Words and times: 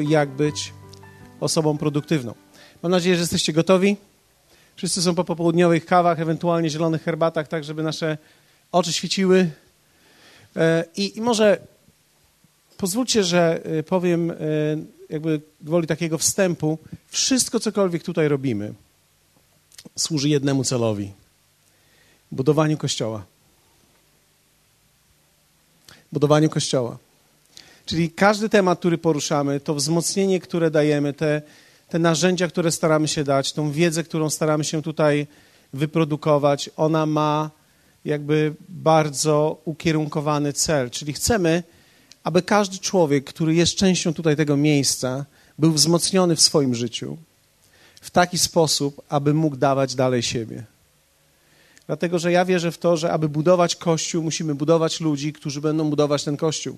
i 0.00 0.08
jak 0.08 0.28
być 0.28 0.72
osobą 1.40 1.78
produktywną. 1.78 2.34
Mam 2.82 2.92
nadzieję, 2.92 3.16
że 3.16 3.20
jesteście 3.20 3.52
gotowi. 3.52 3.96
Wszyscy 4.76 5.02
są 5.02 5.14
po 5.14 5.24
popołudniowych 5.24 5.86
kawach, 5.86 6.20
ewentualnie 6.20 6.70
zielonych 6.70 7.02
herbatach, 7.02 7.48
tak 7.48 7.64
żeby 7.64 7.82
nasze 7.82 8.18
oczy 8.72 8.92
świeciły. 8.92 9.50
E, 10.56 10.84
I, 10.96 11.18
i 11.18 11.20
może 11.20 11.58
pozwólcie, 12.76 13.24
że 13.24 13.60
e, 13.64 13.82
powiem 13.82 14.30
e, 14.30 14.34
jakby 15.10 15.40
gwoli 15.60 15.86
takiego 15.86 16.18
wstępu. 16.18 16.78
Wszystko, 17.08 17.60
cokolwiek 17.60 18.02
tutaj 18.02 18.28
robimy, 18.28 18.74
służy 19.96 20.28
jednemu 20.28 20.64
celowi. 20.64 21.12
Budowaniu 22.32 22.76
Kościoła. 22.76 23.24
Budowaniu 26.12 26.50
Kościoła. 26.50 26.98
Czyli 27.86 28.10
każdy 28.10 28.48
temat, 28.48 28.78
który 28.78 28.98
poruszamy, 28.98 29.60
to 29.60 29.74
wzmocnienie, 29.74 30.40
które 30.40 30.70
dajemy, 30.70 31.12
te, 31.12 31.42
te 31.88 31.98
narzędzia, 31.98 32.48
które 32.48 32.72
staramy 32.72 33.08
się 33.08 33.24
dać, 33.24 33.52
tą 33.52 33.72
wiedzę, 33.72 34.04
którą 34.04 34.30
staramy 34.30 34.64
się 34.64 34.82
tutaj 34.82 35.26
wyprodukować, 35.72 36.70
ona 36.76 37.06
ma 37.06 37.50
jakby 38.04 38.54
bardzo 38.68 39.60
ukierunkowany 39.64 40.52
cel. 40.52 40.90
Czyli 40.90 41.12
chcemy, 41.12 41.62
aby 42.24 42.42
każdy 42.42 42.78
człowiek, 42.78 43.24
który 43.24 43.54
jest 43.54 43.74
częścią 43.74 44.14
tutaj 44.14 44.36
tego 44.36 44.56
miejsca, 44.56 45.24
był 45.58 45.72
wzmocniony 45.72 46.36
w 46.36 46.40
swoim 46.40 46.74
życiu 46.74 47.16
w 48.00 48.10
taki 48.10 48.38
sposób, 48.38 49.02
aby 49.08 49.34
mógł 49.34 49.56
dawać 49.56 49.94
dalej 49.94 50.22
siebie. 50.22 50.64
Dlatego, 51.86 52.18
że 52.18 52.32
ja 52.32 52.44
wierzę 52.44 52.72
w 52.72 52.78
to, 52.78 52.96
że 52.96 53.12
aby 53.12 53.28
budować 53.28 53.76
Kościół, 53.76 54.22
musimy 54.22 54.54
budować 54.54 55.00
ludzi, 55.00 55.32
którzy 55.32 55.60
będą 55.60 55.90
budować 55.90 56.24
ten 56.24 56.36
Kościół. 56.36 56.76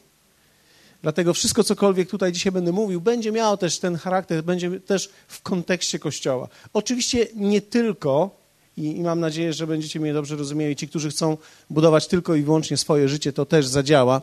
Dlatego 1.07 1.35
wszystko, 1.35 1.65
cokolwiek 1.65 2.11
tutaj 2.11 2.33
dzisiaj 2.33 2.53
będę 2.53 2.73
mówił, 2.73 3.01
będzie 3.01 3.33
miało 3.33 3.57
też 3.57 3.79
ten 3.79 3.97
charakter, 3.97 4.45
będzie 4.45 4.81
też 4.81 5.11
w 5.29 5.43
kontekście 5.43 5.99
Kościoła. 5.99 6.49
Oczywiście 6.73 7.27
nie 7.35 7.61
tylko, 7.61 8.31
i, 8.77 8.97
i 8.97 9.03
mam 9.03 9.21
nadzieję, 9.21 9.53
że 9.53 9.67
będziecie 9.67 10.01
mnie 10.01 10.13
dobrze 10.13 10.37
rozumieli, 10.37 10.77
ci, 10.77 10.89
którzy 10.89 11.11
chcą 11.11 11.37
budować 11.71 12.07
tylko 12.07 12.35
i 12.35 12.43
wyłącznie 12.43 12.77
swoje 12.77 13.09
życie, 13.09 13.33
to 13.33 13.47
też 13.47 13.67
zadziała, 13.67 14.23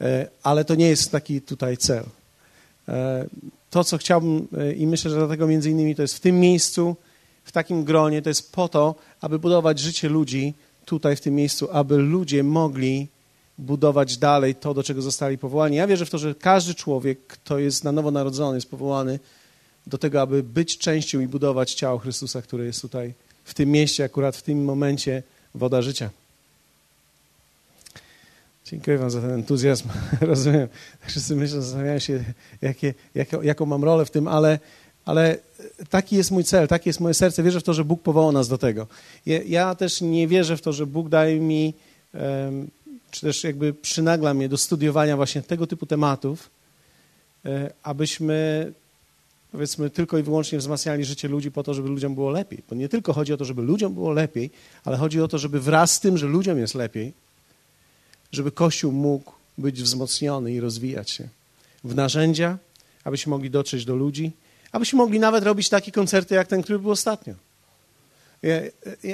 e, 0.00 0.28
ale 0.42 0.64
to 0.64 0.74
nie 0.74 0.88
jest 0.88 1.10
taki 1.10 1.40
tutaj 1.40 1.76
cel. 1.76 2.04
E, 2.88 3.26
to, 3.70 3.84
co 3.84 3.98
chciałbym 3.98 4.48
e, 4.58 4.72
i 4.72 4.86
myślę, 4.86 5.10
że 5.10 5.16
dlatego 5.16 5.46
między 5.46 5.70
innymi 5.70 5.94
to 5.94 6.02
jest 6.02 6.14
w 6.14 6.20
tym 6.20 6.40
miejscu, 6.40 6.96
w 7.44 7.52
takim 7.52 7.84
gronie, 7.84 8.22
to 8.22 8.30
jest 8.30 8.52
po 8.52 8.68
to, 8.68 8.94
aby 9.20 9.38
budować 9.38 9.78
życie 9.78 10.08
ludzi 10.08 10.54
tutaj, 10.84 11.16
w 11.16 11.20
tym 11.20 11.34
miejscu, 11.34 11.68
aby 11.72 11.96
ludzie 11.96 12.42
mogli 12.44 13.08
budować 13.58 14.16
dalej 14.16 14.54
to, 14.54 14.74
do 14.74 14.82
czego 14.82 15.02
zostali 15.02 15.38
powołani. 15.38 15.76
Ja 15.76 15.86
wierzę 15.86 16.06
w 16.06 16.10
to, 16.10 16.18
że 16.18 16.34
każdy 16.34 16.74
człowiek, 16.74 17.18
kto 17.26 17.58
jest 17.58 17.84
na 17.84 17.92
nowo 17.92 18.10
narodzony, 18.10 18.56
jest 18.56 18.70
powołany 18.70 19.18
do 19.86 19.98
tego, 19.98 20.20
aby 20.20 20.42
być 20.42 20.78
częścią 20.78 21.20
i 21.20 21.26
budować 21.26 21.74
ciało 21.74 21.98
Chrystusa, 21.98 22.42
które 22.42 22.64
jest 22.64 22.82
tutaj, 22.82 23.14
w 23.44 23.54
tym 23.54 23.70
mieście, 23.70 24.04
akurat 24.04 24.36
w 24.36 24.42
tym 24.42 24.64
momencie, 24.64 25.22
woda 25.54 25.82
życia. 25.82 26.10
Dziękuję 28.64 28.98
Wam 28.98 29.10
za 29.10 29.20
ten 29.20 29.30
entuzjazm. 29.30 29.88
Rozumiem. 30.20 30.68
Wszyscy 31.06 31.36
myślą, 31.36 31.60
zastanawiają 31.60 31.98
się, 31.98 32.24
jakie, 32.62 32.94
jaką, 33.14 33.42
jaką 33.42 33.66
mam 33.66 33.84
rolę 33.84 34.04
w 34.04 34.10
tym, 34.10 34.28
ale, 34.28 34.58
ale 35.04 35.38
taki 35.90 36.16
jest 36.16 36.30
mój 36.30 36.44
cel, 36.44 36.68
takie 36.68 36.90
jest 36.90 37.00
moje 37.00 37.14
serce. 37.14 37.42
Wierzę 37.42 37.60
w 37.60 37.62
to, 37.62 37.74
że 37.74 37.84
Bóg 37.84 38.02
powołał 38.02 38.32
nas 38.32 38.48
do 38.48 38.58
tego. 38.58 38.86
Ja, 39.26 39.42
ja 39.42 39.74
też 39.74 40.00
nie 40.00 40.28
wierzę 40.28 40.56
w 40.56 40.62
to, 40.62 40.72
że 40.72 40.86
Bóg 40.86 41.08
daje 41.08 41.40
mi 41.40 41.74
um, 42.14 42.70
czy 43.10 43.20
też 43.20 43.44
jakby 43.44 43.74
przynagla 43.74 44.34
mnie 44.34 44.48
do 44.48 44.58
studiowania 44.58 45.16
właśnie 45.16 45.42
tego 45.42 45.66
typu 45.66 45.86
tematów, 45.86 46.50
e, 47.44 47.72
abyśmy 47.82 48.72
powiedzmy 49.52 49.90
tylko 49.90 50.18
i 50.18 50.22
wyłącznie 50.22 50.58
wzmacniali 50.58 51.04
życie 51.04 51.28
ludzi 51.28 51.50
po 51.50 51.62
to, 51.62 51.74
żeby 51.74 51.88
ludziom 51.88 52.14
było 52.14 52.30
lepiej. 52.30 52.62
Bo 52.70 52.76
nie 52.76 52.88
tylko 52.88 53.12
chodzi 53.12 53.32
o 53.32 53.36
to, 53.36 53.44
żeby 53.44 53.62
ludziom 53.62 53.94
było 53.94 54.12
lepiej, 54.12 54.50
ale 54.84 54.96
chodzi 54.96 55.20
o 55.20 55.28
to, 55.28 55.38
żeby 55.38 55.60
wraz 55.60 55.92
z 55.92 56.00
tym, 56.00 56.18
że 56.18 56.26
ludziom 56.26 56.58
jest 56.58 56.74
lepiej, 56.74 57.12
żeby 58.32 58.52
Kościół 58.52 58.92
mógł 58.92 59.32
być 59.58 59.82
wzmocniony 59.82 60.52
i 60.52 60.60
rozwijać 60.60 61.10
się 61.10 61.28
w 61.84 61.94
narzędzia, 61.94 62.58
abyśmy 63.04 63.30
mogli 63.30 63.50
dotrzeć 63.50 63.84
do 63.84 63.96
ludzi, 63.96 64.32
abyśmy 64.72 64.96
mogli 64.96 65.20
nawet 65.20 65.44
robić 65.44 65.68
takie 65.68 65.92
koncerty 65.92 66.34
jak 66.34 66.48
ten, 66.48 66.62
który 66.62 66.78
był 66.78 66.90
ostatnio. 66.90 67.34
Ja, 68.42 68.56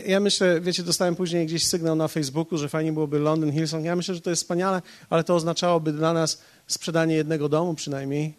ja, 0.07 0.21
myślę, 0.21 0.61
wiecie, 0.61 0.83
dostałem 0.83 1.17
później 1.17 1.47
gdzieś 1.47 1.67
sygnał 1.67 1.97
na 1.97 2.09
Facebooku, 2.09 2.59
że 2.59 2.69
fajnie 2.69 2.93
byłoby 2.93 3.19
London 3.19 3.53
Hillsong. 3.53 3.85
Ja 3.85 3.97
myślę, 3.97 4.15
że 4.15 4.21
to 4.21 4.31
jest 4.31 4.43
wspaniale, 4.43 4.83
ale 5.11 5.25
to 5.25 5.35
oznaczałoby 5.35 5.93
dla 5.93 6.13
nas 6.13 6.43
sprzedanie 6.67 7.15
jednego 7.15 7.49
domu 7.49 7.75
przynajmniej 7.75 8.35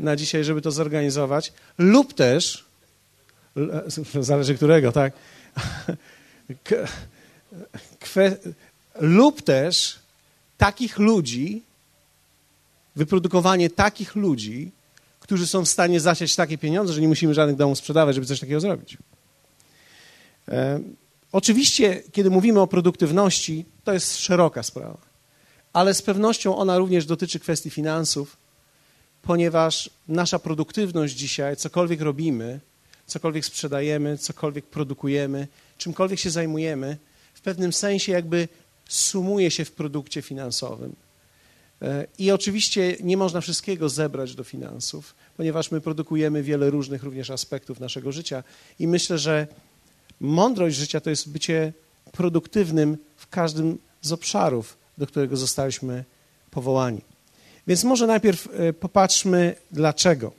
na 0.00 0.16
dzisiaj, 0.16 0.44
żeby 0.44 0.62
to 0.62 0.70
zorganizować. 0.70 1.52
Lub 1.78 2.14
też, 2.14 2.64
zależy 4.20 4.54
którego, 4.54 4.92
tak? 4.92 5.12
Kwe, 8.00 8.36
lub 9.00 9.42
też 9.42 9.98
takich 10.58 10.98
ludzi, 10.98 11.62
wyprodukowanie 12.96 13.70
takich 13.70 14.16
ludzi, 14.16 14.70
którzy 15.20 15.46
są 15.46 15.64
w 15.64 15.68
stanie 15.68 16.00
zasiać 16.00 16.36
takie 16.36 16.58
pieniądze, 16.58 16.92
że 16.92 17.00
nie 17.00 17.08
musimy 17.08 17.34
żadnych 17.34 17.56
domów 17.56 17.78
sprzedawać, 17.78 18.14
żeby 18.14 18.26
coś 18.26 18.40
takiego 18.40 18.60
zrobić. 18.60 18.98
E, 20.48 20.80
oczywiście, 21.32 22.02
kiedy 22.12 22.30
mówimy 22.30 22.60
o 22.60 22.66
produktywności, 22.66 23.64
to 23.84 23.92
jest 23.92 24.16
szeroka 24.16 24.62
sprawa, 24.62 24.98
ale 25.72 25.94
z 25.94 26.02
pewnością 26.02 26.56
ona 26.56 26.78
również 26.78 27.06
dotyczy 27.06 27.40
kwestii 27.40 27.70
finansów, 27.70 28.36
ponieważ 29.22 29.90
nasza 30.08 30.38
produktywność 30.38 31.14
dzisiaj, 31.14 31.56
cokolwiek 31.56 32.00
robimy, 32.00 32.60
cokolwiek 33.06 33.44
sprzedajemy, 33.44 34.18
cokolwiek 34.18 34.66
produkujemy, 34.66 35.48
czymkolwiek 35.78 36.18
się 36.18 36.30
zajmujemy, 36.30 36.96
w 37.34 37.40
pewnym 37.40 37.72
sensie 37.72 38.12
jakby 38.12 38.48
sumuje 38.88 39.50
się 39.50 39.64
w 39.64 39.72
produkcie 39.72 40.22
finansowym. 40.22 40.96
E, 41.82 42.06
I 42.18 42.30
oczywiście 42.30 42.96
nie 43.00 43.16
można 43.16 43.40
wszystkiego 43.40 43.88
zebrać 43.88 44.34
do 44.34 44.44
finansów, 44.44 45.14
ponieważ 45.36 45.70
my 45.70 45.80
produkujemy 45.80 46.42
wiele 46.42 46.70
różnych 46.70 47.02
również 47.02 47.30
aspektów 47.30 47.80
naszego 47.80 48.12
życia 48.12 48.42
i 48.78 48.86
myślę, 48.86 49.18
że 49.18 49.46
Mądrość 50.20 50.76
życia 50.76 51.00
to 51.00 51.10
jest 51.10 51.28
bycie 51.28 51.72
produktywnym 52.12 52.98
w 53.16 53.28
każdym 53.28 53.78
z 54.02 54.12
obszarów, 54.12 54.76
do 54.98 55.06
którego 55.06 55.36
zostaliśmy 55.36 56.04
powołani. 56.50 57.00
Więc 57.66 57.84
może 57.84 58.06
najpierw 58.06 58.48
e, 58.52 58.72
popatrzmy 58.72 59.54
dlaczego. 59.70 60.32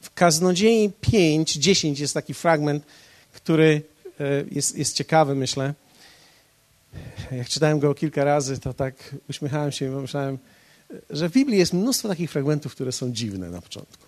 W 0.00 0.14
Kaznodziei 0.14 0.92
5, 1.00 1.52
10 1.52 2.00
jest 2.00 2.14
taki 2.14 2.34
fragment, 2.34 2.84
który 3.32 3.82
e, 4.20 4.44
jest, 4.50 4.78
jest 4.78 4.96
ciekawy, 4.96 5.34
myślę. 5.34 5.74
Jak 7.32 7.48
czytałem 7.48 7.78
go 7.78 7.94
kilka 7.94 8.24
razy, 8.24 8.58
to 8.58 8.74
tak 8.74 9.14
uśmiechałem 9.30 9.72
się 9.72 9.88
i 9.88 9.94
pomyślałem, 9.94 10.38
że 11.10 11.28
w 11.28 11.32
Biblii 11.32 11.58
jest 11.58 11.72
mnóstwo 11.72 12.08
takich 12.08 12.30
fragmentów, 12.30 12.72
które 12.72 12.92
są 12.92 13.12
dziwne 13.12 13.50
na 13.50 13.62
początku. 13.62 14.06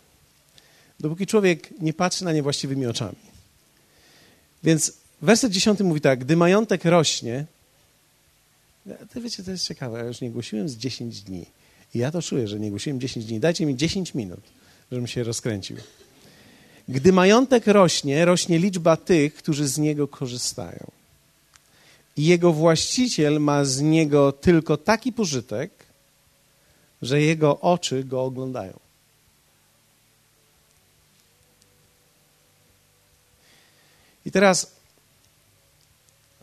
Dopóki 1.01 1.27
człowiek 1.27 1.81
nie 1.81 1.93
patrzy 1.93 2.25
na 2.25 2.33
nie 2.33 2.43
właściwymi 2.43 2.87
oczami. 2.87 3.28
Więc 4.65 4.93
werset 5.23 5.53
dziesiąty 5.53 5.85
mówi 5.85 6.01
tak, 6.01 6.19
gdy 6.19 6.37
majątek 6.37 6.85
rośnie, 6.85 7.45
to 9.15 9.21
wiecie, 9.21 9.43
to 9.43 9.51
jest 9.51 9.67
ciekawe, 9.67 9.99
ja 9.99 10.05
już 10.05 10.21
nie 10.21 10.31
głosiłem 10.31 10.69
z 10.69 10.77
10 10.77 11.23
dni. 11.23 11.47
I 11.95 11.99
ja 11.99 12.11
to 12.11 12.23
czuję, 12.23 12.49
że 12.49 12.61
nie 12.61 12.71
głosiłem 12.71 13.01
10 13.01 13.27
dni. 13.27 13.41
Dajcie 13.41 13.67
mi 13.67 13.77
10 13.77 14.15
minut, 14.15 14.41
żebym 14.93 15.07
się 15.07 15.25
rozkręcił. 15.25 15.77
Gdy 16.89 17.13
majątek 17.13 17.67
rośnie, 17.67 18.25
rośnie 18.25 18.59
liczba 18.59 18.97
tych, 18.97 19.35
którzy 19.35 19.69
z 19.69 19.79
niego 19.79 20.09
korzystają. 20.09 20.91
I 22.17 22.27
jego 22.27 22.53
właściciel 22.53 23.41
ma 23.41 23.65
z 23.65 23.81
niego 23.81 24.33
tylko 24.33 24.77
taki 24.77 25.13
pożytek, 25.13 25.71
że 27.03 27.21
jego 27.23 27.61
oczy 27.61 28.05
go 28.05 28.25
oglądają. 28.25 28.88
I 34.29 34.31
teraz 34.31 34.77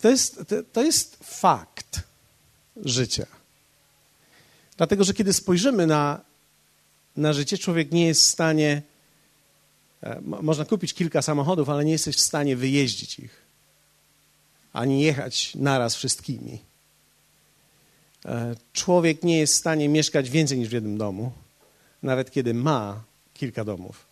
to 0.01 0.09
jest, 0.09 0.39
to, 0.73 0.83
jest 0.83 1.17
fakt 1.23 2.01
życia. 2.75 3.25
Dlatego, 4.77 5.03
że 5.03 5.13
kiedy 5.13 5.33
spojrzymy 5.33 5.87
na, 5.87 6.21
na 7.17 7.33
życie, 7.33 7.57
człowiek 7.57 7.91
nie 7.91 8.07
jest 8.07 8.21
w 8.21 8.25
stanie. 8.25 8.81
E, 10.03 10.21
można 10.21 10.65
kupić 10.65 10.93
kilka 10.93 11.21
samochodów, 11.21 11.69
ale 11.69 11.85
nie 11.85 11.91
jesteś 11.91 12.15
w 12.15 12.19
stanie 12.19 12.55
wyjeździć 12.55 13.19
ich, 13.19 13.41
ani 14.73 15.01
jechać 15.01 15.55
naraz 15.55 15.95
wszystkimi. 15.95 16.59
E, 18.25 18.55
człowiek 18.73 19.23
nie 19.23 19.39
jest 19.39 19.53
w 19.53 19.57
stanie 19.57 19.89
mieszkać 19.89 20.29
więcej 20.29 20.57
niż 20.57 20.69
w 20.69 20.73
jednym 20.73 20.97
domu, 20.97 21.31
nawet 22.03 22.31
kiedy 22.31 22.53
ma 22.53 23.03
kilka 23.33 23.65
domów. 23.65 24.05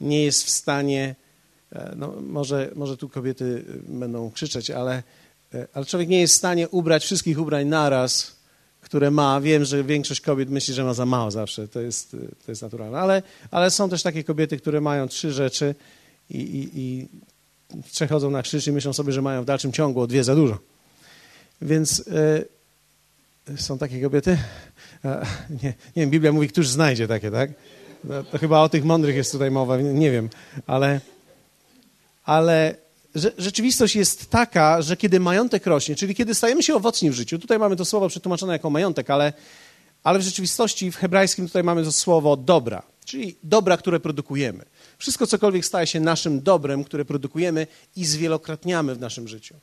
Nie 0.00 0.24
jest 0.24 0.44
w 0.44 0.50
stanie 0.50 1.14
no, 1.96 2.14
może, 2.20 2.70
może 2.74 2.96
tu 2.96 3.08
kobiety 3.08 3.64
e, 3.68 3.92
będą 3.98 4.30
krzyczeć, 4.30 4.70
ale, 4.70 5.02
e, 5.54 5.66
ale 5.72 5.84
człowiek 5.84 6.08
nie 6.08 6.20
jest 6.20 6.34
w 6.34 6.36
stanie 6.36 6.68
ubrać 6.68 7.04
wszystkich 7.04 7.40
ubrań 7.40 7.66
naraz 7.66 8.40
które 8.80 9.10
ma. 9.10 9.40
Wiem, 9.40 9.64
że 9.64 9.84
większość 9.84 10.20
kobiet 10.20 10.50
myśli, 10.50 10.74
że 10.74 10.84
ma 10.84 10.94
za 10.94 11.06
mało 11.06 11.30
zawsze, 11.30 11.68
to 11.68 11.80
jest, 11.80 12.10
to 12.46 12.52
jest 12.52 12.62
naturalne, 12.62 12.98
ale, 12.98 13.22
ale 13.50 13.70
są 13.70 13.88
też 13.88 14.02
takie 14.02 14.24
kobiety, 14.24 14.56
które 14.56 14.80
mają 14.80 15.08
trzy 15.08 15.32
rzeczy 15.32 15.74
i, 16.30 16.38
i, 16.38 16.70
i 16.74 17.08
przechodzą 17.92 18.30
na 18.30 18.42
krzyż 18.42 18.66
i 18.66 18.72
myślą 18.72 18.92
sobie, 18.92 19.12
że 19.12 19.22
mają 19.22 19.42
w 19.42 19.44
dalszym 19.44 19.72
ciągu 19.72 20.00
o 20.00 20.06
dwie 20.06 20.24
za 20.24 20.34
dużo. 20.34 20.58
Więc 21.62 21.98
y, 21.98 23.56
są 23.56 23.78
takie 23.78 24.02
kobiety? 24.02 24.38
E, 25.04 25.26
nie, 25.62 25.68
nie 25.68 26.02
wiem, 26.02 26.10
Biblia 26.10 26.32
mówi, 26.32 26.48
któż 26.48 26.68
znajdzie 26.68 27.08
takie, 27.08 27.30
tak? 27.30 27.50
No, 28.04 28.22
to 28.22 28.38
chyba 28.38 28.60
o 28.60 28.68
tych 28.68 28.84
mądrych 28.84 29.16
jest 29.16 29.32
tutaj 29.32 29.50
mowa, 29.50 29.76
nie 29.76 30.10
wiem, 30.10 30.28
ale, 30.66 31.00
ale 32.24 32.74
rzeczywistość 33.38 33.96
jest 33.96 34.30
taka, 34.30 34.82
że 34.82 34.96
kiedy 34.96 35.20
majątek 35.20 35.66
rośnie, 35.66 35.96
czyli 35.96 36.14
kiedy 36.14 36.34
stajemy 36.34 36.62
się 36.62 36.74
owocni 36.74 37.10
w 37.10 37.14
życiu, 37.14 37.38
tutaj 37.38 37.58
mamy 37.58 37.76
to 37.76 37.84
słowo 37.84 38.08
przetłumaczone 38.08 38.52
jako 38.52 38.70
majątek, 38.70 39.10
ale, 39.10 39.32
ale 40.02 40.18
w 40.18 40.22
rzeczywistości 40.22 40.92
w 40.92 40.96
hebrajskim 40.96 41.46
tutaj 41.46 41.64
mamy 41.64 41.84
to 41.84 41.92
słowo 41.92 42.36
dobra, 42.36 42.82
czyli 43.04 43.36
dobra, 43.42 43.76
które 43.76 44.00
produkujemy. 44.00 44.64
Wszystko, 44.98 45.26
cokolwiek 45.26 45.64
staje 45.64 45.86
się 45.86 46.00
naszym 46.00 46.42
dobrem, 46.42 46.84
które 46.84 47.04
produkujemy 47.04 47.66
i 47.96 48.04
zwielokrotniamy 48.04 48.94
w 48.94 49.00
naszym 49.00 49.28
życiu. 49.28 49.54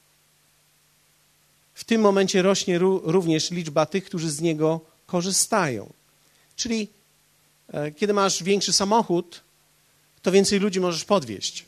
W 1.73 1.83
tym 1.83 2.01
momencie 2.01 2.41
rośnie 2.41 2.79
również 3.03 3.51
liczba 3.51 3.85
tych, 3.85 4.05
którzy 4.05 4.31
z 4.31 4.41
niego 4.41 4.81
korzystają. 5.05 5.93
Czyli 6.55 6.87
e, 7.73 7.91
kiedy 7.91 8.13
masz 8.13 8.43
większy 8.43 8.73
samochód, 8.73 9.41
to 10.21 10.31
więcej 10.31 10.59
ludzi 10.59 10.79
możesz 10.79 11.05
podwieźć. 11.05 11.65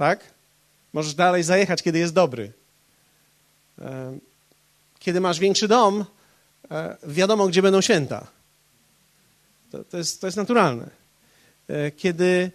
Tak? 0.00 0.20
Możesz 0.92 1.14
dalej 1.14 1.42
zajechać, 1.42 1.82
kiedy 1.82 1.98
jest 1.98 2.14
dobry. 2.14 2.52
E, 3.78 4.18
kiedy 4.98 5.20
masz 5.20 5.38
większy 5.38 5.68
dom, 5.68 6.04
e, 6.70 6.96
wiadomo, 7.02 7.48
gdzie 7.48 7.62
będą 7.62 7.80
święta. 7.80 8.26
To, 9.70 9.84
to, 9.84 9.98
jest, 9.98 10.20
to 10.20 10.26
jest 10.26 10.36
naturalne. 10.36 10.90
Kiedy, 11.96 12.50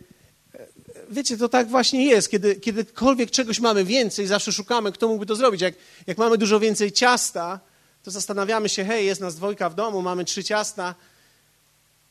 wiecie, 1.09 1.37
to 1.37 1.49
tak 1.49 1.67
właśnie 1.67 2.05
jest. 2.05 2.29
Kiedy, 2.29 2.55
kiedykolwiek 2.55 3.31
czegoś 3.31 3.59
mamy 3.59 3.85
więcej, 3.85 4.27
zawsze 4.27 4.51
szukamy, 4.51 4.91
kto 4.91 5.07
mógłby 5.07 5.25
to 5.25 5.35
zrobić. 5.35 5.61
Jak, 5.61 5.73
jak 6.07 6.17
mamy 6.17 6.37
dużo 6.37 6.59
więcej 6.59 6.91
ciasta, 6.91 7.59
to 8.03 8.11
zastanawiamy 8.11 8.69
się, 8.69 8.85
hej, 8.85 9.05
jest 9.05 9.21
nas 9.21 9.35
dwojga 9.35 9.69
w 9.69 9.75
domu, 9.75 10.01
mamy 10.01 10.25
trzy 10.25 10.43
ciasta, 10.43 10.95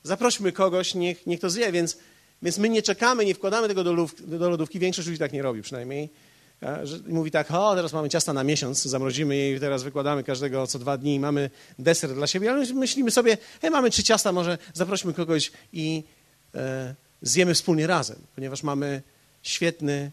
zaprośmy 0.03 0.53
kogoś, 0.53 0.95
niech, 0.95 1.27
niech 1.27 1.41
to 1.41 1.51
zje, 1.51 1.73
więc, 1.73 1.97
więc 2.45 2.59
my 2.59 2.69
nie 2.69 2.83
czekamy, 2.83 3.25
nie 3.25 3.35
wkładamy 3.35 3.69
tego 3.69 3.85
do, 3.85 4.09
lodówki, 4.49 4.79
większość 4.79 5.09
ludzi 5.09 5.19
tak 5.19 5.33
nie 5.33 5.43
robi 5.43 5.63
przynajmniej. 5.63 6.11
Mówi 7.07 7.31
tak, 7.31 7.51
o, 7.51 7.75
teraz 7.75 7.93
mamy 7.93 8.09
ciasta 8.09 8.33
na 8.33 8.45
miesiąc, 8.45 8.83
zamrozimy 8.83 9.37
je 9.37 9.57
i 9.57 9.61
teraz 9.61 9.83
wykładamy 9.83 10.25
każdego 10.25 10.67
co 10.67 10.79
dwa 10.79 10.97
dni 10.99 11.15
i 11.15 11.21
mamy 11.21 11.51
deser 11.79 12.15
dla 12.15 12.27
siebie, 12.27 12.51
ale 12.51 12.67
myślimy 12.75 13.11
sobie, 13.11 13.39
hej, 13.63 13.71
mamy 13.71 13.91
trzy 13.91 14.03
ciasta, 14.03 14.33
może 14.33 14.59
zaprośmy 14.75 15.13
kogoś 15.13 15.53
i 15.73 16.05
e, 16.55 16.95
zjemy 17.23 17.55
wspólnie 17.55 17.87
razem, 17.87 18.17
ponieważ 18.35 18.63
mamy 18.63 19.03
świetny 19.43 20.11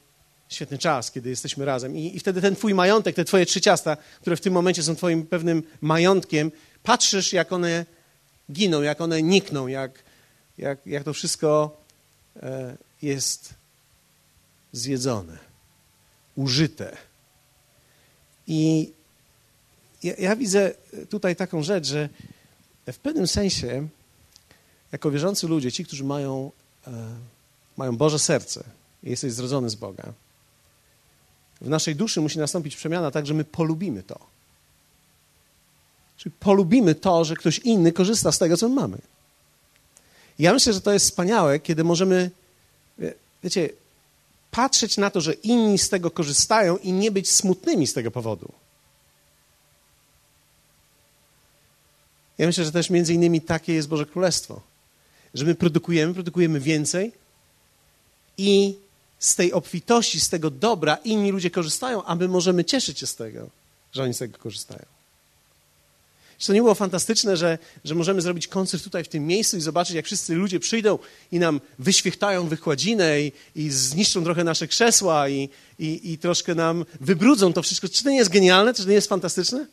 świetny 0.49 0.77
czas, 0.77 1.11
kiedy 1.11 1.29
jesteśmy 1.29 1.65
razem. 1.65 1.97
I, 1.97 2.15
I, 2.15 2.19
wtedy 2.19 2.41
ten 2.41 2.55
twój 2.55 2.73
majątek, 2.73 3.15
te 3.15 3.25
twoje 3.25 3.45
trzy 3.45 3.61
ciasta, 3.61 3.97
które 4.21 4.35
w 4.35 4.41
tym 4.41 4.53
momencie 4.53 4.83
są 4.83 4.95
twoim 4.95 5.25
pewnym 5.25 5.63
majątkiem, 5.81 6.51
patrzysz, 6.83 7.33
jak 7.33 7.53
one 7.53 7.85
giną, 8.51 8.81
jak 8.81 9.01
one 9.01 9.21
nikną, 9.21 9.67
jak, 9.67 10.03
jak, 10.57 10.87
jak 10.87 11.03
to 11.03 11.13
wszystko 11.13 11.80
jest 13.01 13.53
zjedzone, 14.71 15.37
użyte. 16.35 16.97
I 18.47 18.91
ja, 20.03 20.13
ja 20.19 20.35
widzę 20.35 20.71
tutaj 21.09 21.35
taką 21.35 21.63
rzecz, 21.63 21.87
że 21.87 22.09
w 22.91 22.99
pewnym 22.99 23.27
sensie, 23.27 23.87
jako 24.91 25.11
wierzący 25.11 25.47
ludzie, 25.47 25.71
ci, 25.71 25.85
którzy 25.85 26.03
mają, 26.03 26.51
e, 26.87 26.91
mają 27.77 27.97
Boże 27.97 28.19
serce, 28.19 28.63
jesteś 29.03 29.33
zrodzony 29.33 29.69
z 29.69 29.75
Boga, 29.75 30.13
w 31.61 31.69
naszej 31.69 31.95
duszy 31.95 32.21
musi 32.21 32.39
nastąpić 32.39 32.75
przemiana 32.75 33.11
tak, 33.11 33.25
że 33.25 33.33
my 33.33 33.43
polubimy 33.43 34.03
to. 34.03 34.19
Czyli 36.17 36.35
polubimy 36.39 36.95
to, 36.95 37.25
że 37.25 37.35
ktoś 37.35 37.59
inny 37.59 37.91
korzysta 37.91 38.31
z 38.31 38.37
tego, 38.37 38.57
co 38.57 38.69
my 38.69 38.75
mamy. 38.75 38.97
Ja 40.41 40.53
myślę, 40.53 40.73
że 40.73 40.81
to 40.81 40.93
jest 40.93 41.05
wspaniałe, 41.05 41.59
kiedy 41.59 41.83
możemy, 41.83 42.31
wiecie, 43.43 43.69
patrzeć 44.51 44.97
na 44.97 45.09
to, 45.09 45.21
że 45.21 45.33
inni 45.33 45.77
z 45.77 45.89
tego 45.89 46.11
korzystają 46.11 46.77
i 46.77 46.91
nie 46.91 47.11
być 47.11 47.31
smutnymi 47.31 47.87
z 47.87 47.93
tego 47.93 48.11
powodu. 48.11 48.51
Ja 52.37 52.47
myślę, 52.47 52.65
że 52.65 52.71
też 52.71 52.89
między 52.89 53.13
innymi 53.13 53.41
takie 53.41 53.73
jest 53.73 53.87
Boże 53.87 54.05
Królestwo. 54.05 54.61
Że 55.33 55.45
my 55.45 55.55
produkujemy, 55.55 56.13
produkujemy 56.13 56.59
więcej 56.59 57.11
i 58.37 58.75
z 59.19 59.35
tej 59.35 59.53
obfitości, 59.53 60.19
z 60.19 60.29
tego 60.29 60.49
dobra 60.49 60.95
inni 60.95 61.31
ludzie 61.31 61.51
korzystają, 61.51 62.03
a 62.03 62.15
my 62.15 62.27
możemy 62.27 62.65
cieszyć 62.65 62.99
się 62.99 63.07
z 63.07 63.15
tego, 63.15 63.49
że 63.93 64.03
oni 64.03 64.13
z 64.13 64.17
tego 64.17 64.37
korzystają. 64.37 64.85
Czy 66.41 66.47
to 66.47 66.53
nie 66.53 66.61
było 66.61 66.75
fantastyczne, 66.75 67.37
że, 67.37 67.57
że 67.83 67.95
możemy 67.95 68.21
zrobić 68.21 68.47
koncert 68.47 68.83
tutaj 68.83 69.03
w 69.03 69.07
tym 69.07 69.27
miejscu 69.27 69.57
i 69.57 69.61
zobaczyć, 69.61 69.95
jak 69.95 70.05
wszyscy 70.05 70.35
ludzie 70.35 70.59
przyjdą 70.59 70.99
i 71.31 71.39
nam 71.39 71.61
wyświechtają 71.79 72.47
wykładzinę 72.47 73.21
i, 73.21 73.31
i 73.55 73.69
zniszczą 73.69 74.23
trochę 74.23 74.43
nasze 74.43 74.67
krzesła 74.67 75.29
i, 75.29 75.49
i, 75.79 76.11
i 76.11 76.17
troszkę 76.17 76.55
nam 76.55 76.85
wybrudzą 77.01 77.53
to 77.53 77.61
wszystko. 77.61 77.89
Czy 77.89 78.03
to 78.03 78.09
nie 78.09 78.17
jest 78.17 78.29
genialne? 78.29 78.73
Czy 78.73 78.83
to 78.83 78.89
nie 78.89 78.95
jest 78.95 79.09
fantastyczne? 79.09 79.65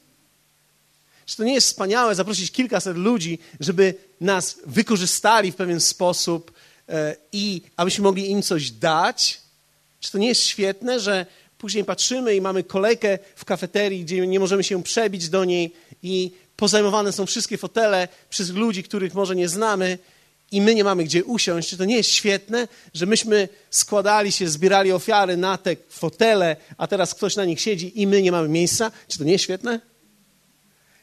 Czy 1.26 1.36
to 1.36 1.44
nie 1.44 1.54
jest 1.54 1.66
wspaniałe 1.66 2.14
zaprosić 2.14 2.50
kilkaset 2.50 2.96
ludzi, 2.96 3.38
żeby 3.60 3.94
nas 4.20 4.58
wykorzystali 4.66 5.52
w 5.52 5.56
pewien 5.56 5.80
sposób, 5.80 6.52
E, 6.88 7.16
i 7.32 7.62
abyśmy 7.76 8.04
mogli 8.04 8.30
im 8.30 8.42
coś 8.42 8.70
dać. 8.70 9.40
Czy 10.00 10.12
to 10.12 10.18
nie 10.18 10.28
jest 10.28 10.42
świetne, 10.42 11.00
że 11.00 11.26
później 11.58 11.84
patrzymy 11.84 12.36
i 12.36 12.40
mamy 12.40 12.62
kolejkę 12.62 13.18
w 13.36 13.44
kafeterii, 13.44 14.04
gdzie 14.04 14.26
nie 14.26 14.40
możemy 14.40 14.64
się 14.64 14.82
przebić 14.82 15.28
do 15.28 15.44
niej 15.44 15.72
i 16.02 16.30
pozajmowane 16.58 17.12
są 17.12 17.26
wszystkie 17.26 17.58
fotele 17.58 18.08
przez 18.30 18.50
ludzi, 18.50 18.82
których 18.82 19.14
może 19.14 19.36
nie 19.36 19.48
znamy 19.48 19.98
i 20.50 20.60
my 20.60 20.74
nie 20.74 20.84
mamy 20.84 21.04
gdzie 21.04 21.24
usiąść. 21.24 21.68
Czy 21.68 21.76
to 21.76 21.84
nie 21.84 21.96
jest 21.96 22.10
świetne, 22.10 22.68
że 22.94 23.06
myśmy 23.06 23.48
składali 23.70 24.32
się, 24.32 24.48
zbierali 24.48 24.92
ofiary 24.92 25.36
na 25.36 25.58
te 25.58 25.76
fotele, 25.88 26.56
a 26.76 26.86
teraz 26.86 27.14
ktoś 27.14 27.36
na 27.36 27.44
nich 27.44 27.60
siedzi 27.60 28.02
i 28.02 28.06
my 28.06 28.22
nie 28.22 28.32
mamy 28.32 28.48
miejsca? 28.48 28.90
Czy 29.08 29.18
to 29.18 29.24
nie 29.24 29.32
jest 29.32 29.44
świetne? 29.44 29.80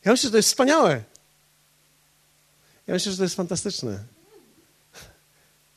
Ja 0.06 0.12
myślę, 0.12 0.28
że 0.28 0.32
to 0.32 0.38
jest 0.38 0.50
wspaniałe. 0.50 1.04
Ja 2.88 2.94
myślę, 2.94 3.12
że 3.12 3.18
to 3.18 3.24
jest 3.24 3.36
fantastyczne. 3.36 4.00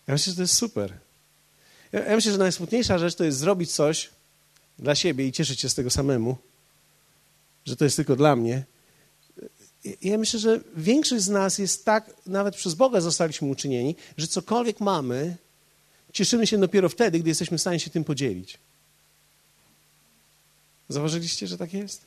Ja 0.07 0.15
myślę, 0.15 0.31
że 0.31 0.37
to 0.37 0.43
jest 0.43 0.55
super. 0.55 0.93
Ja, 1.93 2.05
ja 2.05 2.17
myślę, 2.17 2.33
że 2.33 2.39
najsmutniejsza 2.39 2.99
rzecz 2.99 3.15
to 3.15 3.25
jest 3.25 3.39
zrobić 3.39 3.73
coś 3.73 4.11
dla 4.79 4.95
siebie 4.95 5.27
i 5.27 5.33
cieszyć 5.33 5.61
się 5.61 5.69
z 5.69 5.75
tego 5.75 5.91
samemu, 5.91 6.37
że 7.67 7.77
to 7.77 7.85
jest 7.85 7.97
tylko 7.97 8.17
dla 8.17 8.37
mnie. 8.37 8.65
Ja 10.03 10.19
myślę, 10.19 10.41
że 10.41 10.61
większość 10.77 11.25
z 11.25 11.29
nas 11.29 11.59
jest 11.59 11.85
tak, 11.85 12.11
nawet 12.27 12.57
przez 12.57 12.75
Boga 12.75 13.01
zostaliśmy 13.01 13.49
uczynieni, 13.49 13.97
że 14.17 14.27
cokolwiek 14.27 14.81
mamy, 14.81 15.37
cieszymy 16.13 16.47
się 16.47 16.59
dopiero 16.59 16.89
wtedy, 16.89 17.19
gdy 17.19 17.29
jesteśmy 17.29 17.59
w 17.59 17.61
stanie 17.61 17.81
się 17.81 17.91
tym 17.91 18.05
podzielić. 18.05 18.59
Zauważyliście, 20.89 21.47
że 21.47 21.59
tak 21.59 21.73
jest? 21.73 22.01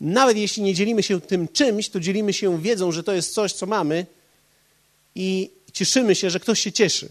Nawet 0.00 0.36
jeśli 0.36 0.62
nie 0.62 0.74
dzielimy 0.74 1.02
się 1.02 1.20
tym 1.20 1.48
czymś, 1.48 1.88
to 1.88 2.00
dzielimy 2.00 2.32
się 2.32 2.62
wiedzą, 2.62 2.92
że 2.92 3.02
to 3.02 3.12
jest 3.12 3.34
coś, 3.34 3.52
co 3.52 3.66
mamy 3.66 4.06
i 5.14 5.50
cieszymy 5.72 6.14
się, 6.14 6.30
że 6.30 6.40
ktoś 6.40 6.60
się 6.60 6.72
cieszy. 6.72 7.08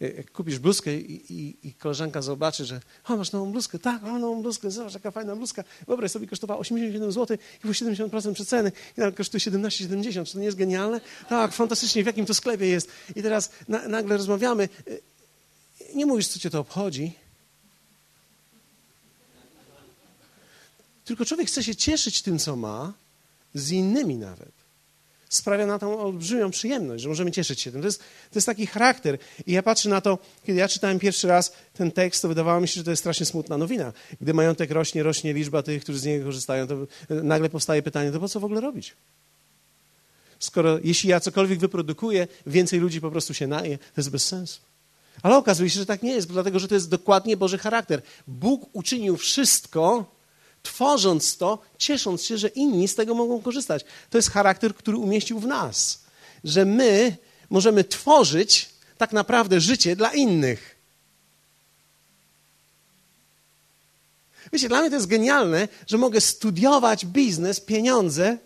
Jak 0.00 0.32
kupisz 0.32 0.58
bluzkę 0.58 0.94
i, 0.94 1.32
i, 1.32 1.68
i, 1.68 1.74
koleżanka 1.74 2.22
zobaczy, 2.22 2.64
że 2.64 2.80
o, 3.04 3.16
masz 3.16 3.32
nową 3.32 3.52
bluzkę, 3.52 3.78
tak, 3.78 4.02
mam 4.02 4.20
nową 4.20 4.42
bluzkę, 4.42 4.70
zobacz, 4.70 4.94
jaka 4.94 5.10
fajna 5.10 5.36
bluzka. 5.36 5.64
Wyobraź 5.86 6.10
sobie, 6.10 6.26
kosztowała 6.26 6.60
87 6.60 7.12
zł 7.12 7.36
i 7.58 7.60
było 7.62 7.74
70% 7.74 8.34
przeceny 8.34 8.72
i 8.96 9.00
nawet 9.00 9.16
kosztuje 9.16 9.40
17,70. 9.40 10.26
Czy 10.26 10.32
to 10.32 10.38
nie 10.38 10.44
jest 10.44 10.58
genialne? 10.58 11.00
Tak, 11.28 11.52
fantastycznie, 11.52 12.02
w 12.02 12.06
jakim 12.06 12.26
to 12.26 12.34
sklepie 12.34 12.66
jest. 12.66 12.90
I 13.16 13.22
teraz 13.22 13.50
na, 13.68 13.88
nagle 13.88 14.16
rozmawiamy. 14.16 14.68
Nie 15.94 16.06
mówisz, 16.06 16.28
co 16.28 16.38
cię 16.38 16.50
to 16.50 16.60
obchodzi. 16.60 17.12
Tylko 21.04 21.24
człowiek 21.24 21.48
chce 21.48 21.64
się 21.64 21.76
cieszyć 21.76 22.22
tym, 22.22 22.38
co 22.38 22.56
ma, 22.56 22.92
z 23.54 23.70
innymi 23.70 24.16
nawet 24.16 24.55
sprawia 25.28 25.66
na 25.66 25.78
tą 25.78 25.98
olbrzymią 25.98 26.50
przyjemność, 26.50 27.02
że 27.02 27.08
możemy 27.08 27.32
cieszyć 27.32 27.60
się 27.60 27.72
tym. 27.72 27.80
To 27.80 27.86
jest, 27.86 27.98
to 27.98 28.34
jest 28.34 28.46
taki 28.46 28.66
charakter. 28.66 29.18
I 29.46 29.52
ja 29.52 29.62
patrzę 29.62 29.88
na 29.88 30.00
to, 30.00 30.18
kiedy 30.44 30.58
ja 30.58 30.68
czytałem 30.68 30.98
pierwszy 30.98 31.28
raz 31.28 31.52
ten 31.72 31.90
tekst, 31.90 32.22
to 32.22 32.28
wydawało 32.28 32.60
mi 32.60 32.68
się, 32.68 32.74
że 32.74 32.84
to 32.84 32.90
jest 32.90 33.02
strasznie 33.02 33.26
smutna 33.26 33.58
nowina. 33.58 33.92
Gdy 34.20 34.34
majątek 34.34 34.70
rośnie, 34.70 35.02
rośnie 35.02 35.32
liczba 35.34 35.62
tych, 35.62 35.82
którzy 35.82 35.98
z 35.98 36.04
niego 36.04 36.24
korzystają, 36.24 36.66
to 36.66 36.76
nagle 37.10 37.48
powstaje 37.48 37.82
pytanie, 37.82 38.12
to 38.12 38.20
po 38.20 38.28
co 38.28 38.40
w 38.40 38.44
ogóle 38.44 38.60
robić? 38.60 38.94
Skoro 40.38 40.78
jeśli 40.84 41.10
ja 41.10 41.20
cokolwiek 41.20 41.58
wyprodukuję, 41.58 42.28
więcej 42.46 42.80
ludzi 42.80 43.00
po 43.00 43.10
prostu 43.10 43.34
się 43.34 43.46
naje, 43.46 43.78
to 43.78 43.94
jest 43.96 44.10
bez 44.10 44.26
sensu. 44.26 44.60
Ale 45.22 45.36
okazuje 45.36 45.70
się, 45.70 45.80
że 45.80 45.86
tak 45.86 46.02
nie 46.02 46.12
jest, 46.12 46.28
dlatego 46.28 46.58
że 46.58 46.68
to 46.68 46.74
jest 46.74 46.90
dokładnie 46.90 47.36
Boży 47.36 47.58
charakter. 47.58 48.02
Bóg 48.26 48.70
uczynił 48.72 49.16
wszystko, 49.16 50.15
tworząc 50.66 51.36
to, 51.36 51.58
ciesząc 51.78 52.24
się, 52.24 52.38
że 52.38 52.48
inni 52.48 52.88
z 52.88 52.94
tego 52.94 53.14
mogą 53.14 53.42
korzystać. 53.42 53.84
To 54.10 54.18
jest 54.18 54.30
charakter, 54.30 54.74
który 54.74 54.96
umieścił 54.96 55.40
w 55.40 55.46
nas. 55.46 56.00
Że 56.44 56.64
my 56.64 57.16
możemy 57.50 57.84
tworzyć 57.84 58.68
tak 58.98 59.12
naprawdę 59.12 59.60
życie 59.60 59.96
dla 59.96 60.10
innych. 60.12 60.76
Wiecie, 64.52 64.68
dla 64.68 64.80
mnie 64.80 64.90
to 64.90 64.96
jest 64.96 65.06
genialne, 65.06 65.68
że 65.86 65.98
mogę 65.98 66.20
studiować 66.20 67.06
biznes, 67.06 67.60
pieniądze 67.60 68.38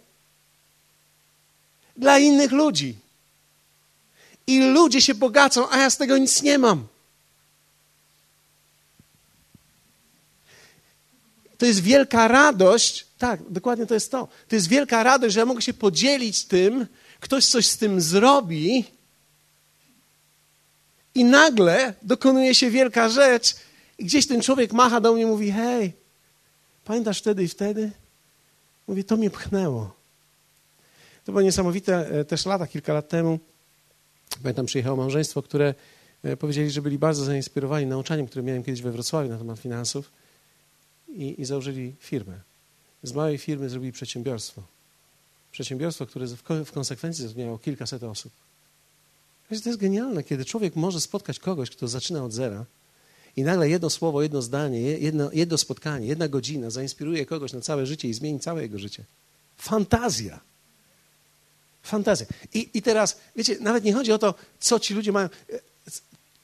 dla 1.96 2.18
innych 2.18 2.52
ludzi. 2.52 2.96
I 4.46 4.60
ludzie 4.60 5.00
się 5.00 5.14
bogacą, 5.14 5.70
a 5.70 5.78
ja 5.78 5.90
z 5.90 5.96
tego 5.96 6.18
nic 6.18 6.42
nie 6.42 6.58
mam. 6.58 6.86
To 11.60 11.66
jest 11.66 11.80
wielka 11.80 12.28
radość. 12.28 13.06
Tak, 13.18 13.40
dokładnie 13.50 13.86
to 13.86 13.94
jest 13.94 14.10
to. 14.10 14.28
To 14.48 14.54
jest 14.56 14.68
wielka 14.68 15.02
radość, 15.02 15.34
że 15.34 15.40
ja 15.40 15.46
mogę 15.46 15.62
się 15.62 15.74
podzielić 15.74 16.44
tym, 16.44 16.86
ktoś 17.20 17.46
coś 17.46 17.66
z 17.66 17.76
tym 17.76 18.00
zrobi, 18.00 18.84
i 21.14 21.24
nagle 21.24 21.94
dokonuje 22.02 22.54
się 22.54 22.70
wielka 22.70 23.08
rzecz, 23.08 23.54
i 23.98 24.04
gdzieś 24.04 24.26
ten 24.26 24.42
człowiek 24.42 24.72
macha 24.72 25.00
do 25.00 25.12
mnie 25.12 25.22
i 25.22 25.26
mówi: 25.26 25.50
Hej, 25.52 25.92
pamiętasz 26.84 27.18
wtedy 27.18 27.44
i 27.44 27.48
wtedy? 27.48 27.90
Mówi: 28.88 29.04
To 29.04 29.16
mnie 29.16 29.30
pchnęło. 29.30 29.94
To 31.24 31.32
było 31.32 31.42
niesamowite 31.42 32.08
e, 32.08 32.24
też 32.24 32.46
lata, 32.46 32.66
kilka 32.66 32.92
lat 32.92 33.08
temu. 33.08 33.38
Pamiętam, 34.42 34.66
przyjechało 34.66 34.96
małżeństwo, 34.96 35.42
które 35.42 35.74
e, 36.24 36.36
powiedzieli, 36.36 36.70
że 36.70 36.82
byli 36.82 36.98
bardzo 36.98 37.24
zainspirowani 37.24 37.86
nauczaniem, 37.86 38.26
które 38.26 38.42
miałem 38.42 38.64
kiedyś 38.64 38.82
we 38.82 38.92
Wrocławiu 38.92 39.28
na 39.28 39.38
temat 39.38 39.58
finansów 39.58 40.19
i, 41.16 41.40
i 41.40 41.44
założyli 41.44 41.94
firmę. 42.00 42.40
Z 43.02 43.12
małej 43.12 43.38
firmy 43.38 43.68
zrobili 43.68 43.92
przedsiębiorstwo. 43.92 44.62
Przedsiębiorstwo, 45.52 46.06
które 46.06 46.26
w 46.64 46.72
konsekwencji 46.72 47.22
zatrudniało 47.22 47.58
kilkaset 47.58 48.02
osób. 48.02 48.32
Wiesz, 49.50 49.62
to 49.62 49.68
jest 49.68 49.80
genialne, 49.80 50.24
kiedy 50.24 50.44
człowiek 50.44 50.76
może 50.76 51.00
spotkać 51.00 51.38
kogoś, 51.38 51.70
kto 51.70 51.88
zaczyna 51.88 52.24
od 52.24 52.32
zera 52.32 52.64
i 53.36 53.42
nagle 53.42 53.68
jedno 53.68 53.90
słowo, 53.90 54.22
jedno 54.22 54.42
zdanie, 54.42 54.80
jedno, 54.80 55.30
jedno 55.32 55.58
spotkanie, 55.58 56.06
jedna 56.06 56.28
godzina 56.28 56.70
zainspiruje 56.70 57.26
kogoś 57.26 57.52
na 57.52 57.60
całe 57.60 57.86
życie 57.86 58.08
i 58.08 58.14
zmieni 58.14 58.40
całe 58.40 58.62
jego 58.62 58.78
życie. 58.78 59.04
Fantazja. 59.56 60.40
Fantazja. 61.82 62.26
I, 62.54 62.70
I 62.74 62.82
teraz, 62.82 63.16
wiecie, 63.36 63.56
nawet 63.60 63.84
nie 63.84 63.92
chodzi 63.92 64.12
o 64.12 64.18
to, 64.18 64.34
co 64.60 64.80
ci 64.80 64.94
ludzie 64.94 65.12
mają, 65.12 65.28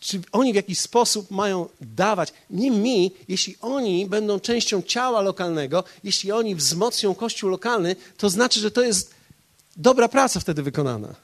czy 0.00 0.20
oni 0.32 0.52
w 0.52 0.56
jakiś 0.56 0.78
sposób 0.78 1.30
mają 1.30 1.68
dawać. 1.80 2.32
Nie 2.50 2.70
mi, 2.70 3.12
jeśli 3.28 3.56
oni 3.60 4.06
będą 4.06 4.40
częścią 4.40 4.82
ciała 4.82 5.20
lokalnego, 5.20 5.84
jeśli 6.04 6.32
oni 6.32 6.54
wzmocnią 6.54 7.14
kościół 7.14 7.50
lokalny, 7.50 7.96
to 8.16 8.30
znaczy, 8.30 8.60
że 8.60 8.70
to 8.70 8.82
jest 8.82 9.14
dobra 9.76 10.08
praca 10.08 10.40
wtedy 10.40 10.62
wykonana. 10.62 11.14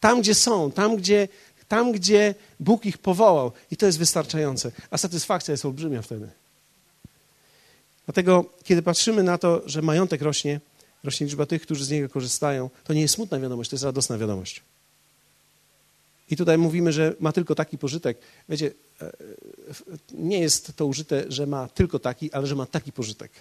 Tam, 0.00 0.20
gdzie 0.20 0.34
są, 0.34 0.70
tam, 0.70 0.96
gdzie, 0.96 1.28
tam, 1.68 1.92
gdzie 1.92 2.34
Bóg 2.60 2.86
ich 2.86 2.98
powołał. 2.98 3.52
I 3.70 3.76
to 3.76 3.86
jest 3.86 3.98
wystarczające. 3.98 4.72
A 4.90 4.98
satysfakcja 4.98 5.52
jest 5.52 5.64
olbrzymia 5.64 6.02
wtedy. 6.02 6.28
Dlatego, 8.06 8.44
kiedy 8.64 8.82
patrzymy 8.82 9.22
na 9.22 9.38
to, 9.38 9.62
że 9.66 9.82
majątek 9.82 10.22
rośnie, 10.22 10.60
rośnie 11.04 11.26
liczba 11.26 11.46
tych, 11.46 11.62
którzy 11.62 11.84
z 11.84 11.90
niego 11.90 12.08
korzystają, 12.08 12.70
to 12.84 12.92
nie 12.92 13.00
jest 13.00 13.14
smutna 13.14 13.40
wiadomość, 13.40 13.70
to 13.70 13.76
jest 13.76 13.84
radosna 13.84 14.18
wiadomość. 14.18 14.62
I 16.30 16.36
tutaj 16.36 16.58
mówimy, 16.58 16.92
że 16.92 17.14
ma 17.20 17.32
tylko 17.32 17.54
taki 17.54 17.78
pożytek. 17.78 18.18
Wiecie, 18.48 18.70
e, 19.02 19.12
nie 20.12 20.40
jest 20.40 20.76
to 20.76 20.86
użyte, 20.86 21.24
że 21.28 21.46
ma 21.46 21.68
tylko 21.68 21.98
taki, 21.98 22.32
ale 22.32 22.46
że 22.46 22.54
ma 22.54 22.66
taki 22.66 22.92
pożytek. 22.92 23.32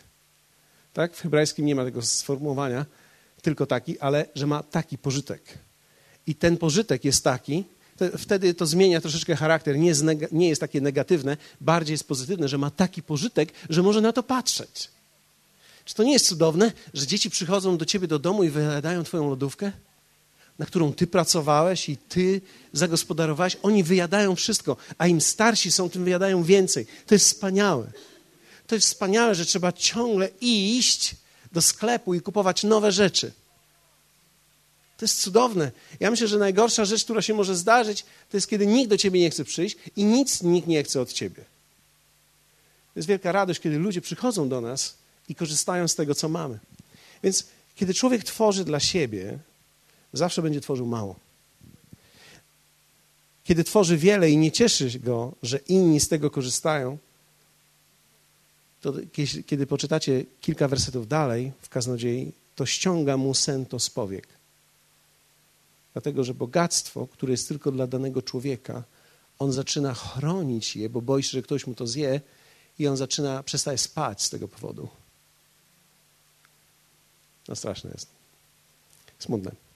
Tak? 0.93 1.15
W 1.15 1.21
hebrajskim 1.21 1.65
nie 1.65 1.75
ma 1.75 1.83
tego 1.83 2.01
sformułowania, 2.01 2.85
tylko 3.41 3.65
taki, 3.65 3.99
ale 3.99 4.25
że 4.35 4.47
ma 4.47 4.63
taki 4.63 4.97
pożytek. 4.97 5.41
I 6.27 6.35
ten 6.35 6.57
pożytek 6.57 7.05
jest 7.05 7.23
taki, 7.23 7.63
to 7.97 8.17
wtedy 8.17 8.53
to 8.53 8.65
zmienia 8.65 9.01
troszeczkę 9.01 9.35
charakter. 9.35 9.77
Nie 9.77 9.87
jest, 9.87 10.03
nie 10.31 10.49
jest 10.49 10.61
takie 10.61 10.81
negatywne, 10.81 11.37
bardziej 11.61 11.93
jest 11.93 12.07
pozytywne, 12.07 12.47
że 12.47 12.57
ma 12.57 12.71
taki 12.71 13.03
pożytek, 13.03 13.53
że 13.69 13.83
może 13.83 14.01
na 14.01 14.13
to 14.13 14.23
patrzeć. 14.23 14.89
Czy 15.85 15.95
to 15.95 16.03
nie 16.03 16.13
jest 16.13 16.27
cudowne, 16.27 16.71
że 16.93 17.07
dzieci 17.07 17.29
przychodzą 17.29 17.77
do 17.77 17.85
ciebie 17.85 18.07
do 18.07 18.19
domu 18.19 18.43
i 18.43 18.49
wyjadają 18.49 19.03
twoją 19.03 19.29
lodówkę? 19.29 19.71
Na 20.59 20.65
którą 20.65 20.93
ty 20.93 21.07
pracowałeś 21.07 21.89
i 21.89 21.97
ty 21.97 22.41
zagospodarowałeś, 22.73 23.57
oni 23.63 23.83
wyjadają 23.83 24.35
wszystko, 24.35 24.77
a 24.97 25.07
im 25.07 25.21
starsi 25.21 25.71
są, 25.71 25.89
tym 25.89 26.03
wyjadają 26.03 26.43
więcej. 26.43 26.87
To 27.05 27.15
jest 27.15 27.25
wspaniałe. 27.25 27.91
To 28.67 28.75
jest 28.75 28.87
wspaniałe, 28.87 29.35
że 29.35 29.45
trzeba 29.45 29.71
ciągle 29.71 30.29
iść 30.41 31.15
do 31.51 31.61
sklepu 31.61 32.13
i 32.13 32.21
kupować 32.21 32.63
nowe 32.63 32.91
rzeczy. 32.91 33.31
To 34.97 35.05
jest 35.05 35.21
cudowne. 35.21 35.71
Ja 35.99 36.11
myślę, 36.11 36.27
że 36.27 36.37
najgorsza 36.37 36.85
rzecz, 36.85 37.03
która 37.03 37.21
się 37.21 37.33
może 37.33 37.55
zdarzyć, 37.55 38.05
to 38.29 38.37
jest, 38.37 38.47
kiedy 38.47 38.67
nikt 38.67 38.89
do 38.89 38.97
ciebie 38.97 39.19
nie 39.19 39.29
chce 39.29 39.45
przyjść 39.45 39.77
i 39.95 40.03
nic 40.03 40.43
nikt 40.43 40.67
nie 40.67 40.83
chce 40.83 41.01
od 41.01 41.13
ciebie. 41.13 41.43
To 42.93 42.99
jest 42.99 43.07
wielka 43.07 43.31
radość, 43.31 43.59
kiedy 43.59 43.77
ludzie 43.77 44.01
przychodzą 44.01 44.49
do 44.49 44.61
nas 44.61 44.97
i 45.29 45.35
korzystają 45.35 45.87
z 45.87 45.95
tego, 45.95 46.15
co 46.15 46.29
mamy. 46.29 46.59
Więc 47.23 47.45
kiedy 47.75 47.93
człowiek 47.93 48.23
tworzy 48.23 48.65
dla 48.65 48.79
siebie, 48.79 49.39
zawsze 50.13 50.41
będzie 50.41 50.61
tworzył 50.61 50.85
mało. 50.85 51.15
Kiedy 53.43 53.63
tworzy 53.63 53.97
wiele 53.97 54.31
i 54.31 54.37
nie 54.37 54.51
cieszy 54.51 54.99
go, 54.99 55.33
że 55.43 55.57
inni 55.57 55.99
z 55.99 56.07
tego 56.07 56.31
korzystają, 56.31 56.97
to 58.81 58.93
kiedy 59.45 59.67
poczytacie 59.67 60.25
kilka 60.41 60.67
wersetów 60.67 61.07
dalej 61.07 61.51
w 61.61 61.69
kaznodziei, 61.69 62.31
to 62.55 62.65
ściąga 62.65 63.17
mu 63.17 63.33
sento 63.33 63.79
z 63.79 63.89
powiek. 63.89 64.27
Dlatego, 65.93 66.23
że 66.23 66.33
bogactwo, 66.33 67.07
które 67.07 67.31
jest 67.31 67.47
tylko 67.47 67.71
dla 67.71 67.87
danego 67.87 68.21
człowieka, 68.21 68.83
on 69.39 69.51
zaczyna 69.51 69.93
chronić 69.93 70.75
je, 70.75 70.89
bo 70.89 71.01
boi 71.01 71.23
się, 71.23 71.29
że 71.29 71.41
ktoś 71.41 71.67
mu 71.67 71.75
to 71.75 71.87
zje 71.87 72.21
i 72.79 72.87
on 72.87 72.97
zaczyna, 72.97 73.43
przestaje 73.43 73.77
spać 73.77 74.23
z 74.23 74.29
tego 74.29 74.47
powodu. 74.47 74.87
No 77.47 77.55
straszne 77.55 77.89
jest. 77.93 78.07
Smutne. 79.19 79.66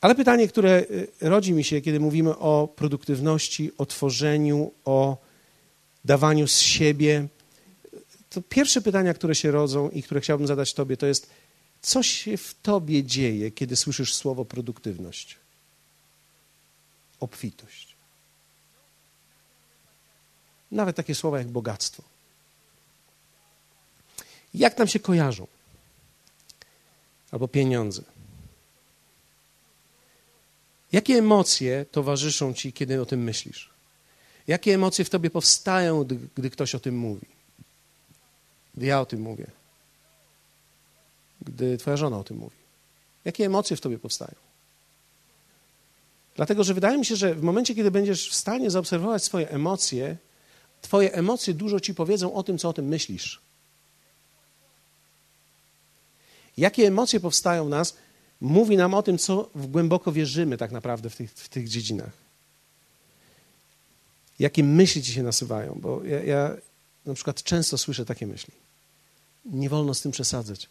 Ale 0.00 0.14
pytanie, 0.14 0.48
które 0.48 0.80
y, 0.90 1.08
rodzi 1.20 1.52
mi 1.52 1.64
się, 1.64 1.80
kiedy 1.80 2.00
mówimy 2.00 2.38
o 2.38 2.68
produktywności, 2.76 3.72
o 3.78 3.86
tworzeniu, 3.86 4.72
o 4.84 5.16
dawaniu 6.04 6.48
z 6.48 6.58
siebie, 6.58 7.28
to 8.30 8.42
pierwsze 8.42 8.80
pytania, 8.80 9.14
które 9.14 9.34
się 9.34 9.50
rodzą 9.50 9.90
i 9.90 10.02
które 10.02 10.20
chciałbym 10.20 10.46
zadać 10.46 10.74
Tobie, 10.74 10.96
to 10.96 11.06
jest, 11.06 11.30
co 11.82 12.02
się 12.02 12.36
w 12.36 12.54
Tobie 12.62 13.04
dzieje, 13.04 13.50
kiedy 13.50 13.76
słyszysz 13.76 14.14
słowo 14.14 14.44
produktywność, 14.44 15.36
obfitość? 17.20 17.96
Nawet 20.70 20.96
takie 20.96 21.14
słowa 21.14 21.38
jak 21.38 21.48
bogactwo. 21.48 22.02
Jak 24.54 24.78
nam 24.78 24.88
się 24.88 24.98
kojarzą? 25.00 25.46
Albo 27.30 27.48
pieniądze. 27.48 28.02
Jakie 30.92 31.14
emocje 31.14 31.86
towarzyszą 31.90 32.54
ci, 32.54 32.72
kiedy 32.72 33.02
o 33.02 33.06
tym 33.06 33.22
myślisz? 33.22 33.70
Jakie 34.46 34.74
emocje 34.74 35.04
w 35.04 35.10
tobie 35.10 35.30
powstają, 35.30 36.04
gdy, 36.36 36.50
ktoś 36.50 36.74
o 36.74 36.80
tym 36.80 36.98
mówi? 36.98 37.26
Gdy 38.74 38.86
ja 38.86 39.00
o 39.00 39.06
tym 39.06 39.20
mówię? 39.20 39.46
Gdy 41.40 41.78
twoja 41.78 41.96
żona 41.96 42.18
o 42.18 42.24
tym 42.24 42.36
mówi? 42.36 42.56
Jakie 43.24 43.46
emocje 43.46 43.76
w 43.76 43.80
tobie 43.80 43.98
powstają? 43.98 44.34
Dlatego, 46.36 46.64
że 46.64 46.74
wydaje 46.74 46.98
mi 46.98 47.06
się, 47.06 47.16
że 47.16 47.34
w 47.34 47.42
momencie, 47.42 47.74
kiedy 47.74 47.90
będziesz 47.90 48.30
w 48.30 48.34
stanie 48.34 48.70
zaobserwować 48.70 49.24
swoje 49.24 49.50
emocje, 49.50 50.16
twoje 50.82 51.12
emocje 51.12 51.54
dużo 51.54 51.80
ci 51.80 51.94
powiedzą 51.94 52.34
o 52.34 52.42
tym, 52.42 52.58
co 52.58 52.68
o 52.68 52.72
tym 52.72 52.88
myślisz. 52.88 53.40
Jakie 56.56 56.86
emocje 56.86 57.20
powstają 57.20 57.66
w 57.66 57.68
nas, 57.68 57.96
mówi 58.40 58.76
nam 58.76 58.94
o 58.94 59.02
tym, 59.02 59.18
co 59.18 59.50
głęboko 59.54 60.12
wierzymy 60.12 60.56
tak 60.56 60.72
naprawdę 60.72 61.10
w 61.10 61.16
tych, 61.16 61.32
w 61.32 61.48
tych 61.48 61.68
dziedzinach. 61.68 62.12
Jakie 64.38 64.64
myśli 64.64 65.02
ci 65.02 65.12
się 65.12 65.22
nasywają, 65.22 65.78
bo 65.80 66.04
ja, 66.04 66.22
ja 66.22 66.56
na 67.06 67.14
przykład 67.14 67.42
często 67.42 67.78
słyszę 67.78 68.04
takie 68.04 68.26
myśli. 68.26 68.54
Nie 69.44 69.68
wolno 69.68 69.94
z 69.94 70.00
tym 70.00 70.12
przesadzać. 70.12 70.68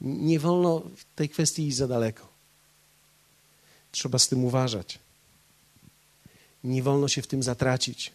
Nie 0.00 0.40
wolno 0.40 0.80
w 0.96 1.04
tej 1.14 1.28
kwestii 1.28 1.68
iść 1.68 1.76
za 1.76 1.88
daleko. 1.88 2.28
Trzeba 3.92 4.18
z 4.18 4.28
tym 4.28 4.44
uważać. 4.44 4.98
Nie 6.64 6.82
wolno 6.82 7.08
się 7.08 7.22
w 7.22 7.26
tym 7.26 7.42
zatracić. 7.42 8.12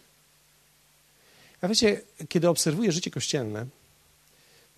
A 1.60 1.68
wiecie, 1.68 2.00
kiedy 2.28 2.48
obserwuję 2.48 2.92
życie 2.92 3.10
kościelne, 3.10 3.66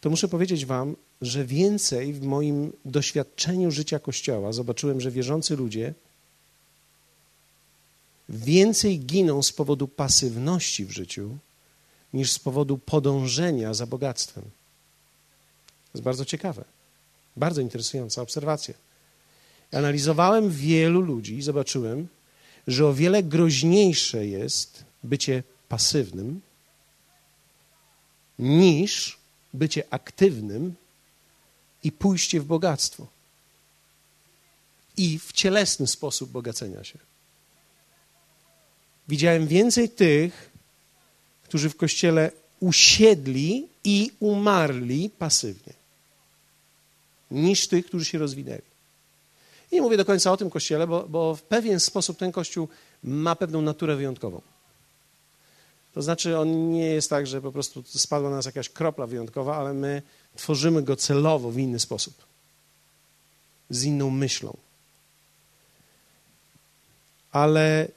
to 0.00 0.11
muszę 0.11 0.29
powiedzieć 0.29 0.67
Wam, 0.67 0.97
że 1.23 1.45
więcej 1.45 2.12
w 2.12 2.23
moim 2.23 2.73
doświadczeniu 2.85 3.71
życia 3.71 3.99
Kościoła 3.99 4.52
zobaczyłem, 4.52 5.00
że 5.00 5.11
wierzący 5.11 5.57
ludzie 5.57 5.95
więcej 8.29 9.00
giną 9.00 9.43
z 9.43 9.52
powodu 9.52 9.88
pasywności 9.88 10.85
w 10.85 10.91
życiu 10.91 11.38
niż 12.12 12.33
z 12.33 12.38
powodu 12.38 12.79
podążenia 12.79 13.75
za 13.75 13.87
bogactwem. 13.87 14.45
To 14.45 15.99
jest 15.99 16.05
bardzo 16.05 16.25
ciekawe, 16.25 16.64
bardzo 17.37 17.61
interesująca 17.61 18.23
obserwacja. 18.23 18.75
Analizowałem 19.73 20.50
wielu 20.50 21.00
ludzi 21.00 21.37
i 21.38 21.43
zobaczyłem, 21.43 22.09
że 22.67 22.87
o 22.87 22.95
wiele 22.95 23.23
groźniejsze 23.23 24.26
jest 24.26 24.85
bycie 25.05 25.43
pasywnym 25.69 26.41
niż 28.38 29.19
bycie 29.55 29.83
aktywnym 29.91 30.75
i 31.84 31.92
pójście 31.92 32.40
w 32.40 32.44
bogactwo. 32.44 33.06
I 34.96 35.18
w 35.18 35.32
cielesny 35.32 35.86
sposób 35.86 36.30
bogacenia 36.30 36.84
się. 36.84 36.98
Widziałem 39.08 39.46
więcej 39.46 39.88
tych, 39.88 40.50
którzy 41.44 41.70
w 41.70 41.76
kościele 41.76 42.30
usiedli 42.60 43.68
i 43.84 44.10
umarli 44.20 45.10
pasywnie, 45.10 45.72
niż 47.30 47.68
tych, 47.68 47.86
którzy 47.86 48.04
się 48.04 48.18
rozwinęli. 48.18 48.62
I 49.70 49.74
nie 49.74 49.82
mówię 49.82 49.96
do 49.96 50.04
końca 50.04 50.32
o 50.32 50.36
tym 50.36 50.50
kościele, 50.50 50.86
bo, 50.86 51.08
bo 51.08 51.34
w 51.34 51.42
pewien 51.42 51.80
sposób 51.80 52.18
ten 52.18 52.32
kościół 52.32 52.68
ma 53.04 53.36
pewną 53.36 53.62
naturę 53.62 53.96
wyjątkową. 53.96 54.40
To 55.94 56.02
znaczy, 56.02 56.38
on 56.38 56.72
nie 56.72 56.86
jest 56.86 57.10
tak, 57.10 57.26
że 57.26 57.40
po 57.40 57.52
prostu 57.52 57.82
spadła 57.86 58.30
na 58.30 58.36
nas 58.36 58.46
jakaś 58.46 58.68
kropla 58.68 59.06
wyjątkowa, 59.06 59.56
ale 59.56 59.72
my 59.74 60.02
tworzymy 60.36 60.82
go 60.82 60.96
celowo 60.96 61.50
w 61.50 61.58
inny 61.58 61.78
sposób, 61.78 62.14
z 63.70 63.84
inną 63.84 64.10
myślą. 64.10 64.56
Ale, 67.32 67.88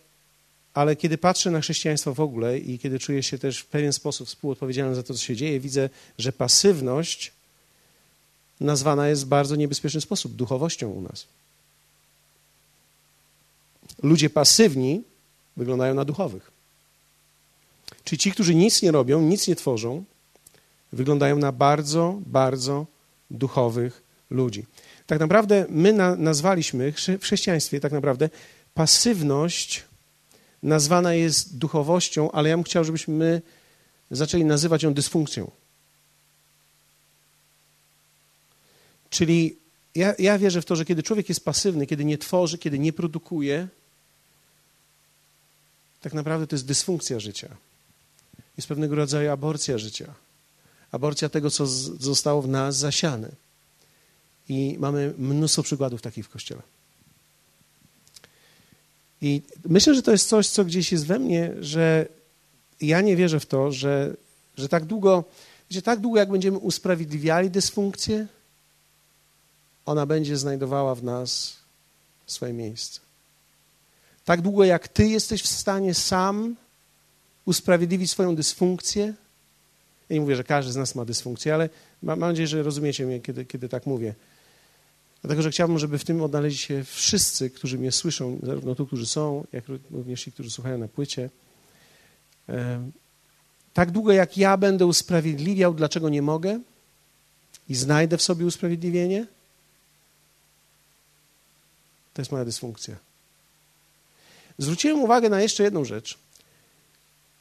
ale 0.74 0.96
kiedy 0.96 1.18
patrzę 1.18 1.52
na 1.52 1.62
chrześcijaństwo 1.62 2.14
w 2.14 2.20
ogóle 2.20 2.60
i 2.60 2.80
kiedy 2.80 3.00
czuję 3.00 3.24
się 3.24 3.38
też 3.38 3.60
w 3.60 3.66
pewien 3.66 3.94
sposób 3.94 4.28
współodpowiedzialny 4.28 4.96
za 4.96 5.04
to, 5.04 5.14
co 5.14 5.20
się 5.20 5.36
dzieje, 5.36 5.60
widzę, 5.60 5.90
że 6.18 6.32
pasywność 6.32 7.32
nazwana 8.60 9.08
jest 9.08 9.26
w 9.26 9.28
bardzo 9.28 9.56
niebezpieczny 9.56 10.02
sposób 10.02 10.36
duchowością 10.36 10.90
u 10.90 11.02
nas. 11.02 11.28
Ludzie 14.04 14.30
pasywni 14.30 15.04
wyglądają 15.58 15.94
na 15.94 16.06
duchowych. 16.06 16.52
Czyli 18.04 18.20
ci, 18.20 18.32
którzy 18.32 18.56
nic 18.56 18.82
nie 18.82 18.92
robią, 18.92 19.22
nic 19.22 19.48
nie 19.48 19.56
tworzą, 19.56 20.04
wyglądają 20.96 21.38
na 21.38 21.52
bardzo, 21.52 22.20
bardzo 22.26 22.86
duchowych 23.32 24.04
ludzi. 24.30 24.66
Tak 25.08 25.20
naprawdę 25.20 25.66
my 25.70 25.94
na, 25.94 26.16
nazwaliśmy 26.16 26.92
w 26.92 27.22
chrześcijaństwie 27.22 27.80
tak 27.80 27.92
naprawdę 27.92 28.30
pasywność 28.74 29.84
nazwana 30.64 31.14
jest 31.14 31.58
duchowością, 31.58 32.32
ale 32.32 32.50
ja 32.50 32.58
bym 32.58 32.64
chciał, 32.64 32.84
żebyśmy 32.84 33.14
my 33.14 33.42
zaczęli 34.12 34.46
nazywać 34.46 34.84
ją 34.84 34.94
dysfunkcją. 34.94 35.52
Czyli 39.10 39.58
ja, 39.96 40.14
ja 40.20 40.38
wierzę 40.38 40.62
w 40.62 40.66
to, 40.66 40.76
że 40.76 40.86
kiedy 40.86 41.04
człowiek 41.04 41.30
jest 41.30 41.46
pasywny, 41.46 41.88
kiedy 41.88 42.06
nie 42.06 42.18
tworzy, 42.18 42.58
kiedy 42.58 42.80
nie 42.80 42.94
produkuje, 42.94 43.68
tak 46.02 46.14
naprawdę 46.14 46.48
to 46.48 46.56
jest 46.56 46.66
dysfunkcja 46.66 47.20
życia. 47.20 47.56
Jest 48.58 48.68
pewnego 48.68 48.96
rodzaju 48.96 49.32
aborcja 49.32 49.78
życia. 49.78 50.14
Aborcja 50.96 51.30
tego, 51.30 51.52
co 51.52 51.66
zostało 52.00 52.42
w 52.42 52.48
nas 52.48 52.78
zasiane. 52.78 53.30
I 54.50 54.76
mamy 54.80 55.14
mnóstwo 55.18 55.64
przykładów 55.64 56.02
takich 56.02 56.26
w 56.26 56.30
Kościele. 56.30 56.62
I 59.22 59.42
myślę, 59.70 59.96
że 59.96 60.02
to 60.02 60.12
jest 60.12 60.30
coś, 60.30 60.48
co 60.48 60.66
gdzieś 60.66 60.92
jest 60.92 61.06
we 61.06 61.20
mnie, 61.20 61.54
że 61.60 62.08
ja 62.82 63.02
nie 63.02 63.16
wierzę 63.16 63.40
w 63.40 63.46
to, 63.46 63.72
że, 63.72 64.16
że 64.58 64.70
tak 64.70 64.86
długo, 64.86 65.24
wiecie, 65.70 65.82
tak 65.82 66.00
długo 66.00 66.20
jak 66.20 66.32
będziemy 66.32 66.58
usprawiedliwiali 66.58 67.50
dysfunkcję, 67.50 68.28
ona 69.86 70.06
będzie 70.06 70.38
znajdowała 70.38 70.96
w 70.96 71.04
nas 71.04 71.56
swoje 72.26 72.54
miejsce. 72.54 73.00
Tak 74.26 74.42
długo 74.42 74.64
jak 74.64 74.88
ty 74.88 75.08
jesteś 75.08 75.42
w 75.42 75.48
stanie 75.48 75.94
sam 75.94 76.56
usprawiedliwić 77.46 78.12
swoją 78.12 78.36
dysfunkcję, 78.36 79.14
ja 80.10 80.14
nie 80.14 80.22
mówię, 80.22 80.36
że 80.36 80.44
każdy 80.44 80.72
z 80.72 80.76
nas 80.76 80.96
ma 80.96 81.06
dysfunkcję, 81.06 81.54
ale 81.54 81.70
mam 82.04 82.20
nadzieję, 82.20 82.48
że 82.48 82.64
rozumiecie 82.64 83.06
mnie, 83.06 83.20
kiedy, 83.20 83.46
kiedy 83.46 83.70
tak 83.70 83.86
mówię. 83.86 84.14
Dlatego, 85.22 85.42
że 85.42 85.52
chciałbym, 85.52 85.80
żeby 85.80 85.98
w 86.00 86.04
tym 86.04 86.22
odnaleźli 86.22 86.58
się 86.58 86.84
wszyscy, 86.84 87.50
którzy 87.50 87.78
mnie 87.78 87.92
słyszą, 87.92 88.40
zarówno 88.44 88.76
tu, 88.76 88.88
którzy 88.88 89.08
są, 89.08 89.46
jak 89.54 89.64
również 89.92 90.24
ci, 90.24 90.32
którzy 90.32 90.52
słuchają 90.52 90.78
na 90.78 90.88
płycie. 90.88 91.30
Tak 93.74 93.92
długo 93.92 94.12
jak 94.12 94.38
ja 94.38 94.58
będę 94.58 94.86
usprawiedliwiał, 94.86 95.74
dlaczego 95.74 96.10
nie 96.10 96.22
mogę 96.22 96.60
i 97.70 97.76
znajdę 97.76 98.18
w 98.18 98.22
sobie 98.22 98.46
usprawiedliwienie, 98.46 99.26
to 102.14 102.22
jest 102.22 102.32
moja 102.32 102.46
dysfunkcja. 102.46 102.96
Zwróciłem 104.58 105.02
uwagę 105.02 105.30
na 105.30 105.42
jeszcze 105.42 105.64
jedną 105.64 105.86
rzecz, 105.86 106.18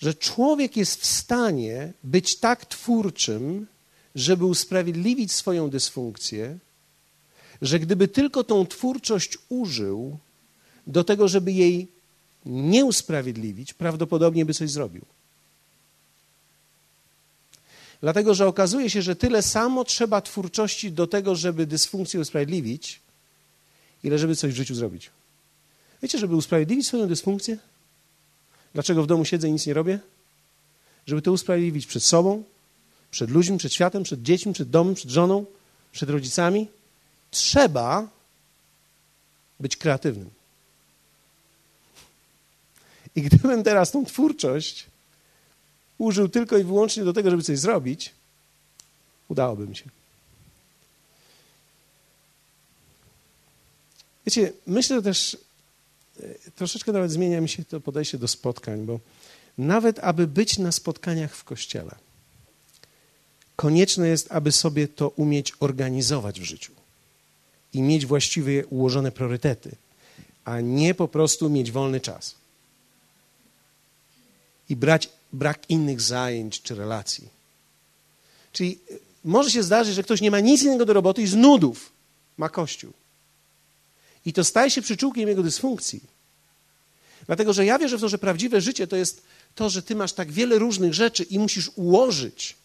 że 0.00 0.14
człowiek 0.14 0.76
jest 0.76 1.00
w 1.00 1.06
stanie 1.06 1.92
być 2.04 2.36
tak 2.36 2.66
twórczym, 2.66 3.66
żeby 4.14 4.44
usprawiedliwić 4.44 5.32
swoją 5.32 5.70
dysfunkcję, 5.70 6.58
że 7.62 7.78
gdyby 7.78 8.08
tylko 8.08 8.44
tą 8.44 8.66
twórczość 8.66 9.38
użył 9.48 10.18
do 10.86 11.04
tego, 11.04 11.28
żeby 11.28 11.52
jej 11.52 11.88
nie 12.46 12.84
usprawiedliwić, 12.84 13.74
prawdopodobnie 13.74 14.44
by 14.44 14.54
coś 14.54 14.70
zrobił. 14.70 15.04
Dlatego, 18.00 18.34
że 18.34 18.46
okazuje 18.46 18.90
się, 18.90 19.02
że 19.02 19.16
tyle 19.16 19.42
samo 19.42 19.84
trzeba 19.84 20.20
twórczości 20.20 20.92
do 20.92 21.06
tego, 21.06 21.34
żeby 21.34 21.66
dysfunkcję 21.66 22.20
usprawiedliwić, 22.20 23.00
ile 24.02 24.18
żeby 24.18 24.36
coś 24.36 24.52
w 24.52 24.56
życiu 24.56 24.74
zrobić. 24.74 25.10
Wiecie, 26.02 26.18
żeby 26.18 26.36
usprawiedliwić 26.36 26.86
swoją 26.86 27.06
dysfunkcję? 27.06 27.58
Dlaczego 28.74 29.02
w 29.02 29.06
domu 29.06 29.24
siedzę 29.24 29.48
i 29.48 29.52
nic 29.52 29.66
nie 29.66 29.74
robię? 29.74 29.98
Żeby 31.06 31.22
to 31.22 31.32
usprawiedliwić 31.32 31.86
przed 31.86 32.02
sobą, 32.02 32.44
przed 33.10 33.30
ludźmi, 33.30 33.58
przed 33.58 33.72
światem, 33.72 34.02
przed 34.02 34.22
dziećmi, 34.22 34.52
przed 34.52 34.70
domem, 34.70 34.94
przed 34.94 35.10
żoną, 35.10 35.44
przed 35.92 36.10
rodzicami. 36.10 36.68
Trzeba 37.30 38.08
być 39.60 39.76
kreatywnym. 39.76 40.30
I 43.16 43.22
gdybym 43.22 43.62
teraz 43.62 43.90
tą 43.90 44.04
twórczość 44.04 44.86
użył 45.98 46.28
tylko 46.28 46.58
i 46.58 46.64
wyłącznie 46.64 47.04
do 47.04 47.12
tego, 47.12 47.30
żeby 47.30 47.42
coś 47.42 47.58
zrobić, 47.58 48.10
udałoby 49.28 49.66
mi 49.66 49.76
się. 49.76 49.84
Wiecie, 54.26 54.52
myślę 54.66 55.02
też, 55.02 55.36
troszeczkę 56.54 56.92
nawet 56.92 57.10
zmienia 57.10 57.40
mi 57.40 57.48
się 57.48 57.64
to 57.64 57.80
podejście 57.80 58.18
do 58.18 58.28
spotkań, 58.28 58.86
bo 58.86 59.00
nawet 59.58 59.98
aby 59.98 60.26
być 60.26 60.58
na 60.58 60.72
spotkaniach 60.72 61.36
w 61.36 61.44
kościele, 61.44 61.94
konieczne 63.56 64.08
jest, 64.08 64.32
aby 64.32 64.52
sobie 64.52 64.88
to 64.88 65.08
umieć 65.08 65.52
organizować 65.60 66.40
w 66.40 66.44
życiu 66.44 66.72
i 67.72 67.82
mieć 67.82 68.06
właściwie 68.06 68.66
ułożone 68.66 69.12
priorytety, 69.12 69.76
a 70.44 70.60
nie 70.60 70.94
po 70.94 71.08
prostu 71.08 71.50
mieć 71.50 71.72
wolny 71.72 72.00
czas 72.00 72.34
i 74.68 74.76
brać 74.76 75.08
brak 75.32 75.70
innych 75.70 76.00
zajęć 76.00 76.62
czy 76.62 76.74
relacji. 76.74 77.28
Czyli 78.52 78.78
e, 78.90 78.94
może 79.24 79.50
się 79.50 79.62
zdarzyć, 79.62 79.94
że 79.94 80.02
ktoś 80.02 80.20
nie 80.20 80.30
ma 80.30 80.40
nic 80.40 80.62
innego 80.62 80.84
do 80.84 80.92
roboty 80.92 81.22
i 81.22 81.26
z 81.26 81.34
nudów 81.34 81.92
ma 82.36 82.48
kościół. 82.48 82.92
I 84.26 84.32
to 84.32 84.44
staje 84.44 84.70
się 84.70 84.82
przyczółkiem 84.82 85.28
jego 85.28 85.42
dysfunkcji. 85.42 86.00
Dlatego, 87.26 87.52
że 87.52 87.64
ja 87.64 87.78
wierzę 87.78 87.98
w 87.98 88.00
to, 88.00 88.08
że 88.08 88.18
prawdziwe 88.18 88.60
życie 88.60 88.86
to 88.86 88.96
jest 88.96 89.22
to, 89.54 89.70
że 89.70 89.82
ty 89.82 89.94
masz 89.94 90.12
tak 90.12 90.32
wiele 90.32 90.58
różnych 90.58 90.94
rzeczy 90.94 91.22
i 91.22 91.38
musisz 91.38 91.70
ułożyć 91.74 92.56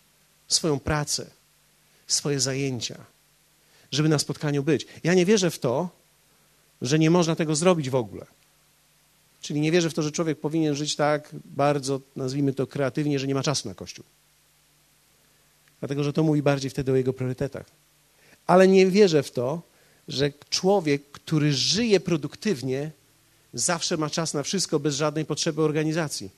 swoją 0.47 0.79
pracę, 0.79 1.25
swoje 2.07 2.39
zajęcia, 2.39 3.05
żeby 3.91 4.09
na 4.09 4.19
spotkaniu 4.19 4.63
być. 4.63 4.87
Ja 5.03 5.13
nie 5.13 5.25
wierzę 5.25 5.51
w 5.51 5.59
to, 5.59 5.89
że 6.81 6.99
nie 6.99 7.09
można 7.09 7.35
tego 7.35 7.55
zrobić 7.55 7.89
w 7.89 7.95
ogóle. 7.95 8.25
Czyli 9.41 9.61
nie 9.61 9.71
wierzę 9.71 9.89
w 9.89 9.93
to, 9.93 10.01
że 10.01 10.11
człowiek 10.11 10.39
powinien 10.39 10.75
żyć 10.75 10.95
tak 10.95 11.29
bardzo, 11.45 12.01
nazwijmy 12.15 12.53
to 12.53 12.67
kreatywnie, 12.67 13.19
że 13.19 13.27
nie 13.27 13.35
ma 13.35 13.43
czasu 13.43 13.67
na 13.67 13.75
Kościół. 13.75 14.05
Dlatego, 15.79 16.03
że 16.03 16.13
to 16.13 16.23
mówi 16.23 16.41
bardziej 16.41 16.71
wtedy 16.71 16.91
o 16.91 16.95
jego 16.95 17.13
priorytetach. 17.13 17.65
Ale 18.47 18.67
nie 18.67 18.87
wierzę 18.87 19.23
w 19.23 19.31
to, 19.31 19.61
że 20.09 20.31
człowiek, 20.49 21.11
który 21.11 21.53
żyje 21.53 21.99
produktywnie, 21.99 22.91
zawsze 23.53 23.97
ma 23.97 24.09
czas 24.09 24.33
na 24.33 24.43
wszystko 24.43 24.79
bez 24.79 24.95
żadnej 24.95 25.25
potrzeby 25.25 25.61
organizacji. 25.61 26.29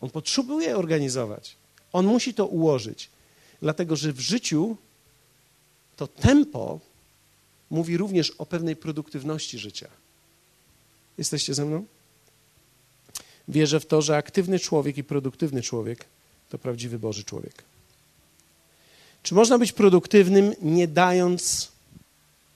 On 0.00 0.10
potrzebuje 0.10 0.76
organizować. 0.76 1.56
On 1.92 2.06
musi 2.06 2.34
to 2.34 2.46
ułożyć. 2.46 3.08
Dlatego, 3.62 3.96
że 3.96 4.12
w 4.12 4.20
życiu 4.20 4.76
to 5.96 6.06
tempo 6.06 6.80
mówi 7.70 7.96
również 7.96 8.30
o 8.30 8.46
pewnej 8.46 8.76
produktywności 8.76 9.58
życia. 9.58 9.88
Jesteście 11.18 11.54
ze 11.54 11.64
mną? 11.64 11.84
wierzę 13.48 13.80
w 13.80 13.86
to, 13.86 14.02
że 14.02 14.16
aktywny 14.16 14.58
człowiek 14.58 14.98
i 14.98 15.04
produktywny 15.04 15.62
człowiek 15.62 16.04
to 16.48 16.58
prawdziwy 16.58 16.98
Boży 16.98 17.24
człowiek. 17.24 17.64
Czy 19.22 19.34
można 19.34 19.58
być 19.58 19.72
produktywnym, 19.72 20.54
nie 20.62 20.88
dając 20.88 21.71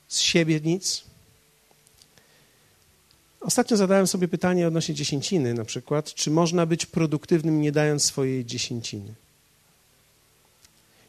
z 0.08 0.20
siebie 0.20 0.60
nic? 0.60 1.04
Ostatnio 3.40 3.76
zadałem 3.76 4.06
sobie 4.06 4.28
pytanie 4.28 4.68
odnośnie 4.68 4.94
dziesięciny, 4.94 5.54
na 5.54 5.64
przykład, 5.64 6.14
czy 6.14 6.30
można 6.30 6.66
być 6.66 6.86
produktywnym, 6.86 7.60
nie 7.60 7.72
dając 7.72 8.04
swojej 8.04 8.44
dziesięciny? 8.44 9.14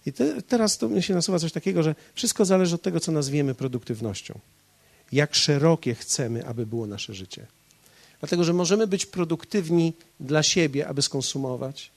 I 0.05 0.13
te, 0.13 0.41
teraz 0.41 0.77
to 0.77 0.89
mnie 0.89 1.01
się 1.01 1.13
nasuwa 1.13 1.39
coś 1.39 1.51
takiego, 1.51 1.83
że 1.83 1.95
wszystko 2.13 2.45
zależy 2.45 2.75
od 2.75 2.81
tego, 2.81 2.99
co 2.99 3.11
nazwiemy 3.11 3.55
produktywnością. 3.55 4.39
Jak 5.11 5.35
szerokie 5.35 5.95
chcemy, 5.95 6.45
aby 6.45 6.65
było 6.65 6.87
nasze 6.87 7.13
życie. 7.13 7.47
Dlatego, 8.19 8.43
że 8.43 8.53
możemy 8.53 8.87
być 8.87 9.05
produktywni 9.05 9.93
dla 10.19 10.43
siebie, 10.43 10.87
aby 10.87 11.01
skonsumować, 11.01 11.91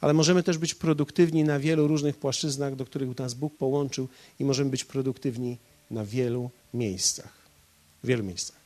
ale 0.00 0.12
możemy 0.12 0.42
też 0.42 0.58
być 0.58 0.74
produktywni 0.74 1.44
na 1.44 1.58
wielu 1.58 1.88
różnych 1.88 2.16
płaszczyznach, 2.16 2.76
do 2.76 2.84
których 2.84 3.18
nas 3.18 3.34
Bóg 3.34 3.56
połączył 3.56 4.08
i 4.40 4.44
możemy 4.44 4.70
być 4.70 4.84
produktywni 4.84 5.56
na 5.90 6.04
wielu 6.04 6.50
miejscach. 6.74 7.32
W 8.04 8.06
wielu 8.06 8.24
miejscach. 8.24 8.56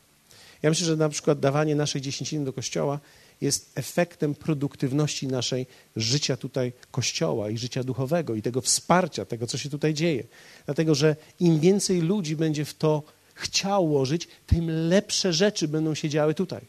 Ja 0.63 0.71
myślę, 0.71 0.87
że 0.87 0.97
na 0.97 1.09
przykład 1.09 1.41
dawanie 1.41 1.75
naszej 1.75 2.01
dziesięciny 2.01 2.45
do 2.45 2.53
kościoła 2.53 3.01
jest 3.41 3.71
efektem 3.75 4.35
produktywności 4.35 5.29
naszej 5.29 5.67
życia 5.97 6.37
tutaj 6.37 6.73
kościoła 6.91 7.51
i 7.51 7.59
życia 7.59 7.85
duchowego 7.85 8.35
i 8.35 8.43
tego 8.43 8.61
wsparcia, 8.61 9.25
tego, 9.25 9.47
co 9.47 9.59
się 9.59 9.71
tutaj 9.71 9.95
dzieje. 9.95 10.25
Dlatego, 10.65 10.95
że 10.95 11.17
im 11.41 11.61
więcej 11.61 12.01
ludzi 12.01 12.37
będzie 12.37 12.65
w 12.65 12.75
to 12.75 13.03
chciał 13.35 13.93
łożyć, 13.93 14.29
tym 14.47 14.89
lepsze 14.89 15.33
rzeczy 15.33 15.69
będą 15.69 15.95
się 15.95 16.09
działy 16.09 16.35
tutaj. 16.35 16.61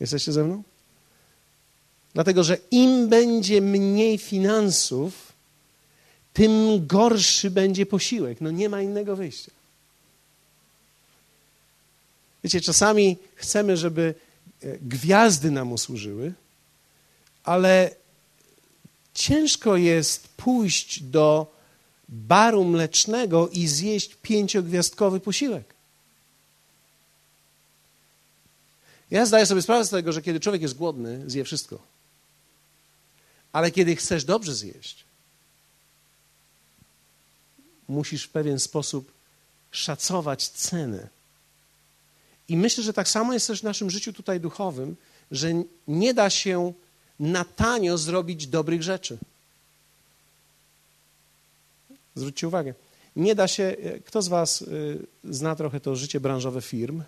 Jesteście 0.00 0.32
ze 0.32 0.44
mną? 0.44 0.62
Dlatego, 2.14 2.44
że 2.44 2.58
im 2.70 3.08
będzie 3.08 3.60
mniej 3.60 4.18
finansów, 4.18 5.27
tym 6.38 6.86
gorszy 6.86 7.50
będzie 7.50 7.86
posiłek. 7.86 8.40
No 8.40 8.50
nie 8.50 8.68
ma 8.68 8.82
innego 8.82 9.16
wyjścia. 9.16 9.50
Wiecie, 12.44 12.60
czasami 12.60 13.16
chcemy, 13.34 13.76
żeby 13.76 14.14
e, 14.62 14.78
gwiazdy 14.78 15.50
nam 15.50 15.72
usłużyły, 15.72 16.32
ale 17.44 17.90
ciężko 19.14 19.76
jest 19.76 20.28
pójść 20.28 21.02
do 21.02 21.54
baru 22.08 22.64
mlecznego 22.64 23.48
i 23.48 23.66
zjeść 23.66 24.14
pięciogwiazdkowy 24.22 25.20
posiłek. 25.20 25.74
Ja 29.10 29.26
zdaję 29.26 29.46
sobie 29.46 29.62
sprawę 29.62 29.84
z 29.84 29.90
tego, 29.90 30.12
że 30.12 30.22
kiedy 30.22 30.40
człowiek 30.40 30.62
jest 30.62 30.76
głodny, 30.76 31.30
zje 31.30 31.44
wszystko. 31.44 31.78
Ale 33.52 33.70
kiedy 33.70 33.96
chcesz 33.96 34.24
dobrze 34.24 34.54
zjeść, 34.54 35.07
musisz 37.88 38.24
w 38.24 38.30
pewien 38.30 38.58
sposób 38.58 39.12
szacować 39.70 40.48
cenę. 40.48 41.08
I 42.48 42.56
myślę, 42.56 42.84
że 42.84 42.92
tak 42.92 43.08
samo 43.08 43.32
jest 43.32 43.46
też 43.46 43.60
w 43.60 43.64
naszym 43.64 43.90
życiu 43.90 44.12
tutaj 44.12 44.40
duchowym, 44.40 44.96
że 45.30 45.48
nie 45.88 46.14
da 46.14 46.30
się 46.30 46.72
na 47.20 47.44
tanio 47.44 47.98
zrobić 47.98 48.46
dobrych 48.46 48.82
rzeczy. 48.82 49.18
Zwróćcie 52.14 52.48
uwagę. 52.48 52.74
Nie 53.16 53.34
da 53.34 53.48
się. 53.48 53.76
Kto 54.04 54.22
z 54.22 54.28
Was 54.28 54.62
y, 54.62 55.06
zna 55.24 55.56
trochę 55.56 55.80
to 55.80 55.96
życie 55.96 56.20
branżowe 56.20 56.62
firm? 56.62 57.02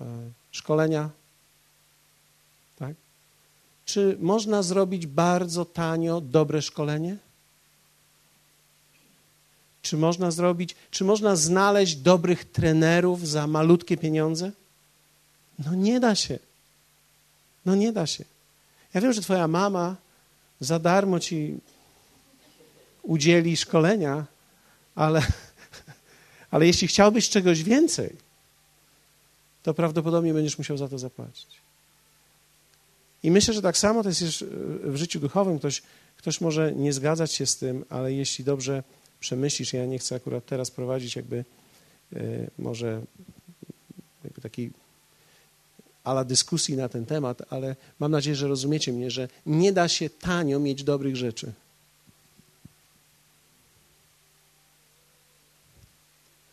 E, 0.00 0.06
szkolenia. 0.50 1.10
Tak? 2.78 2.94
Czy 3.84 4.16
można 4.20 4.62
zrobić 4.62 5.06
bardzo 5.06 5.64
tanio 5.64 6.20
dobre 6.20 6.62
szkolenie? 6.62 7.16
Czy 9.84 9.96
można 9.96 10.30
zrobić, 10.30 10.74
czy 10.90 11.04
można 11.04 11.36
znaleźć 11.36 11.96
dobrych 11.96 12.44
trenerów 12.44 13.28
za 13.28 13.46
malutkie 13.46 13.96
pieniądze? 13.96 14.50
No 15.58 15.74
nie 15.74 16.00
da 16.00 16.14
się. 16.14 16.38
No 17.66 17.74
nie 17.74 17.92
da 17.92 18.06
się. 18.06 18.24
Ja 18.94 19.00
wiem, 19.00 19.12
że 19.12 19.20
twoja 19.20 19.48
mama 19.48 19.96
za 20.60 20.78
darmo 20.78 21.20
ci 21.20 21.58
udzieli 23.02 23.56
szkolenia, 23.56 24.26
ale, 24.94 25.22
ale 26.52 26.66
jeśli 26.66 26.88
chciałbyś 26.88 27.28
czegoś 27.28 27.62
więcej, 27.62 28.16
to 29.62 29.74
prawdopodobnie 29.74 30.34
będziesz 30.34 30.58
musiał 30.58 30.76
za 30.76 30.88
to 30.88 30.98
zapłacić. 30.98 31.46
I 33.22 33.30
myślę, 33.30 33.54
że 33.54 33.62
tak 33.62 33.78
samo 33.78 34.02
to 34.02 34.08
jest 34.08 34.44
w 34.84 34.96
życiu 34.96 35.20
duchowym. 35.20 35.58
Ktoś, 35.58 35.82
ktoś 36.16 36.40
może 36.40 36.72
nie 36.72 36.92
zgadzać 36.92 37.32
się 37.32 37.46
z 37.46 37.56
tym, 37.56 37.84
ale 37.90 38.12
jeśli 38.12 38.44
dobrze 38.44 38.82
przemyślisz, 39.24 39.72
ja 39.72 39.86
nie 39.86 39.98
chcę 39.98 40.14
akurat 40.14 40.46
teraz 40.46 40.70
prowadzić 40.70 41.16
jakby 41.16 41.44
e, 42.12 42.20
może 42.58 43.02
jakby 44.24 44.40
takiej 44.40 44.72
ala 46.04 46.24
dyskusji 46.24 46.76
na 46.76 46.88
ten 46.88 47.06
temat, 47.06 47.42
ale 47.50 47.76
mam 47.98 48.10
nadzieję, 48.10 48.36
że 48.36 48.48
rozumiecie 48.48 48.92
mnie, 48.92 49.10
że 49.10 49.28
nie 49.46 49.72
da 49.72 49.88
się 49.88 50.10
tanio 50.10 50.60
mieć 50.60 50.84
dobrych 50.84 51.16
rzeczy. 51.16 51.46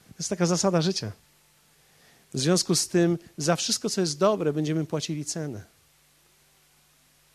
To 0.08 0.20
jest 0.20 0.30
taka 0.30 0.46
zasada 0.46 0.82
życia. 0.82 1.12
W 2.34 2.40
związku 2.40 2.76
z 2.76 2.88
tym 2.88 3.18
za 3.38 3.56
wszystko, 3.56 3.90
co 3.90 4.02
jest 4.02 4.18
dobre, 4.18 4.54
będziemy 4.54 4.86
płacili 4.86 5.26
cenę. 5.26 5.64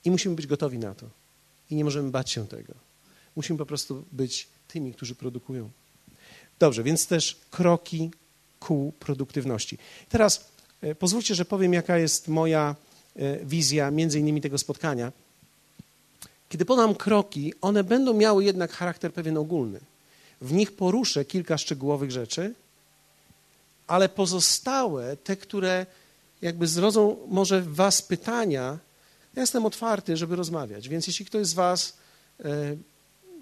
I 0.04 0.10
musimy 0.10 0.34
być 0.34 0.46
gotowi 0.46 0.78
na 0.78 0.94
to. 0.94 1.06
I 1.70 1.76
nie 1.76 1.84
możemy 1.84 2.10
bać 2.10 2.30
się 2.30 2.48
tego. 2.48 2.72
Musimy 3.36 3.58
po 3.58 3.66
prostu 3.66 4.04
być 4.12 4.55
tymi, 4.68 4.94
którzy 4.94 5.14
produkują. 5.14 5.70
Dobrze, 6.58 6.82
więc 6.82 7.06
też 7.06 7.36
kroki 7.50 8.10
ku 8.60 8.92
produktywności. 9.00 9.78
Teraz 10.08 10.50
e, 10.82 10.94
pozwólcie, 10.94 11.34
że 11.34 11.44
powiem, 11.44 11.72
jaka 11.72 11.98
jest 11.98 12.28
moja 12.28 12.76
e, 13.16 13.44
wizja 13.44 13.90
między 13.90 14.20
innymi 14.20 14.40
tego 14.40 14.58
spotkania. 14.58 15.12
Kiedy 16.48 16.64
podam 16.64 16.94
kroki, 16.94 17.54
one 17.60 17.84
będą 17.84 18.14
miały 18.14 18.44
jednak 18.44 18.72
charakter 18.72 19.12
pewien 19.12 19.36
ogólny. 19.36 19.80
W 20.40 20.52
nich 20.52 20.76
poruszę 20.76 21.24
kilka 21.24 21.58
szczegółowych 21.58 22.10
rzeczy, 22.10 22.54
ale 23.86 24.08
pozostałe, 24.08 25.16
te, 25.16 25.36
które 25.36 25.86
jakby 26.42 26.66
zrodzą 26.66 27.16
może 27.28 27.62
was 27.62 28.02
pytania, 28.02 28.78
ja 29.34 29.42
jestem 29.42 29.66
otwarty, 29.66 30.16
żeby 30.16 30.36
rozmawiać. 30.36 30.88
Więc 30.88 31.06
jeśli 31.06 31.26
ktoś 31.26 31.46
z 31.46 31.54
was 31.54 31.96
e, 32.44 32.76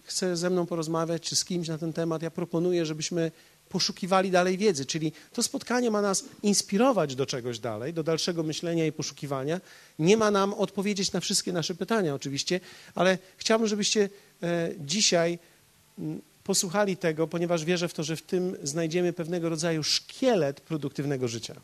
chce 0.04 0.36
ze 0.36 0.50
mną 0.50 0.66
porozmawiać, 0.66 1.22
czy 1.22 1.36
z 1.36 1.44
kimś 1.44 1.68
na 1.68 1.78
ten 1.78 1.92
temat, 1.92 2.22
ja 2.22 2.30
proponuję, 2.30 2.86
żebyśmy 2.86 3.30
poszukiwali 3.68 4.30
dalej 4.30 4.58
wiedzy. 4.58 4.86
Czyli 4.86 5.12
to 5.32 5.42
spotkanie 5.42 5.90
ma 5.90 6.02
nas 6.02 6.24
inspirować 6.42 7.14
do 7.14 7.26
czegoś 7.26 7.58
dalej, 7.58 7.92
do 7.92 8.02
dalszego 8.02 8.42
myślenia 8.42 8.86
i 8.86 8.92
poszukiwania. 8.92 9.60
Nie 9.98 10.16
ma 10.16 10.30
nam 10.30 10.54
odpowiedzieć 10.54 11.12
na 11.12 11.20
wszystkie 11.20 11.52
nasze 11.52 11.74
pytania, 11.74 12.14
oczywiście, 12.14 12.60
ale 12.94 13.18
chciałbym, 13.36 13.68
żebyście 13.68 14.08
e, 14.42 14.70
dzisiaj 14.78 15.38
posłuchali 16.44 16.96
tego, 16.96 17.26
ponieważ 17.26 17.64
wierzę 17.64 17.88
w 17.88 17.94
to, 17.94 18.02
że 18.02 18.16
w 18.16 18.22
tym 18.22 18.56
znajdziemy 18.62 19.12
pewnego 19.12 19.48
rodzaju 19.48 19.82
szkielet 19.82 20.60
produktywnego 20.60 21.28
życia. 21.28 21.54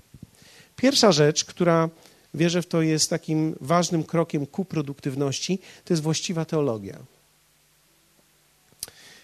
Pierwsza 0.76 1.12
rzecz, 1.12 1.44
która 1.44 1.88
wierzę 2.34 2.62
w 2.62 2.66
to 2.66 2.82
jest 2.82 3.10
takim 3.10 3.56
ważnym 3.60 4.04
krokiem 4.04 4.46
ku 4.46 4.64
produktywności, 4.64 5.58
to 5.84 5.92
jest 5.92 6.02
właściwa 6.02 6.44
teologia. 6.44 6.98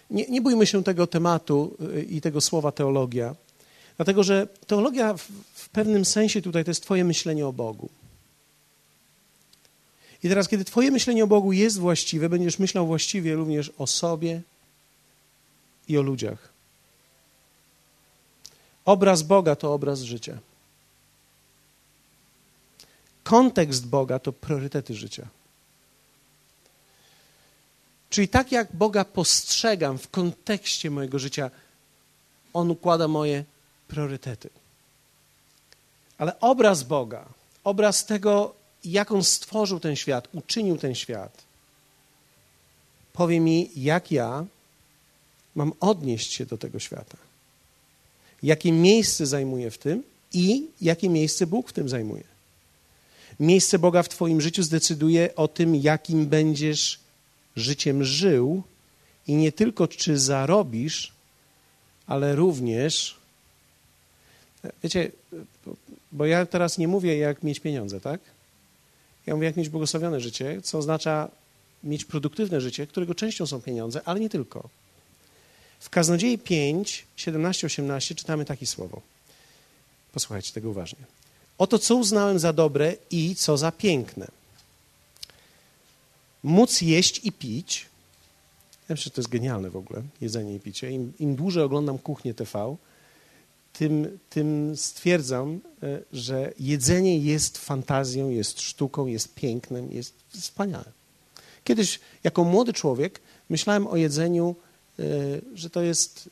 Nie, 0.09 0.27
nie 0.27 0.41
bójmy 0.41 0.67
się 0.67 0.83
tego 0.83 1.07
tematu 1.07 1.77
y, 1.95 2.03
i 2.03 2.21
tego 2.21 2.41
słowa 2.41 2.71
teologia, 2.71 3.35
dlatego 3.97 4.23
że 4.23 4.47
teologia 4.67 5.13
w, 5.13 5.27
w 5.53 5.69
pewnym 5.69 6.05
sensie 6.05 6.41
tutaj 6.41 6.63
to 6.63 6.71
jest 6.71 6.83
Twoje 6.83 7.03
myślenie 7.03 7.47
o 7.47 7.53
Bogu. 7.53 7.89
I 10.23 10.29
teraz, 10.29 10.47
kiedy 10.47 10.65
Twoje 10.65 10.91
myślenie 10.91 11.23
o 11.23 11.27
Bogu 11.27 11.53
jest 11.53 11.79
właściwe, 11.79 12.29
będziesz 12.29 12.59
myślał 12.59 12.87
właściwie 12.87 13.35
również 13.35 13.71
o 13.77 13.87
sobie, 13.87 14.41
i 15.87 15.97
o 15.97 16.01
ludziach. 16.01 16.49
Obraz 18.85 19.23
Boga 19.23 19.55
to 19.55 19.73
obraz 19.73 20.01
życia. 20.01 20.37
Kontekst 23.23 23.87
Boga 23.87 24.19
to 24.19 24.33
priorytety 24.33 24.93
życia. 24.93 25.27
Czyli 28.09 28.27
tak 28.27 28.51
jak 28.51 28.75
Boga 28.75 29.05
postrzegam 29.05 29.97
w 29.97 30.09
kontekście 30.09 30.91
mojego 30.91 31.19
życia, 31.19 31.51
On 32.53 32.71
układa 32.71 33.07
moje 33.07 33.43
priorytety. 33.87 34.49
Ale 36.17 36.39
obraz 36.39 36.83
Boga, 36.83 37.25
obraz 37.63 38.05
tego, 38.05 38.55
jak 38.83 39.11
On 39.11 39.23
stworzył 39.23 39.79
ten 39.79 39.95
świat, 39.95 40.27
uczynił 40.33 40.77
ten 40.77 40.95
świat, 40.95 41.43
powie 43.13 43.39
mi, 43.39 43.69
jak 43.75 44.11
ja 44.11 44.45
mam 45.55 45.73
odnieść 45.79 46.33
się 46.33 46.45
do 46.45 46.57
tego 46.57 46.79
świata. 46.79 47.17
Jakie 48.43 48.71
miejsce 48.71 49.25
zajmuję 49.25 49.71
w 49.71 49.77
tym 49.77 50.03
i 50.33 50.67
jakie 50.81 51.09
miejsce 51.09 51.47
Bóg 51.47 51.69
w 51.69 51.73
tym 51.73 51.89
zajmuje. 51.89 52.23
Miejsce 53.39 53.79
Boga 53.79 54.03
w 54.03 54.09
Twoim 54.09 54.41
życiu 54.41 54.63
zdecyduje 54.63 55.35
o 55.35 55.47
tym, 55.47 55.75
jakim 55.75 56.27
będziesz 56.27 56.99
życiem 57.57 58.03
żył 58.03 58.63
i 59.27 59.35
nie 59.35 59.51
tylko 59.51 59.87
czy 59.87 60.17
zarobisz, 60.17 61.13
ale 62.07 62.35
również. 62.35 63.15
Wiecie, 64.83 65.11
bo 66.11 66.25
ja 66.25 66.45
teraz 66.45 66.77
nie 66.77 66.87
mówię, 66.87 67.17
jak 67.17 67.43
mieć 67.43 67.59
pieniądze, 67.59 68.01
tak? 68.01 68.19
Ja 69.25 69.35
mówię, 69.35 69.47
jak 69.47 69.57
mieć 69.57 69.69
błogosławione 69.69 70.19
życie, 70.19 70.61
co 70.61 70.77
oznacza 70.77 71.29
mieć 71.83 72.05
produktywne 72.05 72.61
życie, 72.61 72.87
którego 72.87 73.15
częścią 73.15 73.47
są 73.47 73.61
pieniądze, 73.61 74.01
ale 74.05 74.19
nie 74.19 74.29
tylko. 74.29 74.69
W 75.79 75.89
Kaznodziei 75.89 76.37
5, 76.37 77.05
17-18 77.17 78.15
czytamy 78.15 78.45
takie 78.45 78.65
słowo. 78.65 79.01
Posłuchajcie 80.11 80.53
tego 80.53 80.69
uważnie. 80.69 80.99
Oto 81.57 81.79
co 81.79 81.95
uznałem 81.95 82.39
za 82.39 82.53
dobre 82.53 82.95
i 83.11 83.35
co 83.35 83.57
za 83.57 83.71
piękne. 83.71 84.27
Móc 86.47 86.81
jeść 86.81 87.25
i 87.25 87.31
pić. 87.31 87.85
Ja 88.89 88.93
myślę, 88.93 89.03
że 89.03 89.09
to 89.09 89.21
jest 89.21 89.29
genialne 89.29 89.69
w 89.69 89.75
ogóle, 89.75 90.01
jedzenie 90.21 90.55
i 90.55 90.59
picie. 90.59 90.91
Im, 90.91 91.13
im 91.19 91.35
dłużej 91.35 91.63
oglądam 91.63 91.97
kuchnię 91.97 92.33
TV, 92.33 92.75
tym, 93.73 94.19
tym 94.29 94.77
stwierdzam, 94.77 95.59
e, 95.83 95.99
że 96.13 96.53
jedzenie 96.59 97.17
jest 97.17 97.57
fantazją, 97.57 98.29
jest 98.29 98.61
sztuką, 98.61 99.07
jest 99.07 99.33
pięknem, 99.35 99.91
jest 99.91 100.13
wspaniałe. 100.29 100.91
Kiedyś, 101.63 101.99
jako 102.23 102.43
młody 102.43 102.73
człowiek, 102.73 103.19
myślałem 103.49 103.87
o 103.87 103.95
jedzeniu, 103.95 104.55
e, 104.99 105.03
że 105.53 105.69
to 105.69 105.81
jest 105.81 106.29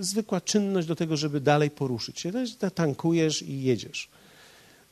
zwykła 0.00 0.40
czynność 0.40 0.88
do 0.88 0.96
tego, 0.96 1.16
żeby 1.16 1.40
dalej 1.40 1.70
poruszyć 1.70 2.20
się. 2.20 2.32
Tankujesz 2.74 3.42
i 3.42 3.62
jedziesz. 3.62 4.08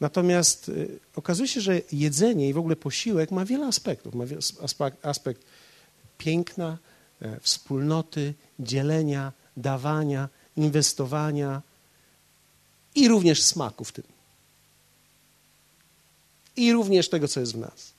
Natomiast 0.02 0.68
e, 0.68 0.72
okazuje 1.16 1.48
się, 1.48 1.60
że 1.60 1.80
jedzenie 1.92 2.48
i 2.48 2.52
w 2.52 2.58
ogóle 2.58 2.76
posiłek 2.76 3.30
ma 3.30 3.44
wiele 3.44 3.66
aspektów. 3.66 4.14
Ma 4.14 4.24
aspekt 5.02 5.42
piękna, 6.18 6.78
wspólnoty, 7.40 8.34
dzielenia, 8.58 9.32
dawania, 9.56 10.28
inwestowania, 10.56 11.62
i 12.94 13.08
również 13.08 13.42
smaku 13.42 13.84
w 13.84 13.92
tym. 13.92 14.04
I 16.56 16.72
również 16.72 17.08
tego, 17.08 17.28
co 17.28 17.40
jest 17.40 17.52
w 17.52 17.58
nas. 17.58 17.92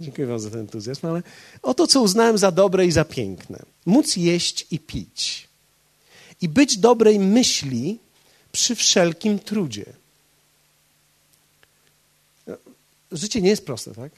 Dziękuję 0.00 0.26
Wam 0.26 0.40
za 0.40 0.50
ten 0.50 0.60
entuzjazm, 0.60 1.06
ale 1.06 1.22
oto, 1.62 1.86
co 1.86 2.02
uznałem 2.02 2.38
za 2.38 2.50
dobre 2.50 2.86
i 2.86 2.92
za 2.92 3.04
piękne. 3.04 3.62
Móc 3.86 4.16
jeść 4.16 4.66
i 4.70 4.78
pić. 4.78 5.48
I 6.40 6.48
być 6.48 6.78
dobrej 6.78 7.18
myśli 7.18 8.03
przy 8.54 8.74
wszelkim 8.74 9.38
trudzie. 9.38 9.84
Życie 13.12 13.40
nie 13.42 13.48
jest 13.48 13.66
proste, 13.66 13.94
tak? 13.94 14.12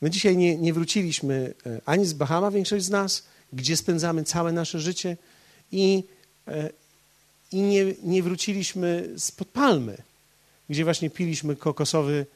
My 0.00 0.10
dzisiaj 0.10 0.36
nie, 0.36 0.56
nie 0.56 0.72
wróciliśmy 0.72 1.54
e, 1.66 1.80
ani 1.86 2.06
z 2.06 2.12
Bahama, 2.12 2.50
większość 2.50 2.84
z 2.84 2.90
nas, 2.90 3.22
gdzie 3.52 3.76
spędzamy 3.76 4.24
całe 4.24 4.52
nasze 4.52 4.80
życie 4.80 5.16
i, 5.72 6.04
e, 6.48 6.70
i 7.52 7.60
nie, 7.60 7.84
nie 8.02 8.22
wróciliśmy 8.22 9.08
spod 9.18 9.48
palmy, 9.48 9.96
gdzie 10.68 10.84
właśnie 10.84 11.10
piliśmy 11.10 11.56
kokosowy 11.56 12.26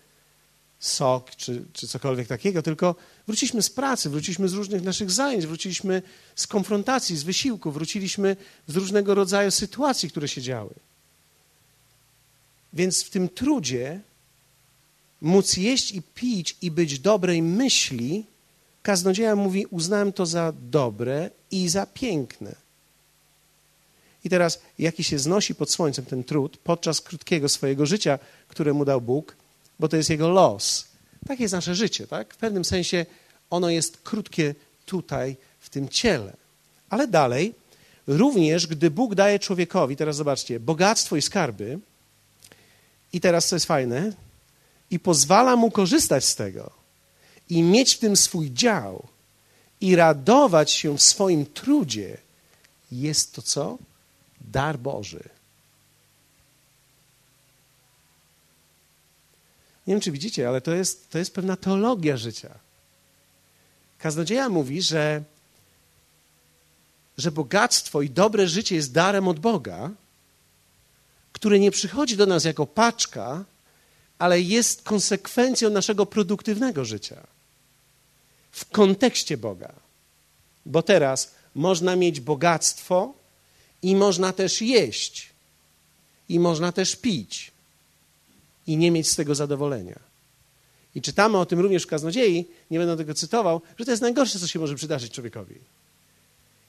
sok 0.79 1.31
czy, 1.37 1.65
czy 1.73 1.89
cokolwiek 1.89 2.29
takiego, 2.29 2.63
tylko 2.63 2.95
wróciliśmy 3.27 3.63
z 3.63 3.71
pracy, 3.71 4.11
wróciliśmy 4.11 4.49
z 4.49 4.53
różnych 4.53 4.83
naszych 4.83 5.11
zajęć, 5.11 5.47
wróciliśmy 5.47 6.03
z 6.37 6.47
konfrontacji, 6.47 7.17
z 7.17 7.23
wysiłku, 7.23 7.71
wróciliśmy 7.71 8.37
z 8.67 8.77
różnego 8.77 9.15
rodzaju 9.15 9.51
sytuacji, 9.51 10.11
które 10.11 10.29
się 10.29 10.43
działy. 10.43 10.75
Więc 12.73 13.03
w 13.03 13.11
tym 13.11 13.29
trudzie 13.29 14.01
móc 15.21 15.57
jeść 15.57 15.93
i 15.93 16.03
pić 16.03 16.57
i 16.63 16.71
być 16.71 16.99
dobrej 16.99 17.43
myśli, 17.43 18.25
kaznodzieja 18.83 19.37
mówi, 19.37 19.67
uznałem 19.67 20.13
to 20.13 20.27
za 20.27 20.53
dobre 20.71 21.31
i 21.51 21.69
za 21.69 21.87
piękne. 21.87 22.55
I 24.25 24.31
teraz, 24.31 24.61
jaki 24.79 25.05
się 25.05 25.19
znosi 25.19 25.55
pod 25.55 25.71
słońcem 25.71 26.05
ten 26.05 26.25
trud 26.25 26.57
podczas 26.57 27.01
krótkiego 27.01 27.49
swojego 27.49 27.87
życia, 27.87 28.19
które 28.49 28.73
mu 28.73 28.85
dał 28.85 29.01
Bóg, 29.01 29.37
bo 29.79 29.89
to 29.89 29.97
jest 29.97 30.11
jego 30.11 30.29
los. 30.29 30.87
Tak 31.27 31.41
jest 31.41 31.55
nasze 31.55 31.75
życie, 31.75 32.07
tak? 32.07 32.35
W 32.35 32.37
pewnym 32.37 32.65
sensie 32.65 33.07
ono 33.51 33.71
jest 33.71 33.97
krótkie 33.97 34.55
tutaj, 34.87 35.37
w 35.61 35.69
tym 35.69 35.89
ciele. 35.89 36.37
Ale 36.91 37.09
dalej, 37.09 37.55
również 38.07 38.67
gdy 38.67 38.91
Bóg 38.91 39.15
daje 39.15 39.39
człowiekowi, 39.39 39.97
teraz 39.97 40.17
zobaczcie, 40.17 40.61
bogactwo 40.61 41.17
i 41.17 41.23
skarby, 41.23 41.79
i 43.13 43.21
teraz 43.21 43.49
co 43.49 43.57
jest 43.57 43.67
fajne, 43.67 44.13
i 44.91 44.99
pozwala 44.99 45.57
mu 45.57 45.71
korzystać 45.71 46.25
z 46.25 46.37
tego, 46.37 46.71
i 47.49 47.63
mieć 47.63 47.95
w 47.95 47.99
tym 47.99 48.17
swój 48.17 48.51
dział, 48.51 49.07
i 49.81 49.97
radować 49.97 50.71
się 50.71 50.99
w 50.99 51.03
swoim 51.03 51.47
trudzie, 51.47 52.19
jest 52.93 53.35
to 53.35 53.43
co? 53.43 53.79
dar 54.41 54.79
Boży. 54.79 55.29
Nie 59.87 59.95
wiem, 59.95 60.01
czy 60.01 60.13
widzicie, 60.13 60.49
ale 60.49 60.61
to 60.61 60.75
jest, 60.75 61.11
to 61.11 61.19
jest 61.19 61.35
pewna 61.35 61.57
teologia 61.57 62.17
życia. 62.17 62.59
Kaznodzieja 63.99 64.49
mówi, 64.49 64.83
że, 64.83 65.23
że 67.19 67.33
bogactwo 67.33 68.03
i 68.03 68.11
dobre 68.11 68.49
życie 68.49 68.77
jest 68.77 68.93
darem 68.93 69.29
od 69.29 69.39
Boga, 69.39 69.91
które 71.33 71.59
nie 71.59 71.71
przychodzi 71.71 72.17
do 72.17 72.27
nas 72.27 72.45
jako 72.45 72.67
paczka, 72.67 73.45
ale 74.19 74.41
jest 74.41 74.83
konsekwencją 74.83 75.71
naszego 75.71 76.07
produktywnego 76.07 76.85
życia 76.85 77.27
w 78.51 78.71
kontekście 78.71 79.37
Boga. 79.37 79.73
Bo 80.67 80.83
teraz 80.83 81.35
można 81.55 81.97
mieć 81.97 82.21
bogactwo, 82.21 83.21
i 83.83 83.97
można 83.97 84.33
też 84.33 84.63
jeść, 84.63 85.31
i 86.29 86.41
można 86.41 86.73
też 86.73 86.97
pić, 86.97 87.53
i 88.67 88.77
nie 88.77 88.91
mieć 88.91 89.09
z 89.09 89.17
tego 89.17 89.35
zadowolenia. 89.35 89.99
I 90.95 91.03
czytamy 91.03 91.39
o 91.39 91.47
tym 91.47 91.61
również 91.61 91.83
w 91.83 91.87
kaznodziei, 91.87 92.49
nie 92.71 92.79
będę 92.79 92.97
tego 92.97 93.15
cytował, 93.15 93.61
że 93.79 93.85
to 93.85 93.91
jest 93.91 94.03
najgorsze, 94.03 94.39
co 94.39 94.49
się 94.49 94.59
może 94.59 94.75
przydarzyć 94.75 95.13
człowiekowi. 95.13 95.55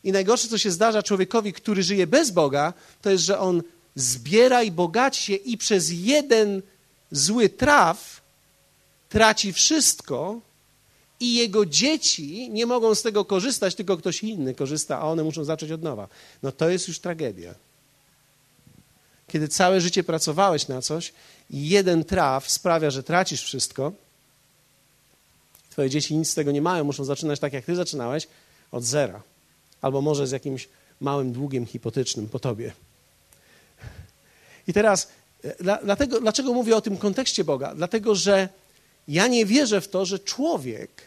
I 0.04 0.12
najgorsze, 0.12 0.47
co 0.47 0.58
się 0.58 0.71
zdarza 0.71 1.04
człowiekowi, 1.04 1.54
który 1.54 1.84
żyje 1.84 2.08
bez 2.08 2.32
Boga, 2.32 2.74
to 3.02 3.10
jest, 3.10 3.24
że 3.24 3.39
on 3.39 3.63
zbiera 3.96 4.64
i 4.64 4.72
bogaci 4.72 5.24
się 5.24 5.36
i 5.36 5.58
przez 5.58 5.90
jeden 5.92 6.62
zły 7.12 7.50
traf 7.50 8.22
traci 9.10 9.54
wszystko, 9.54 10.42
i 11.22 11.34
jego 11.36 11.66
dzieci 11.66 12.50
nie 12.50 12.66
mogą 12.66 12.96
z 12.96 13.02
tego 13.02 13.26
korzystać, 13.26 13.76
tylko 13.76 13.98
ktoś 13.98 14.24
inny 14.24 14.56
korzysta, 14.56 15.00
a 15.00 15.04
one 15.04 15.24
muszą 15.24 15.44
zacząć 15.44 15.72
od 15.72 15.84
nowa. 15.84 16.08
No 16.44 16.52
to 16.52 16.70
jest 16.70 16.88
już 16.88 17.00
tragedia. 17.00 17.56
Kiedy 19.28 19.48
całe 19.48 19.82
życie 19.82 20.04
pracowałeś 20.04 20.68
na 20.68 20.82
coś 20.82 21.14
i 21.50 21.70
jeden 21.70 22.04
traf 22.04 22.52
sprawia, 22.52 22.90
że 22.90 23.04
tracisz 23.04 23.44
wszystko, 23.44 23.92
twoje 25.70 25.90
dzieci 25.90 26.18
nic 26.18 26.30
z 26.30 26.34
tego 26.34 26.52
nie 26.52 26.62
mają, 26.62 26.84
muszą 26.84 27.06
zaczynać 27.06 27.40
tak, 27.40 27.54
jak 27.54 27.66
ty 27.66 27.76
zaczynałeś, 27.76 28.28
od 28.72 28.84
zera. 28.84 29.22
Albo 29.82 30.02
może 30.02 30.28
z 30.28 30.32
jakimś 30.32 30.70
małym 31.02 31.32
długiem 31.32 31.66
hipotecznym 31.66 32.30
po 32.30 32.40
tobie. 32.40 32.74
I 34.72 34.74
teraz, 34.74 35.08
e, 35.44 35.80
dlatego, 35.84 36.22
dlaczego 36.22 36.54
mówię 36.54 36.76
o 36.76 36.82
tym 36.82 36.98
kontekście 36.98 37.44
Boga? 37.44 37.76
Dlatego, 37.76 38.16
że 38.16 38.50
ja 39.08 39.28
nie 39.28 39.46
wierzę 39.46 39.82
w 39.82 39.88
to, 39.88 40.06
że 40.06 40.20
człowiek 40.20 41.02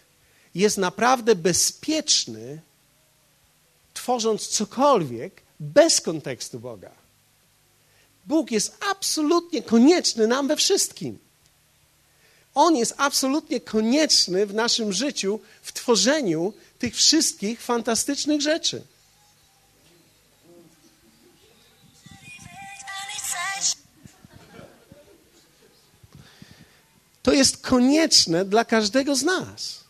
jest 0.54 0.78
naprawdę 0.78 1.34
bezpieczny, 1.34 2.60
tworząc 3.94 4.48
cokolwiek 4.48 5.42
bez 5.60 6.00
kontekstu 6.00 6.60
Boga. 6.60 6.90
Bóg 8.26 8.50
jest 8.50 8.76
absolutnie 8.90 9.62
konieczny 9.62 10.26
nam 10.26 10.48
we 10.48 10.56
wszystkim. 10.56 11.18
On 12.54 12.76
jest 12.76 12.94
absolutnie 12.96 13.60
konieczny 13.60 14.46
w 14.46 14.54
naszym 14.54 14.92
życiu, 14.92 15.40
w 15.62 15.72
tworzeniu 15.72 16.52
tych 16.78 16.96
wszystkich 16.96 17.60
fantastycznych 17.60 18.40
rzeczy. 18.40 18.82
Jest 27.36 27.56
konieczne 27.56 28.44
dla 28.44 28.64
każdego 28.64 29.16
z 29.16 29.22
nas. 29.22 29.84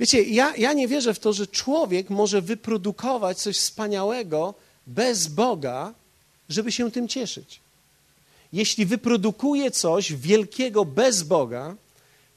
Wiecie, 0.00 0.22
ja, 0.22 0.56
ja 0.56 0.72
nie 0.72 0.88
wierzę 0.88 1.14
w 1.14 1.18
to, 1.18 1.32
że 1.32 1.46
człowiek 1.46 2.10
może 2.10 2.42
wyprodukować 2.42 3.38
coś 3.38 3.56
wspaniałego 3.56 4.54
bez 4.86 5.26
Boga, 5.26 5.94
żeby 6.48 6.72
się 6.72 6.90
tym 6.90 7.08
cieszyć. 7.08 7.60
Jeśli 8.52 8.86
wyprodukuje 8.86 9.70
coś 9.70 10.12
wielkiego 10.12 10.84
bez 10.84 11.22
Boga, 11.22 11.74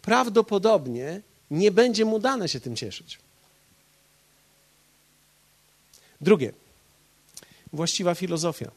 prawdopodobnie 0.02 1.22
nie 1.52 1.72
będzie 1.72 2.06
mu 2.06 2.20
dane 2.20 2.50
się 2.50 2.60
tym 2.60 2.76
cieszyć. 2.76 3.18
Drugie. 6.22 6.54
właściwa 7.74 8.16
filozofia. 8.16 8.72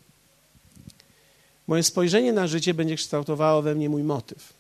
Moje 1.67 1.83
spojrzenie 1.83 2.33
na 2.33 2.47
życie 2.47 2.75
będzie 2.75 2.97
kształtowało 2.97 3.63
we 3.63 3.75
mnie 3.75 3.89
mój 3.89 4.03
motyw. 4.03 4.53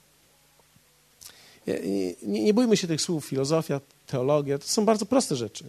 Nie, 1.66 2.14
nie, 2.22 2.54
bójmy 2.54 2.76
się 2.76 2.86
tych 2.86 3.00
słów 3.00 3.24
filozofia, 3.24 3.80
teologia. 4.06 4.58
To 4.58 4.66
są 4.66 4.84
bardzo 4.84 5.06
proste 5.06 5.36
rzeczy. 5.36 5.64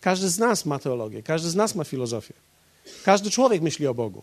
Każdy 0.00 0.28
z 0.28 0.38
nas 0.38 0.66
ma 0.66 0.78
teologię, 0.78 1.22
każdy 1.22 1.50
z 1.50 1.54
nas 1.54 1.74
ma 1.74 1.84
filozofię. 1.84 2.34
Każdy 3.04 3.30
człowiek 3.30 3.62
myśli 3.62 3.86
o 3.86 3.94
Bogu. 3.94 4.22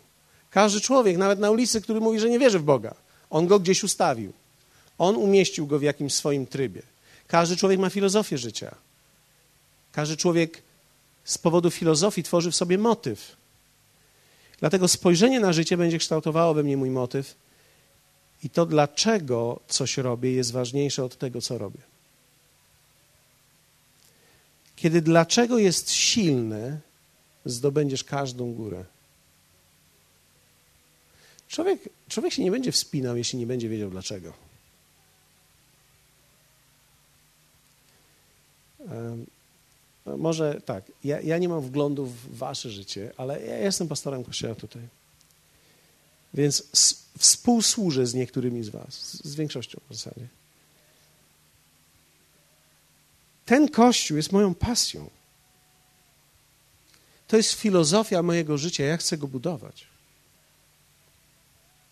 Każdy 0.49 0.81
człowiek, 0.81 1.17
nawet 1.17 1.39
na 1.39 1.51
ulicy, 1.51 1.81
który 1.81 1.99
mówi, 1.99 2.19
że 2.19 2.29
nie 2.29 2.39
wierzy 2.39 2.59
w 2.59 2.63
Boga, 2.63 2.95
on 3.29 3.47
go 3.47 3.59
gdzieś 3.59 3.83
ustawił. 3.83 4.33
On 4.97 5.15
umieścił 5.15 5.67
go 5.67 5.79
w 5.79 5.81
jakimś 5.81 6.13
swoim 6.13 6.47
trybie. 6.47 6.81
Każdy 7.27 7.57
człowiek 7.57 7.79
ma 7.79 7.89
filozofię 7.89 8.37
życia. 8.37 8.75
Każdy 9.91 10.17
człowiek 10.17 10.61
z 11.23 11.37
powodu 11.37 11.71
filozofii 11.71 12.23
tworzy 12.23 12.51
w 12.51 12.55
sobie 12.55 12.77
motyw. 12.77 13.35
Dlatego 14.59 14.87
spojrzenie 14.87 15.39
na 15.39 15.53
życie 15.53 15.77
będzie 15.77 15.97
kształtowało 15.97 16.53
we 16.53 16.63
mnie 16.63 16.77
mój 16.77 16.89
motyw 16.89 17.35
i 18.45 18.49
to, 18.49 18.65
dlaczego 18.65 19.59
coś 19.67 19.97
robię, 19.97 20.31
jest 20.31 20.51
ważniejsze 20.51 21.03
od 21.03 21.17
tego, 21.17 21.41
co 21.41 21.57
robię. 21.57 21.81
Kiedy 24.75 25.01
dlaczego 25.01 25.57
jest 25.57 25.91
silne, 25.91 26.79
zdobędziesz 27.45 28.03
każdą 28.03 28.53
górę. 28.53 28.85
Człowiek, 31.47 31.89
człowiek 32.09 32.33
się 32.33 32.43
nie 32.43 32.51
będzie 32.51 32.71
wspinał, 32.71 33.17
jeśli 33.17 33.39
nie 33.39 33.47
będzie 33.47 33.69
wiedział 33.69 33.89
dlaczego. 33.89 34.33
No, 40.05 40.17
może 40.17 40.61
tak, 40.65 40.91
ja, 41.03 41.21
ja 41.21 41.37
nie 41.37 41.49
mam 41.49 41.61
wglądu 41.61 42.05
w 42.05 42.37
wasze 42.37 42.69
życie, 42.69 43.11
ale 43.17 43.41
ja 43.41 43.57
jestem 43.57 43.87
pastorem 43.87 44.23
kościoła 44.23 44.55
tutaj. 44.55 44.81
Więc 46.35 46.63
współsłużę 47.17 48.07
z 48.07 48.13
niektórymi 48.13 48.63
z 48.63 48.69
was, 48.69 49.23
z 49.23 49.35
większością 49.35 49.81
w 49.89 49.95
zasadzie. 49.95 50.27
Ten 53.45 53.69
kościół 53.69 54.17
jest 54.17 54.31
moją 54.31 54.55
pasją. 54.55 55.09
To 57.27 57.37
jest 57.37 57.51
filozofia 57.51 58.23
mojego 58.23 58.57
życia, 58.57 58.83
ja 58.83 58.97
chcę 58.97 59.17
go 59.17 59.27
budować. 59.27 59.87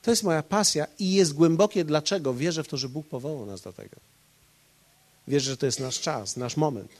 To 0.01 0.11
jest 0.11 0.23
moja 0.23 0.43
pasja 0.43 0.87
i 0.99 1.13
jest 1.13 1.33
głębokie 1.33 1.85
dlaczego. 1.85 2.33
Wierzę 2.33 2.63
w 2.63 2.67
to, 2.67 2.77
że 2.77 2.89
Bóg 2.89 3.07
powołał 3.07 3.45
nas 3.45 3.61
do 3.61 3.73
tego. 3.73 3.95
Wierzę, 5.27 5.51
że 5.51 5.57
to 5.57 5.65
jest 5.65 5.79
nasz 5.79 5.99
czas, 5.99 6.37
nasz 6.37 6.57
moment, 6.57 6.91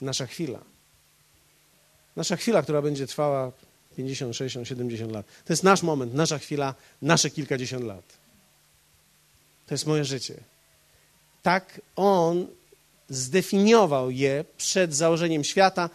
nasza 0.00 0.26
chwila. 0.26 0.60
Nasza 2.16 2.36
chwila, 2.36 2.62
która 2.62 2.82
będzie 2.82 3.06
trwała 3.06 3.52
50, 3.94 4.36
60, 4.36 4.68
70 4.68 5.12
lat. 5.12 5.26
To 5.44 5.52
jest 5.52 5.62
nasz 5.62 5.82
moment, 5.82 6.14
nasza 6.14 6.38
chwila, 6.38 6.74
nasze 7.02 7.30
kilkadziesiąt 7.30 7.84
lat. 7.84 8.04
To 9.66 9.74
jest 9.74 9.86
moje 9.86 10.04
życie. 10.04 10.34
Tak 11.42 11.80
On 11.96 12.46
zdefiniował 13.08 14.10
je 14.10 14.44
przed 14.56 14.94
założeniem 14.94 15.44
świata, 15.44 15.90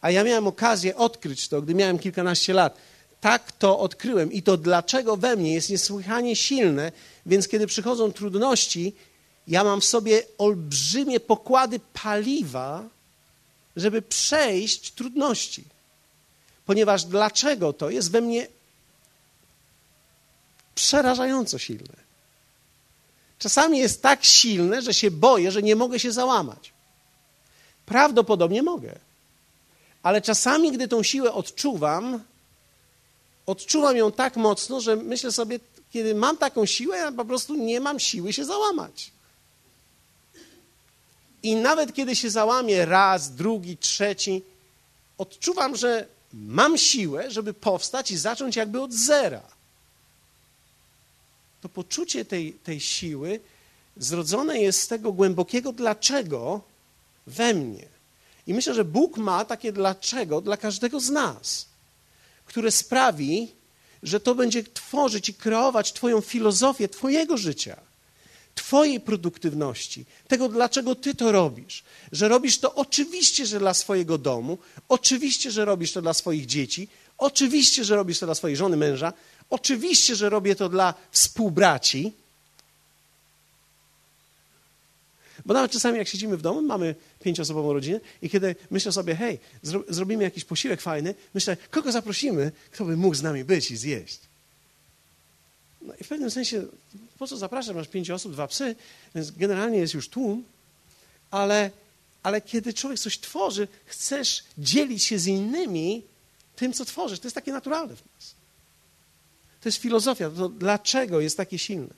a 0.00 0.10
ja 0.10 0.24
miałem 0.24 0.46
okazję 0.46 0.96
odkryć 0.96 1.48
to, 1.48 1.62
gdy 1.62 1.74
miałem 1.74 1.98
kilkanaście 1.98 2.52
lat. 2.52 2.76
Tak 3.20 3.52
to 3.52 3.78
odkryłem 3.78 4.32
i 4.32 4.42
to 4.42 4.56
dlaczego 4.56 5.16
we 5.16 5.36
mnie 5.36 5.54
jest 5.54 5.70
niesłychanie 5.70 6.36
silne, 6.36 6.92
więc 7.26 7.48
kiedy 7.48 7.66
przychodzą 7.66 8.12
trudności, 8.12 8.92
ja 9.48 9.64
mam 9.64 9.80
w 9.80 9.84
sobie 9.84 10.22
olbrzymie 10.38 11.20
pokłady 11.20 11.80
paliwa, 11.92 12.88
żeby 13.76 14.02
przejść 14.02 14.92
trudności. 14.92 15.64
Ponieważ 16.70 17.04
dlaczego 17.04 17.72
to 17.72 17.90
jest 17.90 18.10
we 18.10 18.20
mnie 18.20 18.46
przerażająco 20.74 21.58
silne. 21.58 21.96
Czasami 23.38 23.78
jest 23.78 24.02
tak 24.02 24.24
silne, 24.24 24.82
że 24.82 24.94
się 24.94 25.10
boję, 25.10 25.52
że 25.52 25.62
nie 25.62 25.76
mogę 25.76 25.98
się 25.98 26.12
załamać. 26.12 26.72
Prawdopodobnie 27.86 28.62
mogę. 28.62 28.98
Ale 30.02 30.22
czasami, 30.22 30.72
gdy 30.72 30.88
tą 30.88 31.02
siłę 31.02 31.32
odczuwam, 31.32 32.24
odczuwam 33.46 33.96
ją 33.96 34.12
tak 34.12 34.36
mocno, 34.36 34.80
że 34.80 34.96
myślę 34.96 35.32
sobie, 35.32 35.60
kiedy 35.92 36.14
mam 36.14 36.36
taką 36.36 36.66
siłę, 36.66 36.96
ja 36.96 37.12
po 37.12 37.24
prostu 37.24 37.54
nie 37.54 37.80
mam 37.80 38.00
siły 38.00 38.32
się 38.32 38.44
załamać. 38.44 39.10
I 41.42 41.56
nawet 41.56 41.94
kiedy 41.94 42.16
się 42.16 42.30
załamię 42.30 42.84
raz, 42.86 43.34
drugi, 43.34 43.76
trzeci, 43.76 44.42
odczuwam, 45.18 45.76
że 45.76 46.19
mam 46.32 46.78
siłę, 46.78 47.30
żeby 47.30 47.54
powstać 47.54 48.10
i 48.10 48.16
zacząć 48.16 48.56
jakby 48.56 48.80
od 48.80 48.92
zera. 48.92 49.42
To 51.60 51.68
poczucie 51.68 52.24
tej, 52.24 52.52
tej 52.52 52.80
siły 52.80 53.40
zrodzone 53.96 54.60
jest 54.60 54.82
z 54.82 54.88
tego 54.88 55.12
głębokiego 55.12 55.72
dlaczego 55.72 56.60
we 57.26 57.54
mnie. 57.54 57.86
I 58.46 58.54
myślę, 58.54 58.74
że 58.74 58.84
Bóg 58.84 59.16
ma 59.16 59.44
takie 59.44 59.72
dlaczego 59.72 60.40
dla 60.40 60.56
każdego 60.56 61.00
z 61.00 61.10
nas, 61.10 61.66
które 62.46 62.70
sprawi, 62.70 63.52
że 64.02 64.20
to 64.20 64.34
będzie 64.34 64.64
tworzyć 64.64 65.28
i 65.28 65.34
kreować 65.34 65.92
Twoją 65.92 66.20
filozofię 66.20 66.88
Twojego 66.88 67.36
życia, 67.36 67.76
Twojej 68.60 69.00
produktywności, 69.00 70.04
tego, 70.28 70.48
dlaczego 70.48 70.94
Ty 70.94 71.14
to 71.14 71.32
robisz. 71.32 71.82
Że 72.12 72.28
robisz 72.28 72.58
to 72.58 72.74
oczywiście, 72.74 73.46
że 73.46 73.58
dla 73.58 73.74
swojego 73.74 74.18
domu, 74.18 74.58
oczywiście, 74.88 75.50
że 75.50 75.64
robisz 75.64 75.92
to 75.92 76.02
dla 76.02 76.14
swoich 76.14 76.46
dzieci, 76.46 76.88
oczywiście, 77.18 77.84
że 77.84 77.96
robisz 77.96 78.18
to 78.18 78.26
dla 78.26 78.34
swojej 78.34 78.56
żony, 78.56 78.76
męża, 78.76 79.12
oczywiście, 79.50 80.16
że 80.16 80.28
robię 80.28 80.54
to 80.54 80.68
dla 80.68 80.94
współbraci, 81.10 82.12
Bo 85.46 85.54
nawet 85.54 85.72
czasami, 85.72 85.98
jak 85.98 86.08
siedzimy 86.08 86.36
w 86.36 86.42
domu, 86.42 86.62
mamy 86.62 86.94
pięcioosobową 87.24 87.72
rodzinę 87.72 88.00
i 88.22 88.30
kiedy 88.30 88.56
myślę 88.70 88.92
sobie, 88.92 89.14
hej, 89.14 89.38
zro 89.62 89.84
zrobimy 89.88 90.22
jakiś 90.22 90.44
posiłek 90.44 90.80
fajny, 90.80 91.14
myślę, 91.34 91.56
kogo 91.70 91.92
zaprosimy, 91.92 92.52
kto 92.70 92.84
by 92.84 92.96
mógł 92.96 93.14
z 93.14 93.22
nami 93.22 93.44
być 93.44 93.70
i 93.70 93.76
zjeść. 93.76 94.29
No 95.80 95.94
i 96.00 96.04
w 96.04 96.08
pewnym 96.08 96.30
sensie, 96.30 96.66
po 97.18 97.26
co 97.26 97.36
zapraszam, 97.36 97.76
masz 97.76 97.88
pięć 97.88 98.10
osób, 98.10 98.32
dwa 98.32 98.48
psy, 98.48 98.76
więc 99.14 99.30
generalnie 99.30 99.78
jest 99.78 99.94
już 99.94 100.08
tłum, 100.08 100.44
ale, 101.30 101.70
ale 102.22 102.40
kiedy 102.40 102.74
człowiek 102.74 102.98
coś 102.98 103.18
tworzy, 103.18 103.68
chcesz 103.84 104.44
dzielić 104.58 105.02
się 105.02 105.18
z 105.18 105.26
innymi 105.26 106.02
tym, 106.56 106.72
co 106.72 106.84
tworzysz. 106.84 107.20
To 107.20 107.26
jest 107.26 107.34
takie 107.34 107.52
naturalne 107.52 107.96
w 107.96 108.02
nas. 108.14 108.34
To 109.60 109.68
jest 109.68 109.78
filozofia. 109.78 110.30
To 110.30 110.48
dlaczego 110.48 111.20
jest 111.20 111.36
takie 111.36 111.58
silne? 111.58 111.94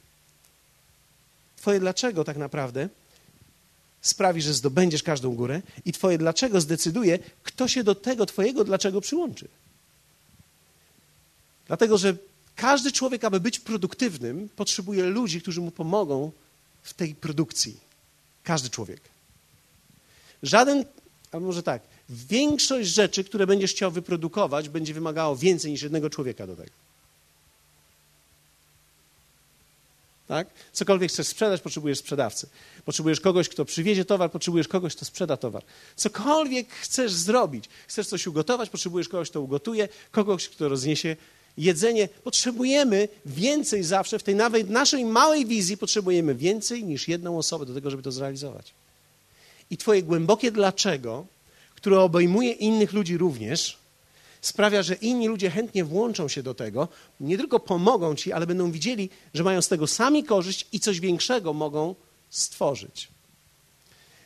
Twoje 1.57 1.81
dlaczego 1.81 2.25
tak 2.25 2.37
naprawdę 2.37 2.89
sprawi, 4.01 4.43
że 4.43 4.55
zdobędziesz 4.55 5.03
każdą 5.03 5.35
górę 5.35 5.63
i 5.85 5.93
twoje 5.93 6.19
dlaczego 6.19 6.61
zdecyduje, 6.61 7.19
kto 7.43 7.69
się 7.69 7.85
do 7.85 7.95
tego 7.95 8.27
twojego 8.27 8.65
dlaczego 8.65 9.01
przyłączy. 9.01 9.49
Dlatego, 11.67 11.99
że 11.99 12.17
każdy 12.57 12.93
człowiek, 12.93 13.25
aby 13.25 13.41
być 13.41 13.59
produktywnym, 13.59 14.49
potrzebuje 14.57 15.05
ludzi, 15.05 15.41
którzy 15.41 15.61
mu 15.61 15.71
pomogą 15.71 16.33
w 16.83 16.95
tej 16.95 17.15
produkcji. 17.15 17.81
Każdy 18.45 18.71
człowiek. 18.71 19.01
Żaden, 20.43 20.85
a 21.33 21.41
może 21.41 21.63
tak, 21.63 21.83
większość 22.09 22.89
rzeczy, 22.89 23.25
które 23.25 23.47
będziesz 23.47 23.71
chciał 23.71 23.91
wyprodukować, 23.91 24.69
będzie 24.69 24.95
wymagało 24.95 25.37
więcej 25.37 25.71
niż 25.71 25.83
jednego 25.83 26.11
człowieka 26.11 26.47
do 26.47 26.57
tego. 26.57 26.71
Tak? 30.29 30.49
Cokolwiek 30.73 31.11
chcesz 31.11 31.27
sprzedać, 31.27 31.61
potrzebujesz 31.61 31.99
sprzedawcy. 31.99 32.49
Potrzebujesz 32.85 33.21
kogoś, 33.21 33.49
kto 33.49 33.65
przywiezie 33.65 34.05
towar, 34.05 34.31
potrzebujesz 34.31 34.69
kogoś, 34.69 34.97
kto 34.97 35.05
sprzeda 35.05 35.37
towar. 35.37 35.63
Cokolwiek 35.97 36.71
chcesz 36.71 37.13
zrobić, 37.13 37.65
chcesz 37.89 38.07
coś 38.07 38.27
ugotować, 38.27 38.71
potrzebujesz 38.71 39.09
kogoś, 39.09 39.31
kto 39.31 39.41
ugotuje, 39.41 39.89
kogoś, 40.11 40.49
kto 40.49 40.69
rozniesie 40.69 41.17
jedzenie. 41.59 42.09
Potrzebujemy 42.25 43.09
więcej 43.27 43.85
zawsze, 43.85 44.19
w 44.19 44.23
tej 44.23 44.35
nawet 44.35 44.71
naszej 44.71 45.05
małej 45.05 45.47
wizji 45.47 45.77
potrzebujemy 45.77 46.35
więcej 46.35 46.85
niż 46.85 47.09
jedną 47.09 47.39
osobę 47.39 47.67
do 47.67 47.75
tego, 47.75 47.91
żeby 47.91 48.03
to 48.03 48.13
zrealizować. 48.13 48.73
I 49.71 49.77
twoje 49.77 50.03
głębokie 50.03 50.53
dlaczego, 50.53 51.27
które 51.75 52.01
obejmuje 52.01 52.53
innych 52.53 52.93
ludzi 52.93 53.19
również, 53.19 53.79
sprawia, 54.41 54.83
że 54.83 54.95
inni 54.95 55.29
ludzie 55.29 55.51
chętnie 55.51 55.85
włączą 55.85 56.29
się 56.29 56.43
do 56.43 56.55
tego, 56.55 56.89
nie 57.21 57.37
tylko 57.37 57.61
pomogą 57.61 58.15
ci, 58.15 58.33
ale 58.33 58.47
będą 58.47 58.71
widzieli, 58.71 59.11
że 59.35 59.45
mają 59.45 59.63
z 59.63 59.69
tego 59.69 59.87
sami 59.87 60.25
korzyść 60.25 60.67
i 60.73 60.81
coś 60.81 61.01
większego 61.01 61.53
mogą 61.53 61.95
stworzyć. 62.31 63.09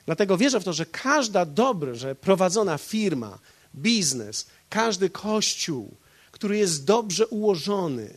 Dlatego 0.07 0.37
wierzę 0.37 0.61
w 0.61 0.65
to, 0.65 0.73
że 0.73 0.87
każda 0.87 1.45
dobrze 1.45 2.15
prowadzona 2.15 2.79
firma, 2.79 3.39
biznes, 3.75 4.47
każdy 4.69 5.11
kościół, 5.11 5.95
który 6.37 6.59
jest 6.59 6.85
dobrze 6.85 7.27
ułożony, 7.27 8.17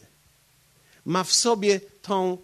ma 1.05 1.23
w 1.23 1.33
sobie 1.33 1.81
tą, 2.01 2.37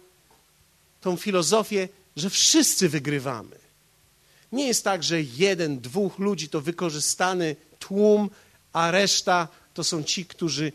tą 1.00 1.16
filozofię, 1.16 1.88
że 2.16 2.30
wszyscy 2.30 2.88
wygrywamy. 2.88 3.56
Nie 4.52 4.66
jest 4.66 4.84
tak, 4.84 5.02
że 5.02 5.22
jeden, 5.22 5.80
dwóch 5.80 6.18
ludzi 6.18 6.48
to 6.48 6.60
wykorzystany 6.60 7.56
tłum, 7.78 8.30
a 8.72 8.90
reszta 8.90 9.48
to 9.74 9.84
są 9.84 10.02
ci, 10.02 10.26
którzy 10.26 10.72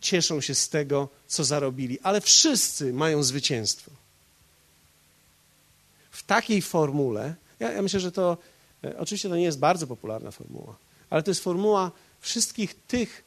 cieszą 0.00 0.40
się 0.40 0.54
z 0.54 0.68
tego, 0.68 1.08
co 1.26 1.44
zarobili, 1.44 2.00
ale 2.00 2.20
wszyscy 2.20 2.92
mają 2.92 3.22
zwycięstwo. 3.22 3.90
W 6.10 6.22
takiej 6.22 6.62
formule, 6.62 7.34
ja, 7.60 7.72
ja 7.72 7.82
myślę, 7.82 8.00
że 8.00 8.12
to, 8.12 8.36
e, 8.84 8.98
oczywiście 8.98 9.28
to 9.28 9.36
nie 9.36 9.44
jest 9.44 9.58
bardzo 9.58 9.86
popularna 9.86 10.30
formuła, 10.30 10.76
ale 11.10 11.22
to 11.22 11.30
jest 11.30 11.42
formuła 11.42 11.90
wszystkich 12.20 12.74
tych 12.88 13.23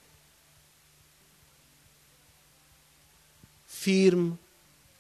firm, 3.78 4.36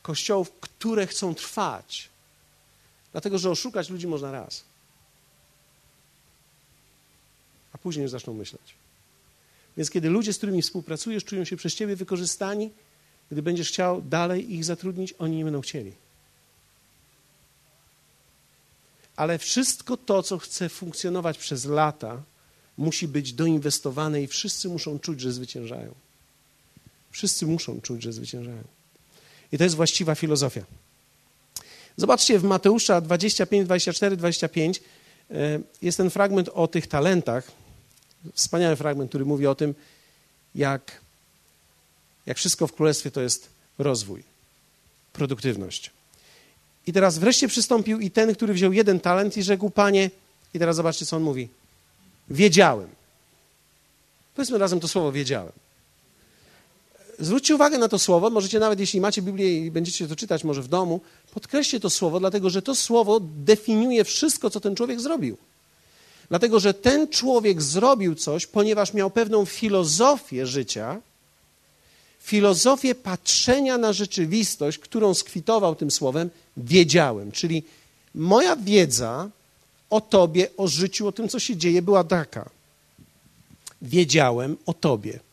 kościołów, 0.02 0.52
które 0.60 1.08
chcą 1.08 1.36
trwać. 1.36 2.10
Dlatego, 3.12 3.38
że 3.38 3.50
oszukać 3.50 3.90
ludzi 3.90 4.08
można 4.08 4.32
raz. 4.32 4.64
A 7.74 7.78
później 7.78 8.04
już 8.04 8.12
zaczną 8.12 8.34
myśleć. 8.34 8.74
Więc 9.78 9.90
kiedy 9.90 10.10
ludzie, 10.10 10.34
z 10.34 10.38
którymi 10.38 10.62
współpracujesz, 10.62 11.24
czują 11.24 11.46
się 11.46 11.58
przez 11.58 11.76
ciebie 11.76 11.96
wykorzystani, 11.96 12.72
gdy 13.32 13.42
będziesz 13.42 13.70
chciał 13.70 14.02
dalej 14.02 14.54
ich 14.54 14.66
zatrudnić, 14.66 15.14
oni 15.20 15.38
nie 15.38 15.44
będą 15.44 15.62
chcieli. 15.62 15.94
Ale 19.16 19.38
wszystko 19.38 19.98
to, 19.98 20.24
co 20.24 20.38
chce 20.38 20.70
funkcjonować 20.70 21.38
przez 21.38 21.66
lata, 21.66 22.24
musi 22.78 23.08
być 23.08 23.34
doinwestowane 23.34 24.22
i 24.22 24.28
wszyscy 24.28 24.70
muszą 24.70 25.00
czuć, 25.00 25.22
że 25.22 25.32
zwyciężają. 25.32 26.07
Wszyscy 27.12 27.46
muszą 27.46 27.82
czuć, 27.82 28.04
że 28.04 28.14
zwyciężają. 28.14 28.64
I 29.52 29.58
to 29.58 29.64
jest 29.64 29.76
właściwa 29.76 30.16
filozofia. 30.16 30.62
Zobaczcie 31.98 32.40
w 32.40 32.44
Mateusza 32.44 33.02
25, 33.02 33.66
24, 33.66 34.18
25 34.18 34.82
jest 35.82 35.98
ten 35.98 36.10
fragment 36.10 36.50
o 36.54 36.68
tych 36.68 36.88
talentach. 36.88 37.52
Wspaniały 38.34 38.76
fragment, 38.76 39.10
który 39.12 39.26
mówi 39.26 39.48
o 39.48 39.56
tym, 39.56 39.76
jak, 40.56 41.02
jak 42.26 42.38
wszystko 42.38 42.68
w 42.68 42.74
królestwie 42.74 43.12
to 43.12 43.22
jest 43.22 43.50
rozwój, 43.78 44.24
produktywność. 45.14 45.92
I 46.88 46.94
teraz 46.94 47.18
wreszcie 47.18 47.48
przystąpił 47.48 48.00
i 48.00 48.12
ten, 48.12 48.36
który 48.36 48.54
wziął 48.54 48.74
jeden 48.74 49.00
talent 49.00 49.38
i 49.38 49.44
rzekł, 49.44 49.70
panie, 49.70 50.10
i 50.54 50.60
teraz 50.60 50.76
zobaczcie, 50.76 51.06
co 51.06 51.18
on 51.18 51.24
mówi. 51.24 51.50
Wiedziałem. 52.30 52.90
Powiedzmy 54.36 54.58
razem 54.58 54.80
to 54.80 54.88
słowo 54.88 55.12
wiedziałem. 55.12 55.52
Zwróćcie 57.20 57.56
uwagę 57.56 57.78
na 57.78 57.88
to 57.88 58.00
słowo, 58.00 58.30
możecie 58.30 58.60
nawet, 58.60 58.80
jeśli 58.80 59.02
macie 59.02 59.22
Biblię 59.22 59.66
i 59.66 59.72
będziecie 59.72 60.08
to 60.08 60.16
czytać 60.16 60.44
może 60.44 60.62
w 60.62 60.68
domu, 60.68 61.02
podkreślcie 61.34 61.80
to 61.80 61.90
słowo, 61.90 62.20
dlatego 62.20 62.50
że 62.50 62.62
to 62.62 62.76
słowo 62.76 63.20
definiuje 63.22 64.04
wszystko, 64.04 64.50
co 64.50 64.60
ten 64.60 64.76
człowiek 64.76 65.02
zrobił. 65.02 65.38
Dlatego, 66.30 66.60
że 66.60 66.74
ten 66.74 67.08
człowiek 67.08 67.62
zrobił 67.62 68.16
coś, 68.16 68.46
ponieważ 68.46 68.94
miał 68.94 69.10
pewną 69.10 69.46
filozofię 69.46 70.48
życia, 70.48 71.02
filozofię 72.20 72.96
patrzenia 72.96 73.78
na 73.78 73.94
rzeczywistość, 73.94 74.78
którą 74.78 75.14
skwitował 75.14 75.76
tym 75.76 75.92
słowem 75.92 76.30
wiedziałem. 76.58 77.32
Czyli 77.32 77.64
moja 78.16 78.56
wiedza 78.56 79.30
o 79.90 80.02
Tobie, 80.02 80.48
o 80.58 80.68
życiu, 80.68 81.08
o 81.08 81.12
tym, 81.12 81.30
co 81.30 81.40
się 81.40 81.58
dzieje, 81.58 81.82
była 81.82 82.04
taka. 82.04 82.50
Wiedziałem 83.82 84.58
o 84.66 84.74
Tobie 84.74 85.27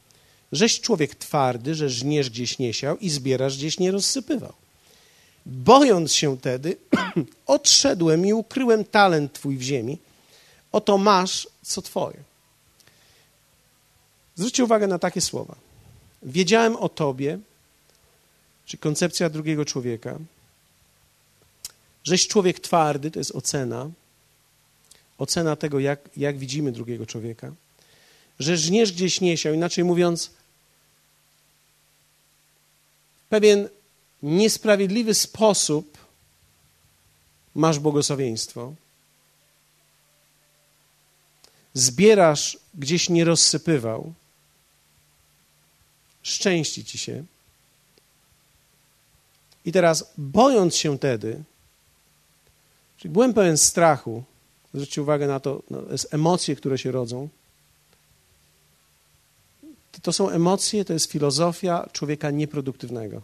żeś 0.54 0.80
człowiek 0.80 1.14
twardy, 1.14 1.74
że 1.74 1.90
żniesz 1.90 2.30
gdzieś 2.30 2.58
nie 2.58 2.74
siał 2.74 2.98
i 2.98 3.10
zbierasz 3.10 3.56
gdzieś 3.56 3.78
nie 3.78 3.90
rozsypywał. 3.90 4.52
Bojąc 5.46 6.12
się 6.12 6.38
tedy, 6.38 6.76
odszedłem 7.46 8.26
i 8.26 8.32
ukryłem 8.32 8.84
talent 8.84 9.32
twój 9.32 9.56
w 9.56 9.62
ziemi. 9.62 9.98
Oto 10.72 10.98
masz, 10.98 11.48
co 11.62 11.82
twoje. 11.82 12.16
Zwróćcie 14.36 14.64
uwagę 14.64 14.86
na 14.86 14.98
takie 14.98 15.20
słowa. 15.20 15.54
Wiedziałem 16.22 16.76
o 16.76 16.88
tobie, 16.88 17.38
czy 18.66 18.78
koncepcja 18.78 19.30
drugiego 19.30 19.64
człowieka, 19.64 20.18
żeś 22.04 22.28
człowiek 22.28 22.60
twardy, 22.60 23.10
to 23.10 23.18
jest 23.18 23.30
ocena, 23.30 23.90
ocena 25.18 25.56
tego, 25.56 25.78
jak, 25.78 26.00
jak 26.16 26.38
widzimy 26.38 26.72
drugiego 26.72 27.06
człowieka, 27.06 27.52
że 28.38 28.56
żniesz 28.56 28.92
gdzieś 28.92 29.20
nie 29.20 29.36
siał, 29.36 29.54
inaczej 29.54 29.84
mówiąc, 29.84 30.30
pewien 33.34 33.68
niesprawiedliwy 34.22 35.14
sposób 35.14 35.98
masz 37.54 37.78
błogosławieństwo. 37.78 38.74
Zbierasz 41.74 42.58
gdzieś 42.74 43.08
nie 43.08 43.24
rozsypywał. 43.24 44.12
Szczęści 46.22 46.84
ci 46.84 46.98
się. 46.98 47.24
I 49.64 49.72
teraz, 49.72 50.12
bojąc 50.18 50.76
się 50.76 50.98
tedy, 50.98 51.42
czyli 52.96 53.12
byłem 53.12 53.34
pełen 53.34 53.58
strachu, 53.58 54.22
zwróćcie 54.74 55.02
uwagę 55.02 55.26
na 55.26 55.40
to, 55.40 55.62
no, 55.70 55.82
to 55.82 55.92
jest 55.92 56.14
emocje, 56.14 56.56
które 56.56 56.78
się 56.78 56.92
rodzą. 56.92 57.28
To 60.02 60.12
są 60.12 60.30
emocje, 60.30 60.84
to 60.84 60.92
jest 60.92 61.10
filozofia 61.10 61.88
człowieka 61.92 62.30
nieproduktywnego. 62.30 63.22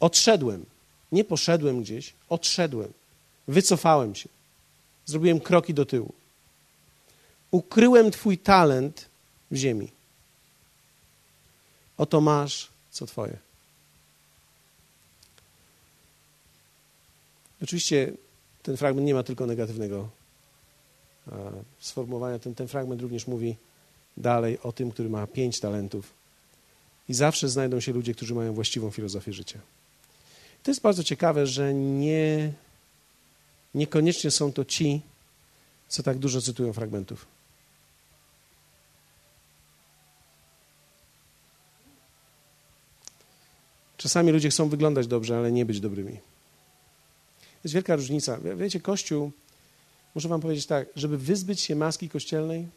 Odszedłem. 0.00 0.66
Nie 1.12 1.24
poszedłem 1.24 1.82
gdzieś, 1.82 2.14
odszedłem. 2.28 2.92
Wycofałem 3.48 4.14
się. 4.14 4.28
Zrobiłem 5.06 5.40
kroki 5.40 5.74
do 5.74 5.86
tyłu. 5.86 6.12
Ukryłem 7.50 8.10
Twój 8.10 8.38
talent 8.38 9.08
w 9.50 9.56
ziemi. 9.56 9.92
Oto 11.98 12.20
masz, 12.20 12.68
co 12.90 13.06
Twoje. 13.06 13.38
Oczywiście 17.62 18.12
ten 18.62 18.76
fragment 18.76 19.06
nie 19.06 19.14
ma 19.14 19.22
tylko 19.22 19.46
negatywnego 19.46 20.08
sformułowania. 21.80 22.38
Ten, 22.38 22.54
ten 22.54 22.68
fragment 22.68 23.02
również 23.02 23.26
mówi 23.26 23.56
dalej 24.16 24.58
o 24.62 24.72
tym, 24.72 24.90
który 24.90 25.08
ma 25.08 25.26
pięć 25.26 25.60
talentów. 25.60 26.14
I 27.08 27.14
zawsze 27.14 27.48
znajdą 27.48 27.80
się 27.80 27.92
ludzie, 27.92 28.14
którzy 28.14 28.34
mają 28.34 28.54
właściwą 28.54 28.90
filozofię 28.90 29.32
życia. 29.32 29.58
To 30.62 30.70
jest 30.70 30.80
bardzo 30.80 31.04
ciekawe, 31.04 31.46
że 31.46 31.74
nie, 31.74 32.52
niekoniecznie 33.74 34.30
są 34.30 34.52
to 34.52 34.64
ci, 34.64 35.00
co 35.88 36.02
tak 36.02 36.18
dużo 36.18 36.40
cytują 36.40 36.72
fragmentów. 36.72 37.26
Czasami 43.96 44.32
ludzie 44.32 44.50
chcą 44.50 44.68
wyglądać 44.68 45.06
dobrze, 45.06 45.38
ale 45.38 45.52
nie 45.52 45.66
być 45.66 45.80
dobrymi. 45.80 46.18
Jest 47.64 47.74
wielka 47.74 47.96
różnica. 47.96 48.38
Wiecie, 48.56 48.80
Kościół, 48.80 49.32
muszę 50.14 50.28
wam 50.28 50.40
powiedzieć 50.40 50.66
tak, 50.66 50.88
żeby 50.96 51.18
wyzbyć 51.18 51.60
się 51.60 51.76
maski 51.76 52.08
kościelnej, 52.08 52.68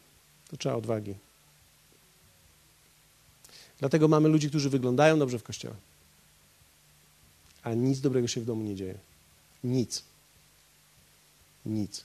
to 0.50 0.56
trzeba 0.56 0.74
odwagi. 0.74 1.14
Dlatego 3.80 4.08
mamy 4.08 4.28
ludzi, 4.28 4.48
którzy 4.48 4.70
wyglądają 4.70 5.18
dobrze 5.18 5.38
w 5.38 5.42
kościele, 5.42 5.74
a 7.62 7.74
nic 7.74 8.00
dobrego 8.00 8.28
się 8.28 8.40
w 8.40 8.44
domu 8.44 8.62
nie 8.62 8.76
dzieje. 8.76 8.94
Nic. 9.64 10.02
Nic. 11.66 12.04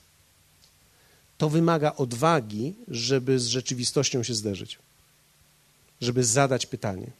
To 1.38 1.48
wymaga 1.48 1.96
odwagi, 1.96 2.74
żeby 2.88 3.38
z 3.38 3.46
rzeczywistością 3.46 4.22
się 4.22 4.34
zderzyć, 4.34 4.78
żeby 6.00 6.24
zadać 6.24 6.66
pytanie. 6.66 7.10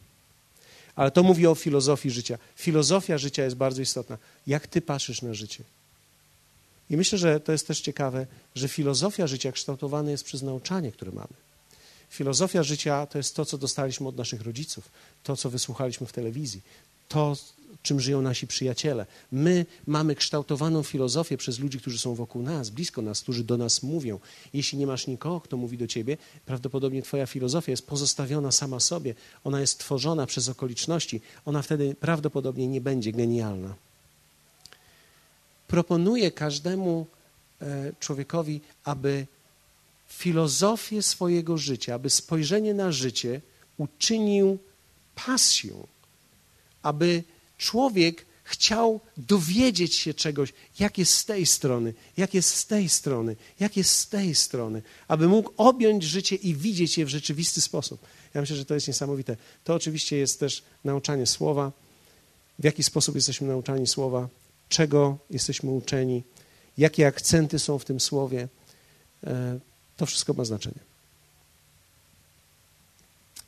Ale 0.95 1.11
to 1.11 1.23
mówi 1.23 1.47
o 1.47 1.55
filozofii 1.55 2.11
życia. 2.11 2.37
Filozofia 2.55 3.17
życia 3.17 3.43
jest 3.43 3.55
bardzo 3.55 3.81
istotna. 3.81 4.17
Jak 4.47 4.67
ty 4.67 4.81
patrzysz 4.81 5.21
na 5.21 5.33
życie? 5.33 5.63
I 6.89 6.97
myślę, 6.97 7.17
że 7.17 7.39
to 7.39 7.51
jest 7.51 7.67
też 7.67 7.81
ciekawe, 7.81 8.27
że 8.55 8.67
filozofia 8.67 9.27
życia 9.27 9.51
kształtowana 9.51 10.11
jest 10.11 10.23
przez 10.23 10.41
nauczanie, 10.41 10.91
które 10.91 11.11
mamy. 11.11 11.33
Filozofia 12.09 12.63
życia 12.63 13.05
to 13.05 13.17
jest 13.17 13.35
to, 13.35 13.45
co 13.45 13.57
dostaliśmy 13.57 14.07
od 14.07 14.17
naszych 14.17 14.41
rodziców, 14.41 14.89
to, 15.23 15.37
co 15.37 15.49
wysłuchaliśmy 15.49 16.07
w 16.07 16.13
telewizji, 16.13 16.61
to, 17.07 17.35
czym 17.83 17.99
żyją 17.99 18.21
nasi 18.21 18.47
przyjaciele. 18.47 19.05
My 19.31 19.65
mamy 19.87 20.15
kształtowaną 20.15 20.83
filozofię 20.83 21.37
przez 21.37 21.59
ludzi, 21.59 21.79
którzy 21.79 21.97
są 21.97 22.15
wokół 22.15 22.41
nas, 22.41 22.69
blisko 22.69 23.01
nas, 23.01 23.21
którzy 23.21 23.43
do 23.43 23.57
nas 23.57 23.83
mówią. 23.83 24.19
Jeśli 24.53 24.77
nie 24.77 24.87
masz 24.87 25.07
nikogo, 25.07 25.41
kto 25.41 25.57
mówi 25.57 25.77
do 25.77 25.87
ciebie, 25.87 26.17
prawdopodobnie 26.45 27.01
twoja 27.01 27.25
filozofia 27.25 27.71
jest 27.71 27.87
pozostawiona 27.87 28.51
sama 28.51 28.79
sobie. 28.79 29.15
Ona 29.43 29.61
jest 29.61 29.79
tworzona 29.79 30.25
przez 30.25 30.49
okoliczności. 30.49 31.21
Ona 31.45 31.61
wtedy 31.61 31.95
prawdopodobnie 31.99 32.67
nie 32.67 32.81
będzie 32.81 33.11
genialna. 33.11 33.75
Proponuję 35.67 36.31
każdemu 36.31 37.07
e, 37.61 37.91
człowiekowi, 37.99 38.61
aby 38.83 39.27
filozofię 40.07 41.03
swojego 41.03 41.57
życia, 41.57 41.95
aby 41.95 42.09
spojrzenie 42.09 42.73
na 42.73 42.91
życie 42.91 43.41
uczynił 43.77 44.57
pasją, 45.15 45.87
aby 46.81 47.23
człowiek 47.57 48.25
chciał 48.43 48.99
dowiedzieć 49.17 49.95
się 49.95 50.13
czegoś, 50.13 50.53
jak 50.79 50.97
jest 50.97 51.13
z 51.13 51.25
tej 51.25 51.45
strony, 51.45 51.93
jak 52.17 52.33
jest 52.33 52.55
z 52.55 52.65
tej 52.65 52.89
strony, 52.89 53.35
jak 53.59 53.77
jest 53.77 53.91
z 53.91 54.07
tej 54.07 54.35
strony, 54.35 54.81
aby 55.07 55.27
mógł 55.27 55.51
objąć 55.57 56.03
życie 56.03 56.35
i 56.35 56.55
widzieć 56.55 56.97
je 56.97 57.05
w 57.05 57.09
rzeczywisty 57.09 57.61
sposób. 57.61 58.01
Ja 58.33 58.41
myślę, 58.41 58.55
że 58.55 58.65
to 58.65 58.73
jest 58.73 58.87
niesamowite. 58.87 59.37
To 59.63 59.73
oczywiście 59.73 60.17
jest 60.17 60.39
też 60.39 60.63
nauczanie 60.83 61.25
słowa, 61.25 61.71
w 62.59 62.63
jaki 62.63 62.83
sposób 62.83 63.15
jesteśmy 63.15 63.47
nauczani 63.47 63.87
słowa, 63.87 64.27
czego 64.69 65.17
jesteśmy 65.29 65.71
uczeni, 65.71 66.23
jakie 66.77 67.07
akcenty 67.07 67.59
są 67.59 67.79
w 67.79 67.85
tym 67.85 67.99
słowie. 67.99 68.47
To 69.97 70.05
wszystko 70.05 70.33
ma 70.33 70.45
znaczenie. 70.45 70.79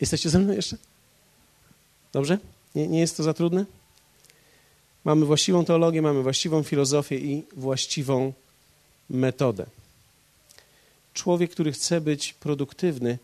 Jesteście 0.01 0.29
ze 0.29 0.39
mną 0.39 0.53
jeszcze? 0.53 0.77
Dobrze? 2.13 2.37
Nie, 2.75 2.87
nie 2.87 2.99
jest 2.99 3.17
to 3.17 3.23
za 3.23 3.33
trudne? 3.33 3.65
Mamy 5.03 5.25
właściwą 5.25 5.65
teologię, 5.65 6.01
mamy 6.01 6.23
właściwą 6.23 6.63
filozofię 6.63 7.17
i 7.17 7.43
właściwą 7.55 8.33
metodę. 9.09 9.65
Człowiek, 11.13 11.51
który 11.51 11.71
chce 11.71 12.01
być 12.01 12.33
produktywny, 12.33 13.17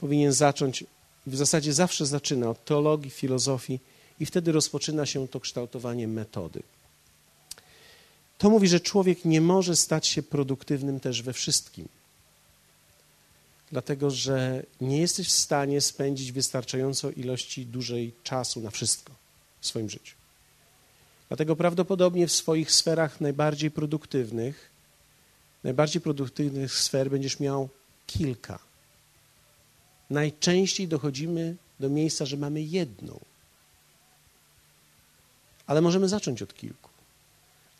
powinien 0.00 0.32
zacząć, 0.32 0.84
w 1.26 1.36
zasadzie 1.36 1.72
zawsze 1.72 2.06
zaczyna 2.06 2.50
od 2.50 2.64
teologii, 2.64 3.10
filozofii 3.10 3.80
i 4.20 4.26
wtedy 4.26 4.52
rozpoczyna 4.52 5.06
się 5.06 5.28
to 5.28 5.40
kształtowanie 5.40 6.08
metody. 6.08 6.62
To 8.38 8.50
mówi, 8.50 8.68
że 8.68 8.80
człowiek 8.80 9.24
nie 9.24 9.40
może 9.40 9.76
stać 9.76 10.06
się 10.06 10.22
produktywnym 10.22 11.00
też 11.00 11.22
we 11.22 11.32
wszystkim. 11.32 11.88
Dlatego, 13.72 14.10
że 14.10 14.62
nie 14.80 14.98
jesteś 14.98 15.28
w 15.28 15.32
stanie 15.32 15.80
spędzić 15.80 16.32
wystarczająco 16.32 17.10
ilości 17.10 17.66
dużej 17.66 18.12
czasu 18.22 18.60
na 18.60 18.70
wszystko 18.70 19.12
w 19.60 19.66
swoim 19.66 19.90
życiu. 19.90 20.14
Dlatego 21.28 21.56
prawdopodobnie 21.56 22.26
w 22.26 22.32
swoich 22.32 22.72
sferach 22.72 23.20
najbardziej 23.20 23.70
produktywnych, 23.70 24.70
najbardziej 25.64 26.02
produktywnych 26.02 26.74
sfer 26.74 27.10
będziesz 27.10 27.40
miał 27.40 27.68
kilka. 28.06 28.58
Najczęściej 30.10 30.88
dochodzimy 30.88 31.56
do 31.80 31.88
miejsca, 31.88 32.26
że 32.26 32.36
mamy 32.36 32.62
jedną. 32.62 33.20
Ale 35.66 35.80
możemy 35.80 36.08
zacząć 36.08 36.42
od 36.42 36.54
kilku. 36.54 36.90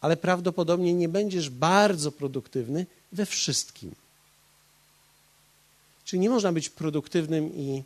Ale 0.01 0.17
prawdopodobnie 0.17 0.95
nie 0.95 1.09
będziesz 1.09 1.51
bardzo 1.51 2.13
produktywny 2.13 2.87
we 3.13 3.27
wszystkim. 3.27 3.95
Czyli 6.09 6.21
nie 6.21 6.31
można 6.31 6.53
być 6.53 6.69
produktywnym 6.69 7.55
i 7.55 7.83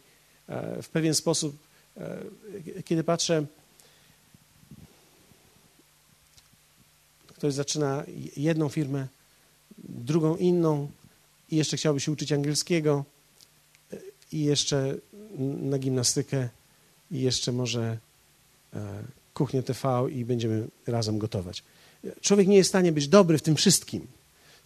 e, 0.49 0.83
w 0.83 0.89
pewien 0.89 1.15
sposób, 1.15 1.57
e, 1.97 2.19
kiedy 2.85 3.05
patrzę, 3.05 3.47
ktoś 7.27 7.55
zaczyna 7.55 8.05
jedną 8.37 8.69
firmę, 8.69 9.07
drugą 9.79 10.37
inną 10.37 10.91
i 11.51 11.57
jeszcze 11.57 11.77
chciałby 11.77 12.01
się 12.01 12.13
uczyć 12.13 12.33
angielskiego 12.33 13.05
i 14.33 14.45
jeszcze 14.45 14.95
na 15.63 15.79
gimnastykę 15.79 16.49
i 17.11 17.21
jeszcze 17.21 17.53
może 17.53 17.99
e, 18.75 19.03
kuchnię 19.35 19.63
TV 19.63 20.07
i 20.13 20.25
będziemy 20.25 20.69
razem 20.87 21.19
gotować. 21.19 21.63
Człowiek 22.21 22.49
nie 22.49 22.57
jest 22.57 22.69
w 22.69 22.75
stanie 22.75 22.93
być 22.93 23.09
dobry 23.09 23.39
w 23.39 23.43
tym 23.43 23.57
wszystkim. 23.57 24.07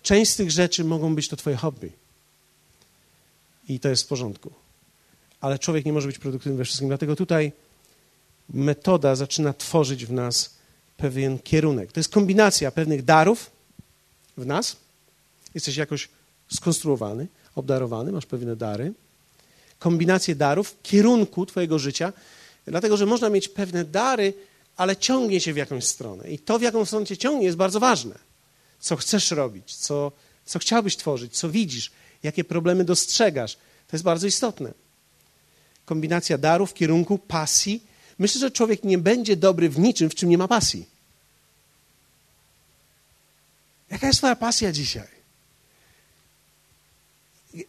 Część 0.03 0.31
z 0.31 0.37
tych 0.37 0.51
rzeczy 0.51 0.85
mogą 0.85 1.15
być 1.15 1.29
to 1.29 1.37
twoje 1.37 1.57
hobby. 1.57 2.06
I 3.69 3.81
to 3.81 3.89
jest 3.89 4.03
w 4.03 4.07
porządku. 4.07 4.53
Ale 5.41 5.59
człowiek 5.59 5.85
nie 5.85 5.93
może 5.93 6.07
być 6.07 6.19
produktywny 6.19 6.59
we 6.59 6.65
wszystkim. 6.65 6.89
Dlatego 6.89 7.17
tutaj 7.17 7.53
metoda 8.51 9.15
zaczyna 9.15 9.53
tworzyć 9.53 10.07
w 10.07 10.13
nas 10.13 10.51
pewien 10.97 11.39
kierunek. 11.39 11.93
To 11.93 12.01
jest 12.01 12.13
kombinacja 12.13 12.71
pewnych 12.71 13.05
darów 13.05 13.51
w 14.37 14.47
nas. 14.47 14.77
Jesteś 15.55 15.77
jakoś 15.77 16.09
skonstruowany, 16.55 17.27
obdarowany, 17.55 18.13
masz 18.13 18.27
pewne 18.27 18.57
dary. 18.57 18.93
Kombinację 19.79 20.35
darów, 20.35 20.77
kierunku 20.83 21.47
Twojego 21.47 21.79
życia, 21.79 22.13
dlatego 22.67 22.97
że 22.97 23.07
można 23.07 23.29
mieć 23.29 23.49
pewne 23.49 23.85
dary, 23.85 24.35
ale 24.77 24.97
ciągnie 24.97 25.41
się 25.41 25.53
w 25.53 25.57
jakąś 25.57 25.85
stronę. 25.85 26.31
I 26.31 26.39
to, 26.39 26.59
w 26.59 26.63
jaką 26.63 26.85
stronę 26.85 27.07
cię 27.07 27.17
ciągnie, 27.17 27.45
jest 27.45 27.57
bardzo 27.57 27.81
ważne. 27.81 28.19
Co 28.81 28.97
chcesz 28.97 29.31
robić, 29.31 29.75
co, 29.75 30.13
co 30.45 30.59
chciałbyś 30.59 30.97
tworzyć, 30.97 31.39
co 31.39 31.51
widzisz, 31.51 31.91
jakie 32.23 32.45
problemy 32.45 32.85
dostrzegasz. 32.85 33.55
To 33.89 33.97
jest 33.97 34.05
bardzo 34.05 34.27
istotne. 34.27 34.73
Kombinacja 35.85 36.39
darów, 36.39 36.75
kierunku, 36.75 37.19
pasji, 37.19 37.87
Myślę, 38.19 38.41
że 38.41 38.51
człowiek 38.51 38.85
nie 38.85 38.99
będzie 38.99 39.37
dobry 39.37 39.69
w 39.69 39.79
niczym, 39.79 40.11
w 40.11 40.15
czym 40.15 40.29
nie 40.29 40.39
ma 40.39 40.49
pasji. 40.49 40.87
Jaka 43.91 44.07
jest 44.07 44.19
Twoja 44.19 44.37
pasja 44.37 44.73
dzisiaj? 44.73 45.09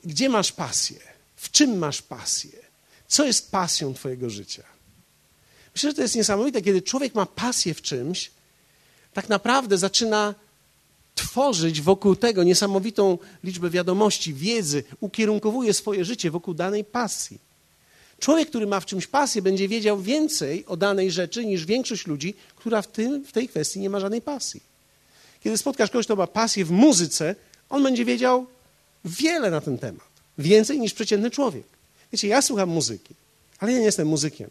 Gdzie 0.04 0.30
masz 0.30 0.52
pasję? 0.52 1.00
W 1.36 1.52
czym 1.52 1.78
masz 1.78 2.02
pasję? 2.02 2.52
Co 3.08 3.26
jest 3.26 3.52
pasją 3.52 3.94
Twojego 3.94 4.30
życia? 4.30 4.64
Myślę, 5.76 5.90
że 5.90 5.96
to 5.96 6.02
jest 6.02 6.16
niesamowite, 6.16 6.62
kiedy 6.62 6.82
człowiek 6.82 7.16
ma 7.16 7.26
pasję 7.26 7.74
w 7.74 7.82
czymś, 7.82 8.32
tak 9.14 9.30
naprawdę 9.30 9.78
zaczyna 9.78 10.36
tworzyć 11.18 11.82
wokół 11.82 12.16
tego 12.16 12.44
niesamowitą 12.44 13.18
liczbę 13.44 13.70
wiadomości, 13.70 14.34
wiedzy, 14.34 14.84
ukierunkowuje 15.00 15.74
swoje 15.74 16.06
życie 16.06 16.32
wokół 16.32 16.54
danej 16.54 16.84
pasji. 16.84 17.40
Człowiek, 18.20 18.50
który 18.50 18.68
ma 18.68 18.80
w 18.80 18.86
czymś 18.86 19.08
pasję, 19.08 19.42
będzie 19.42 19.68
wiedział 19.68 20.02
więcej 20.02 20.66
o 20.66 20.78
danej 20.78 21.12
rzeczy 21.12 21.46
niż 21.46 21.66
większość 21.66 22.08
ludzi, 22.08 22.34
która 22.56 22.82
w, 22.82 22.88
tym, 22.88 23.26
w 23.26 23.32
tej 23.32 23.50
kwestii 23.50 23.80
nie 23.80 23.90
ma 23.90 24.00
żadnej 24.00 24.22
pasji. 24.22 24.62
Kiedy 25.44 25.58
spotkasz 25.58 25.90
kogoś, 25.90 26.06
kto 26.06 26.16
ma 26.16 26.28
pasję 26.28 26.66
w 26.66 26.72
muzyce, 26.72 27.36
on 27.70 27.84
będzie 27.84 28.06
wiedział 28.06 28.46
wiele 29.06 29.52
na 29.52 29.62
ten 29.62 29.78
temat. 29.78 30.08
Więcej 30.38 30.80
niż 30.80 30.94
przeciętny 30.94 31.32
człowiek. 31.32 31.66
Wiecie, 32.12 32.28
ja 32.28 32.42
słucham 32.42 32.70
muzyki, 32.70 33.16
ale 33.60 33.72
ja 33.72 33.80
nie 33.80 33.86
jestem 33.86 34.08
muzykiem. 34.08 34.50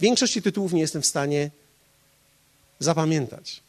Większości 0.00 0.42
tytułów 0.42 0.72
nie 0.72 0.80
jestem 0.80 1.02
w 1.02 1.06
stanie 1.06 1.50
zapamiętać. 2.78 3.67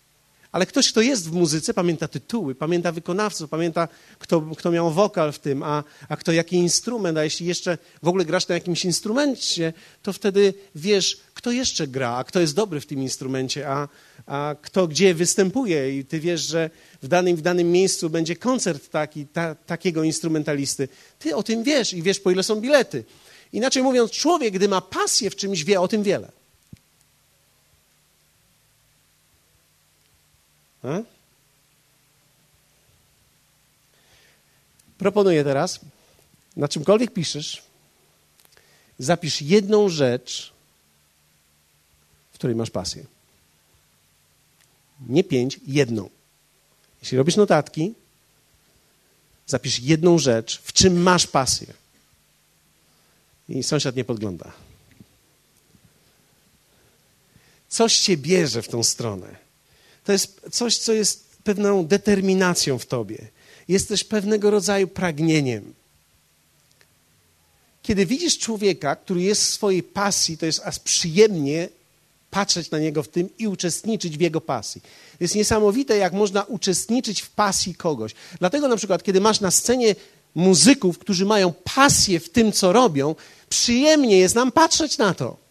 Ale 0.52 0.66
ktoś, 0.66 0.92
kto 0.92 1.02
jest 1.02 1.30
w 1.30 1.32
muzyce, 1.32 1.74
pamięta 1.74 2.08
tytuły, 2.08 2.56
pamięta 2.56 2.92
wykonawców, 2.92 3.50
pamięta, 3.50 3.88
kto, 4.20 4.42
kto 4.42 4.72
miał 4.72 4.92
wokal 4.92 5.32
w 5.32 5.40
tym, 5.40 5.64
a, 5.64 5.84
a 6.10 6.18
kto 6.18 6.32
jaki 6.32 6.56
instrument, 6.56 7.18
a 7.18 7.24
jeśli 7.24 7.46
jeszcze 7.46 7.78
w 8.04 8.08
ogóle 8.08 8.26
grasz 8.26 8.48
na 8.48 8.56
jakimś 8.56 8.86
instrumencie, 8.86 9.74
to 10.04 10.14
wtedy 10.14 10.54
wiesz, 10.76 11.18
kto 11.34 11.52
jeszcze 11.52 11.88
gra, 11.88 12.16
a 12.16 12.24
kto 12.24 12.40
jest 12.40 12.56
dobry 12.56 12.82
w 12.82 12.86
tym 12.86 13.02
instrumencie, 13.02 13.70
a, 13.70 13.88
a 14.26 14.56
kto 14.62 14.88
gdzie 14.88 15.14
występuje 15.14 16.00
i 16.00 16.06
ty 16.06 16.20
wiesz, 16.20 16.42
że 16.42 16.70
w 17.02 17.08
danym, 17.08 17.36
w 17.36 17.42
danym 17.42 17.72
miejscu 17.72 18.10
będzie 18.10 18.36
koncert 18.36 18.90
taki, 18.90 19.28
ta, 19.28 19.56
takiego 19.56 20.04
instrumentalisty. 20.04 20.88
Ty 21.20 21.36
o 21.36 21.44
tym 21.44 21.64
wiesz 21.64 21.94
i 21.94 22.02
wiesz, 22.02 22.20
po 22.20 22.32
ile 22.32 22.44
są 22.44 22.56
bilety. 22.56 23.04
Inaczej 23.54 23.84
mówiąc, 23.84 24.12
człowiek, 24.12 24.54
gdy 24.54 24.68
ma 24.68 24.82
pasję 24.82 25.30
w 25.30 25.36
czymś, 25.36 25.64
wie 25.64 25.82
o 25.82 25.88
tym 25.88 26.04
wiele. 26.04 26.39
A? 30.84 31.02
Proponuję 34.98 35.44
teraz, 35.44 35.80
na 36.56 36.68
czymkolwiek 36.68 37.14
piszesz, 37.14 37.64
zapisz 39.00 39.42
jedną 39.42 39.90
rzecz, 39.90 40.54
w 42.32 42.34
której 42.34 42.56
masz 42.56 42.70
pasję. 42.70 43.06
Nie 45.08 45.24
pięć, 45.24 45.60
jedną. 45.68 46.10
Jeśli 47.02 47.18
robisz 47.18 47.36
notatki, 47.36 47.94
zapisz 49.48 49.80
jedną 49.80 50.20
rzecz, 50.20 50.62
w 50.64 50.74
czym 50.74 51.02
masz 51.02 51.28
pasję. 51.28 51.74
I 53.50 53.64
sąsiad 53.64 53.96
nie 53.96 54.04
podgląda. 54.04 54.52
Coś 57.70 58.00
cię 58.00 58.18
bierze 58.18 58.62
w 58.62 58.68
tą 58.68 58.84
stronę 58.84 59.49
to 60.10 60.14
jest 60.14 60.42
coś, 60.52 60.78
co 60.78 60.94
jest 60.94 61.26
pewną 61.44 61.86
determinacją 61.86 62.80
w 62.80 62.86
tobie. 62.86 63.28
Jest 63.68 63.88
też 63.88 64.04
pewnego 64.04 64.52
rodzaju 64.52 64.88
pragnieniem. 64.88 65.74
Kiedy 67.84 68.06
widzisz 68.06 68.38
człowieka, 68.38 68.96
który 68.96 69.22
jest 69.22 69.44
w 69.44 69.54
swojej 69.54 69.84
pasji, 69.84 70.38
to 70.38 70.46
jest 70.46 70.62
aż 70.66 70.80
przyjemnie 70.80 71.70
patrzeć 72.32 72.72
na 72.72 72.80
niego 72.80 73.04
w 73.04 73.08
tym 73.08 73.30
i 73.40 73.48
uczestniczyć 73.48 74.18
w 74.18 74.22
jego 74.22 74.42
pasji. 74.42 74.82
Jest 75.20 75.36
niesamowite, 75.36 75.98
jak 75.98 76.14
można 76.14 76.44
uczestniczyć 76.44 77.22
w 77.22 77.30
pasji 77.30 77.76
kogoś. 77.76 78.12
Dlatego 78.40 78.68
na 78.68 78.78
przykład, 78.78 79.04
kiedy 79.04 79.22
masz 79.22 79.40
na 79.40 79.52
scenie 79.52 79.96
muzyków, 80.36 80.98
którzy 80.98 81.26
mają 81.26 81.54
pasję 81.64 82.20
w 82.20 82.30
tym, 82.30 82.52
co 82.52 82.74
robią, 82.74 83.16
przyjemnie 83.50 84.18
jest 84.18 84.36
nam 84.36 84.52
patrzeć 84.52 84.98
na 84.98 85.14
to. 85.14 85.49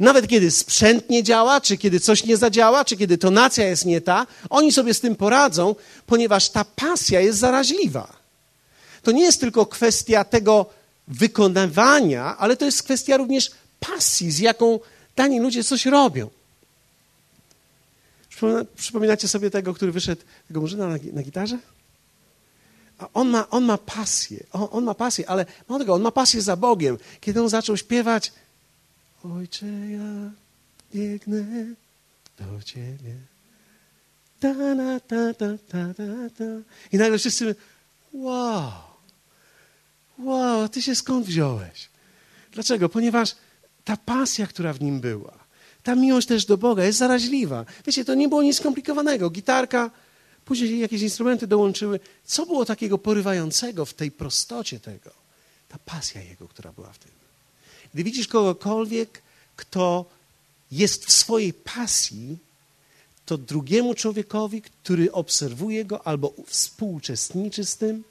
Nawet 0.00 0.28
kiedy 0.28 0.50
sprzęt 0.50 1.10
nie 1.10 1.22
działa, 1.22 1.60
czy 1.60 1.76
kiedy 1.76 2.00
coś 2.00 2.24
nie 2.24 2.36
zadziała, 2.36 2.84
czy 2.84 2.96
kiedy 2.96 3.18
tonacja 3.18 3.66
jest 3.66 3.84
nie 3.84 4.00
ta, 4.00 4.26
oni 4.50 4.72
sobie 4.72 4.94
z 4.94 5.00
tym 5.00 5.16
poradzą, 5.16 5.74
ponieważ 6.06 6.48
ta 6.50 6.64
pasja 6.64 7.20
jest 7.20 7.38
zaraźliwa. 7.38 8.16
To 9.02 9.12
nie 9.12 9.22
jest 9.22 9.40
tylko 9.40 9.66
kwestia 9.66 10.24
tego 10.24 10.66
wykonywania, 11.08 12.36
ale 12.36 12.56
to 12.56 12.64
jest 12.64 12.82
kwestia 12.82 13.16
również 13.16 13.50
pasji, 13.80 14.30
z 14.30 14.38
jaką 14.38 14.80
dani 15.16 15.40
ludzie 15.40 15.64
coś 15.64 15.86
robią. 15.86 16.30
Przypominacie 18.76 19.28
sobie 19.28 19.50
tego, 19.50 19.74
który 19.74 19.92
wyszedł, 19.92 20.22
tego 20.48 20.60
murzyna 20.60 20.88
na, 20.88 20.96
na 21.12 21.22
gitarze? 21.22 21.58
A 22.98 23.08
on 23.14 23.28
ma, 23.28 23.48
on 23.50 23.64
ma 23.64 23.78
pasję, 23.78 24.44
on, 24.52 24.68
on 24.70 24.84
ma 24.84 24.94
pasję, 24.94 25.30
ale 25.30 25.46
mało 25.68 25.78
tego, 25.78 25.94
on 25.94 26.02
ma 26.02 26.10
pasję 26.10 26.42
za 26.42 26.56
Bogiem. 26.56 26.98
Kiedy 27.20 27.42
on 27.42 27.48
zaczął 27.48 27.76
śpiewać 27.76 28.32
Ojcze, 29.34 29.66
ja 29.66 30.30
biegnę 30.94 31.44
do 32.38 32.62
Ciebie. 32.62 33.16
Ta, 34.40 34.54
ta, 34.54 35.34
ta, 35.34 35.34
ta, 35.34 35.94
ta, 35.94 36.30
ta. 36.38 36.44
I 36.92 36.96
nagle 36.96 37.18
wszyscy 37.18 37.54
wow, 38.12 38.72
wow, 40.18 40.68
Ty 40.68 40.82
się 40.82 40.94
skąd 40.94 41.26
wziąłeś? 41.26 41.88
Dlaczego? 42.52 42.88
Ponieważ 42.88 43.36
ta 43.84 43.96
pasja, 43.96 44.46
która 44.46 44.72
w 44.72 44.80
nim 44.80 45.00
była, 45.00 45.38
ta 45.82 45.94
miłość 45.94 46.26
też 46.26 46.44
do 46.44 46.56
Boga 46.56 46.84
jest 46.84 46.98
zaraźliwa. 46.98 47.64
Wiecie, 47.86 48.04
to 48.04 48.14
nie 48.14 48.28
było 48.28 48.42
nic 48.42 48.56
skomplikowanego. 48.56 49.30
Gitarka, 49.30 49.90
później 50.44 50.78
jakieś 50.78 51.02
instrumenty 51.02 51.46
dołączyły. 51.46 52.00
Co 52.24 52.46
było 52.46 52.64
takiego 52.64 52.98
porywającego 52.98 53.84
w 53.84 53.94
tej 53.94 54.10
prostocie 54.10 54.80
tego? 54.80 55.10
Ta 55.68 55.78
pasja 55.78 56.22
jego, 56.22 56.48
która 56.48 56.72
była 56.72 56.92
w 56.92 56.98
tym. 56.98 57.15
Gdy 57.96 58.04
widzisz 58.04 58.28
kogokolwiek, 58.28 59.22
kto 59.56 60.04
jest 60.72 61.06
w 61.06 61.12
swojej 61.12 61.52
pasji, 61.52 62.38
to 63.26 63.38
drugiemu 63.38 63.94
człowiekowi, 63.94 64.62
który 64.62 65.12
obserwuje 65.12 65.84
go 65.84 66.06
albo 66.06 66.34
współuczestniczy 66.46 67.64
z 67.64 67.76
tym, 67.76 68.04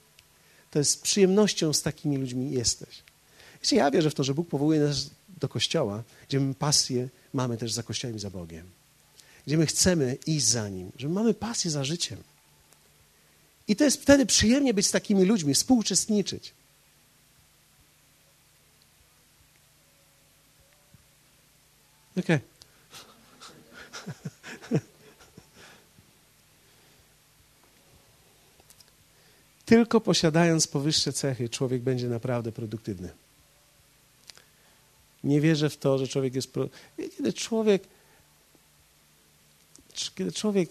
to 0.72 0.80
jest 0.80 1.02
przyjemnością 1.02 1.74
z 1.74 1.82
takimi 1.82 2.18
ludźmi 2.18 2.52
jesteś. 2.52 3.04
Wiecie, 3.62 3.76
ja 3.76 3.92
wierzę 3.92 4.10
w 4.10 4.14
to, 4.14 4.24
że 4.24 4.34
Bóg 4.34 4.50
powołuje 4.50 4.80
nas 4.80 5.10
do 5.42 5.50
kościoła, 5.50 6.04
gdzie 6.28 6.40
my 6.40 6.54
pasję 6.54 7.10
mamy 7.34 7.58
też 7.58 7.74
za 7.74 7.84
kościołem 7.84 8.16
i 8.16 8.20
za 8.20 8.30
Bogiem. 8.30 8.66
Gdzie 9.48 9.58
my 9.58 9.66
chcemy 9.66 10.18
iść 10.26 10.46
za 10.46 10.70
Nim, 10.70 10.92
że 10.98 11.10
mamy 11.10 11.34
pasję 11.34 11.72
za 11.72 11.84
życiem. 11.84 12.18
I 13.68 13.76
to 13.76 13.84
jest 13.84 14.02
wtedy 14.02 14.26
przyjemnie 14.26 14.74
być 14.74 14.88
z 14.88 14.92
takimi 14.92 15.26
ludźmi, 15.26 15.54
współuczestniczyć. 15.54 16.54
Okej. 22.20 22.24
Okay. 22.24 22.40
Tylko 29.66 30.02
posiadając 30.02 30.68
powyższe 30.68 31.14
cechy, 31.14 31.50
człowiek 31.50 31.82
będzie 31.82 32.10
naprawdę 32.10 32.52
produktywny. 32.52 33.10
Nie 35.24 35.42
wierzę 35.42 35.70
w 35.70 35.78
to, 35.78 35.98
że 35.98 36.08
człowiek 36.08 36.36
jest. 36.36 36.54
Pro... 36.54 36.70
Kiedy 37.18 37.34
człowiek. 37.34 37.84
Kiedy 40.16 40.32
człowiek 40.32 40.70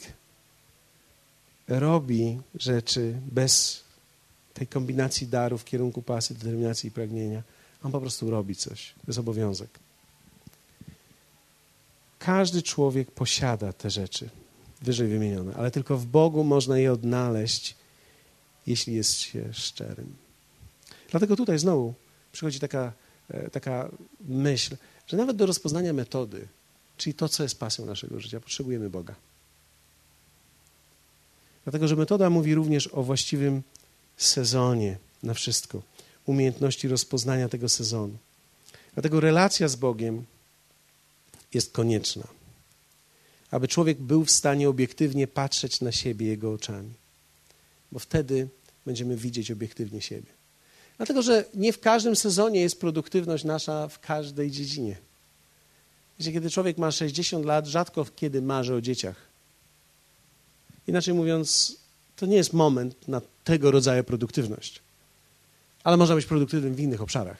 robi 1.68 2.40
rzeczy 2.54 3.14
bez 3.32 3.84
tej 4.54 4.66
kombinacji 4.66 5.26
darów 5.26 5.64
kierunku 5.64 6.02
pasji, 6.02 6.36
determinacji 6.36 6.88
i 6.88 6.90
pragnienia, 6.90 7.42
on 7.82 7.92
po 7.92 8.00
prostu 8.00 8.30
robi 8.30 8.56
coś. 8.56 8.92
To 8.92 9.02
jest 9.06 9.18
obowiązek. 9.18 9.70
Każdy 12.24 12.62
człowiek 12.62 13.10
posiada 13.10 13.72
te 13.72 13.90
rzeczy, 13.90 14.28
wyżej 14.82 15.08
wymienione, 15.08 15.54
ale 15.54 15.70
tylko 15.70 15.98
w 15.98 16.06
Bogu 16.06 16.44
można 16.44 16.78
je 16.78 16.92
odnaleźć, 16.92 17.76
jeśli 18.66 18.94
jest 18.94 19.14
się 19.14 19.54
szczerym. 19.54 20.16
Dlatego 21.10 21.36
tutaj 21.36 21.58
znowu 21.58 21.94
przychodzi 22.32 22.60
taka 22.60 22.92
E, 23.30 23.50
taka 23.50 23.90
myśl, 24.20 24.76
że 25.06 25.16
nawet 25.16 25.36
do 25.36 25.46
rozpoznania 25.46 25.92
metody, 25.92 26.48
czyli 26.96 27.14
to, 27.14 27.28
co 27.28 27.42
jest 27.42 27.58
pasją 27.58 27.86
naszego 27.86 28.20
życia, 28.20 28.40
potrzebujemy 28.40 28.90
Boga. 28.90 29.14
Dlatego, 31.64 31.88
że 31.88 31.96
metoda 31.96 32.30
mówi 32.30 32.54
również 32.54 32.86
o 32.86 33.02
właściwym 33.02 33.62
sezonie 34.16 34.98
na 35.22 35.34
wszystko, 35.34 35.82
umiejętności 36.26 36.88
rozpoznania 36.88 37.48
tego 37.48 37.68
sezonu. 37.68 38.16
Dlatego 38.94 39.20
relacja 39.20 39.68
z 39.68 39.76
Bogiem 39.76 40.24
jest 41.54 41.72
konieczna, 41.72 42.28
aby 43.50 43.68
człowiek 43.68 43.98
był 43.98 44.24
w 44.24 44.30
stanie 44.30 44.68
obiektywnie 44.68 45.26
patrzeć 45.26 45.80
na 45.80 45.92
siebie 45.92 46.26
Jego 46.26 46.52
oczami, 46.52 46.90
bo 47.92 47.98
wtedy 47.98 48.48
będziemy 48.86 49.16
widzieć 49.16 49.50
obiektywnie 49.50 50.00
siebie. 50.00 50.32
Dlatego, 50.96 51.22
że 51.22 51.44
nie 51.54 51.72
w 51.72 51.80
każdym 51.80 52.16
sezonie 52.16 52.60
jest 52.60 52.80
produktywność 52.80 53.44
nasza 53.44 53.88
w 53.88 54.00
każdej 54.00 54.50
dziedzinie. 54.50 54.96
Wiecie, 56.18 56.32
kiedy 56.32 56.50
człowiek 56.50 56.78
ma 56.78 56.90
60 56.90 57.44
lat, 57.44 57.66
rzadko 57.66 58.06
kiedy 58.16 58.42
marzy 58.42 58.74
o 58.74 58.80
dzieciach. 58.80 59.16
Inaczej 60.86 61.14
mówiąc, 61.14 61.76
to 62.16 62.26
nie 62.26 62.36
jest 62.36 62.52
moment 62.52 63.08
na 63.08 63.20
tego 63.44 63.70
rodzaju 63.70 64.04
produktywność. 64.04 64.82
Ale 65.84 65.96
można 65.96 66.14
być 66.14 66.26
produktywnym 66.26 66.74
w 66.74 66.80
innych 66.80 67.02
obszarach. 67.02 67.38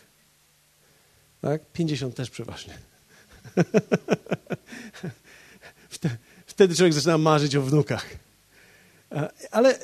Tak? 1.41 1.73
50 1.73 2.15
też 2.15 2.31
przeważnie. 2.31 2.79
Wtedy 6.47 6.75
człowiek 6.75 6.93
zaczyna 6.93 7.19
marzyć 7.19 7.57
o 7.57 7.63
wnukach. 7.63 8.07
Ale 9.51 9.79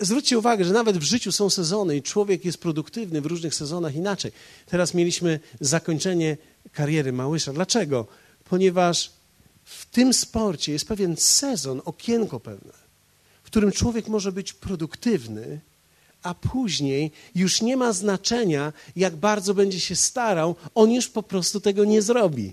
zwróćcie 0.00 0.38
uwagę, 0.38 0.64
że 0.64 0.72
nawet 0.72 0.98
w 0.98 1.02
życiu 1.02 1.32
są 1.32 1.50
sezony 1.50 1.96
i 1.96 2.02
człowiek 2.02 2.44
jest 2.44 2.58
produktywny 2.58 3.20
w 3.20 3.26
różnych 3.26 3.54
sezonach 3.54 3.94
inaczej. 3.94 4.32
Teraz 4.66 4.94
mieliśmy 4.94 5.40
zakończenie 5.60 6.36
kariery 6.72 7.12
Małysza. 7.12 7.52
Dlaczego? 7.52 8.06
Ponieważ 8.44 9.10
w 9.64 9.86
tym 9.86 10.14
sporcie 10.14 10.72
jest 10.72 10.88
pewien 10.88 11.16
sezon, 11.16 11.82
okienko 11.84 12.40
pewne, 12.40 12.72
w 13.42 13.46
którym 13.46 13.72
człowiek 13.72 14.08
może 14.08 14.32
być 14.32 14.52
produktywny, 14.52 15.60
a 16.22 16.34
później 16.34 17.10
już 17.34 17.62
nie 17.62 17.76
ma 17.76 17.92
znaczenia, 17.92 18.72
jak 18.96 19.16
bardzo 19.16 19.54
będzie 19.54 19.80
się 19.80 19.96
starał, 19.96 20.54
on 20.74 20.92
już 20.92 21.08
po 21.08 21.22
prostu 21.22 21.60
tego 21.60 21.84
nie 21.84 22.02
zrobi. 22.02 22.52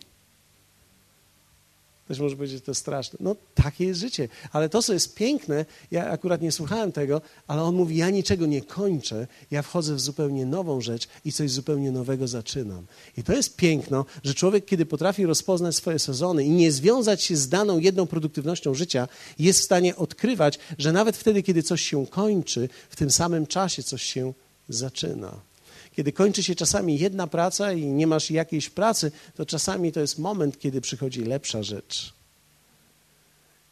Ktoś 2.13 2.21
może 2.21 2.35
powiedzieć, 2.35 2.63
to 2.63 2.75
straszne. 2.75 3.19
No, 3.21 3.35
takie 3.55 3.85
jest 3.85 3.99
życie. 3.99 4.27
Ale 4.51 4.69
to, 4.69 4.81
co 4.81 4.93
jest 4.93 5.15
piękne, 5.15 5.65
ja 5.91 6.09
akurat 6.09 6.41
nie 6.41 6.51
słuchałem 6.51 6.91
tego, 6.91 7.21
ale 7.47 7.63
on 7.63 7.75
mówi: 7.75 7.97
Ja 7.97 8.09
niczego 8.09 8.45
nie 8.45 8.61
kończę, 8.61 9.27
ja 9.51 9.61
wchodzę 9.61 9.95
w 9.95 9.99
zupełnie 9.99 10.45
nową 10.45 10.81
rzecz 10.81 11.07
i 11.25 11.31
coś 11.31 11.51
zupełnie 11.51 11.91
nowego 11.91 12.27
zaczynam. 12.27 12.85
I 13.17 13.23
to 13.23 13.33
jest 13.33 13.55
piękno, 13.55 14.05
że 14.23 14.33
człowiek, 14.33 14.65
kiedy 14.65 14.85
potrafi 14.85 15.25
rozpoznać 15.25 15.75
swoje 15.75 15.99
sezony 15.99 16.43
i 16.43 16.49
nie 16.49 16.71
związać 16.71 17.23
się 17.23 17.35
z 17.35 17.49
daną 17.49 17.79
jedną 17.79 18.07
produktywnością 18.07 18.73
życia, 18.73 19.07
jest 19.39 19.59
w 19.59 19.63
stanie 19.63 19.95
odkrywać, 19.95 20.59
że 20.77 20.91
nawet 20.91 21.17
wtedy, 21.17 21.43
kiedy 21.43 21.63
coś 21.63 21.81
się 21.81 22.07
kończy, 22.07 22.69
w 22.89 22.95
tym 22.95 23.11
samym 23.11 23.47
czasie 23.47 23.83
coś 23.83 24.03
się 24.03 24.33
zaczyna. 24.69 25.52
Kiedy 25.95 26.11
kończy 26.11 26.43
się 26.43 26.55
czasami 26.55 26.99
jedna 26.99 27.27
praca 27.27 27.73
i 27.73 27.85
nie 27.85 28.07
masz 28.07 28.31
jakiejś 28.31 28.69
pracy, 28.69 29.11
to 29.35 29.45
czasami 29.45 29.91
to 29.91 29.99
jest 29.99 30.19
moment, 30.19 30.59
kiedy 30.59 30.81
przychodzi 30.81 31.21
lepsza 31.21 31.63
rzecz. 31.63 32.13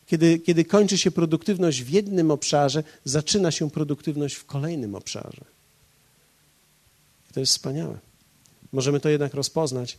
Kiedy, 0.08 0.40
kiedy 0.40 0.66
kończy 0.66 0.98
się 0.98 1.12
produktywność 1.12 1.84
w 1.84 1.90
jednym 1.90 2.32
obszarze, 2.32 2.84
zaczyna 3.06 3.52
się 3.52 3.70
produktywność 3.70 4.36
w 4.36 4.46
kolejnym 4.46 4.96
obszarze. 4.96 5.46
I 7.30 7.34
to 7.34 7.40
jest 7.40 7.52
wspaniałe. 7.52 7.98
Możemy 8.72 9.00
to 9.00 9.10
jednak 9.10 9.34
rozpoznać, 9.34 9.98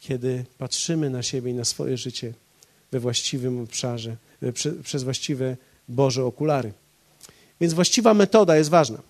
kiedy 0.00 0.44
patrzymy 0.58 1.10
na 1.10 1.22
siebie 1.22 1.50
i 1.50 1.54
na 1.54 1.64
swoje 1.64 1.96
życie 1.96 2.32
we 2.92 3.00
właściwym 3.00 3.60
obszarze, 3.60 4.16
prze, 4.54 4.72
przez 4.72 5.02
właściwe 5.02 5.56
Boże 5.88 6.24
okulary. 6.24 6.72
Więc 7.60 7.74
właściwa 7.74 8.14
metoda 8.14 8.56
jest 8.56 8.70
ważna. 8.70 9.02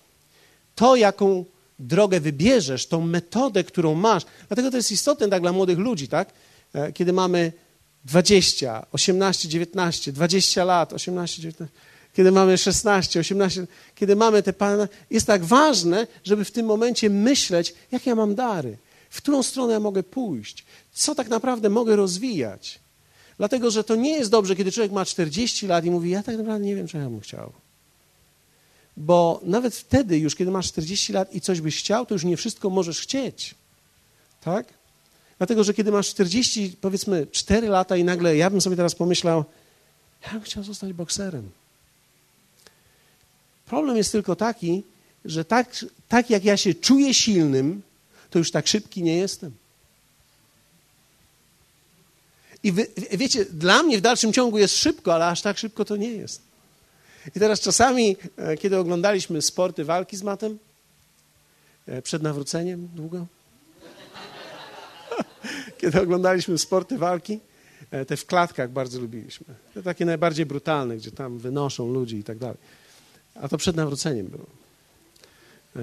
To, 0.75 0.95
jaką 0.95 1.45
drogę 1.79 2.19
wybierzesz, 2.19 2.87
tą 2.87 3.01
metodę, 3.01 3.63
którą 3.63 3.95
masz. 3.95 4.23
Dlatego 4.47 4.71
to 4.71 4.77
jest 4.77 4.91
istotne 4.91 5.29
tak 5.29 5.41
dla 5.41 5.51
młodych 5.51 5.77
ludzi, 5.77 6.07
tak? 6.07 6.33
E, 6.73 6.91
kiedy 6.93 7.13
mamy 7.13 7.51
20, 8.05 8.85
18, 8.91 9.49
19, 9.49 10.11
20 10.11 10.63
lat, 10.63 10.93
18, 10.93 11.41
19, 11.41 11.75
kiedy 12.13 12.31
mamy 12.31 12.57
16, 12.57 13.19
18, 13.19 13.67
kiedy 13.95 14.15
mamy 14.15 14.43
te 14.43 14.53
pana, 14.53 14.87
jest 15.09 15.27
tak 15.27 15.45
ważne, 15.45 16.07
żeby 16.23 16.45
w 16.45 16.51
tym 16.51 16.65
momencie 16.65 17.09
myśleć, 17.09 17.73
jakie 17.91 18.09
ja 18.09 18.15
mam 18.15 18.35
dary, 18.35 18.77
w 19.09 19.17
którą 19.17 19.43
stronę 19.43 19.73
ja 19.73 19.79
mogę 19.79 20.03
pójść, 20.03 20.65
co 20.91 21.15
tak 21.15 21.29
naprawdę 21.29 21.69
mogę 21.69 21.95
rozwijać. 21.95 22.79
Dlatego, 23.37 23.71
że 23.71 23.83
to 23.83 23.95
nie 23.95 24.11
jest 24.11 24.31
dobrze, 24.31 24.55
kiedy 24.55 24.71
człowiek 24.71 24.91
ma 24.91 25.05
40 25.05 25.67
lat 25.67 25.85
i 25.85 25.91
mówi, 25.91 26.09
ja 26.09 26.23
tak 26.23 26.37
naprawdę 26.37 26.65
nie 26.65 26.75
wiem, 26.75 26.87
co 26.87 26.97
ja 26.97 27.09
bym 27.09 27.19
chciał. 27.19 27.53
Bo 28.99 29.39
nawet 29.43 29.75
wtedy, 29.75 30.19
już 30.19 30.35
kiedy 30.35 30.51
masz 30.51 30.67
40 30.67 31.13
lat 31.13 31.35
i 31.35 31.41
coś 31.41 31.61
byś 31.61 31.79
chciał, 31.79 32.05
to 32.05 32.15
już 32.15 32.23
nie 32.23 32.37
wszystko 32.37 32.69
możesz 32.69 33.01
chcieć. 33.01 33.55
Tak? 34.41 34.73
Dlatego, 35.37 35.63
że 35.63 35.73
kiedy 35.73 35.91
masz 35.91 36.09
40, 36.09 36.75
powiedzmy 36.81 37.27
4 37.31 37.67
lata 37.67 37.97
i 37.97 38.03
nagle 38.03 38.37
ja 38.37 38.49
bym 38.49 38.61
sobie 38.61 38.75
teraz 38.75 38.95
pomyślał, 38.95 39.45
ja 40.25 40.31
bym 40.31 40.41
chciał 40.41 40.63
zostać 40.63 40.93
bokserem. 40.93 41.49
Problem 43.65 43.97
jest 43.97 44.11
tylko 44.11 44.35
taki, 44.35 44.83
że 45.25 45.45
tak, 45.45 45.85
tak 46.07 46.29
jak 46.29 46.45
ja 46.45 46.57
się 46.57 46.73
czuję 46.73 47.13
silnym, 47.13 47.81
to 48.29 48.39
już 48.39 48.51
tak 48.51 48.67
szybki 48.67 49.03
nie 49.03 49.17
jestem. 49.17 49.51
I 52.63 52.71
wy, 52.71 52.87
wiecie, 53.11 53.45
dla 53.45 53.83
mnie 53.83 53.97
w 53.97 54.01
dalszym 54.01 54.33
ciągu 54.33 54.57
jest 54.57 54.77
szybko, 54.77 55.13
ale 55.13 55.27
aż 55.27 55.41
tak 55.41 55.57
szybko 55.57 55.85
to 55.85 55.95
nie 55.95 56.11
jest. 56.11 56.48
I 57.35 57.39
teraz 57.39 57.59
czasami, 57.59 58.15
e, 58.37 58.57
kiedy 58.57 58.77
oglądaliśmy 58.77 59.41
sporty 59.41 59.85
walki 59.85 60.17
z 60.17 60.23
matem, 60.23 60.59
e, 61.87 62.01
przed 62.01 62.23
nawróceniem 62.23 62.89
długo, 62.95 63.25
kiedy 65.79 66.01
oglądaliśmy 66.01 66.57
sporty 66.57 66.97
walki, 66.97 67.39
e, 67.91 68.05
te 68.05 68.17
w 68.17 68.25
klatkach 68.25 68.71
bardzo 68.71 68.99
lubiliśmy. 68.99 69.45
Te 69.73 69.83
takie 69.83 70.05
najbardziej 70.05 70.45
brutalne, 70.45 70.97
gdzie 70.97 71.11
tam 71.11 71.37
wynoszą 71.37 71.93
ludzi 71.93 72.17
i 72.17 72.23
tak 72.23 72.37
dalej. 72.37 72.57
A 73.35 73.47
to 73.47 73.57
przed 73.57 73.75
nawróceniem 73.75 74.27
było. 74.27 74.45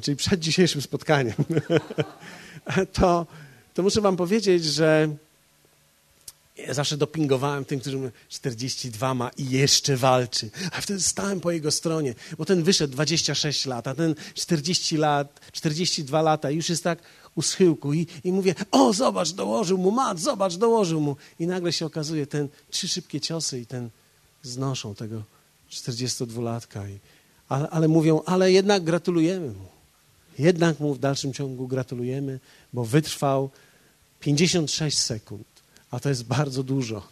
Czyli 0.02 0.16
przed 0.16 0.40
dzisiejszym 0.40 0.82
spotkaniem. 0.82 1.34
to, 3.00 3.26
to 3.74 3.82
muszę 3.82 4.00
wam 4.00 4.16
powiedzieć, 4.16 4.64
że 4.64 5.08
ja 6.56 6.74
zawsze 6.74 6.96
dopingowałem 6.96 7.64
tym, 7.64 7.80
którzy 7.80 7.96
mówią, 7.96 8.10
42 8.28 9.14
ma 9.14 9.30
i 9.36 9.50
jeszcze 9.50 9.96
walczy. 9.96 10.50
A 10.72 10.80
wtedy 10.80 11.00
stałem 11.00 11.40
po 11.40 11.50
jego 11.50 11.70
stronie, 11.70 12.14
bo 12.38 12.44
ten 12.44 12.62
wyszedł 12.62 12.92
26 12.92 13.66
lat, 13.66 13.86
a 13.86 13.94
ten 13.94 14.14
40 14.34 14.96
lat, 14.96 15.40
42 15.52 16.22
lata 16.22 16.50
już 16.50 16.68
jest 16.68 16.84
tak 16.84 16.98
u 17.34 17.42
schyłku 17.42 17.94
i, 17.94 18.06
i 18.24 18.32
mówię, 18.32 18.54
o 18.70 18.92
zobacz, 18.92 19.32
dołożył 19.32 19.78
mu, 19.78 19.90
mat, 19.90 20.20
zobacz, 20.20 20.56
dołożył 20.56 21.00
mu. 21.00 21.16
I 21.40 21.46
nagle 21.46 21.72
się 21.72 21.86
okazuje, 21.86 22.26
ten 22.26 22.48
trzy 22.70 22.88
szybkie 22.88 23.20
ciosy 23.20 23.60
i 23.60 23.66
ten 23.66 23.90
znoszą 24.42 24.94
tego 24.94 25.22
42-latka. 25.70 26.90
I, 26.90 26.98
ale, 27.48 27.70
ale 27.70 27.88
mówią, 27.88 28.20
ale 28.26 28.52
jednak 28.52 28.84
gratulujemy 28.84 29.46
mu. 29.46 29.66
Jednak 30.38 30.80
mu 30.80 30.94
w 30.94 30.98
dalszym 30.98 31.32
ciągu 31.32 31.68
gratulujemy, 31.68 32.40
bo 32.72 32.84
wytrwał 32.84 33.50
56 34.20 34.98
sekund, 34.98 35.46
a 35.96 36.00
to 36.00 36.08
jest 36.08 36.24
bardzo 36.24 36.62
dużo. 36.62 37.02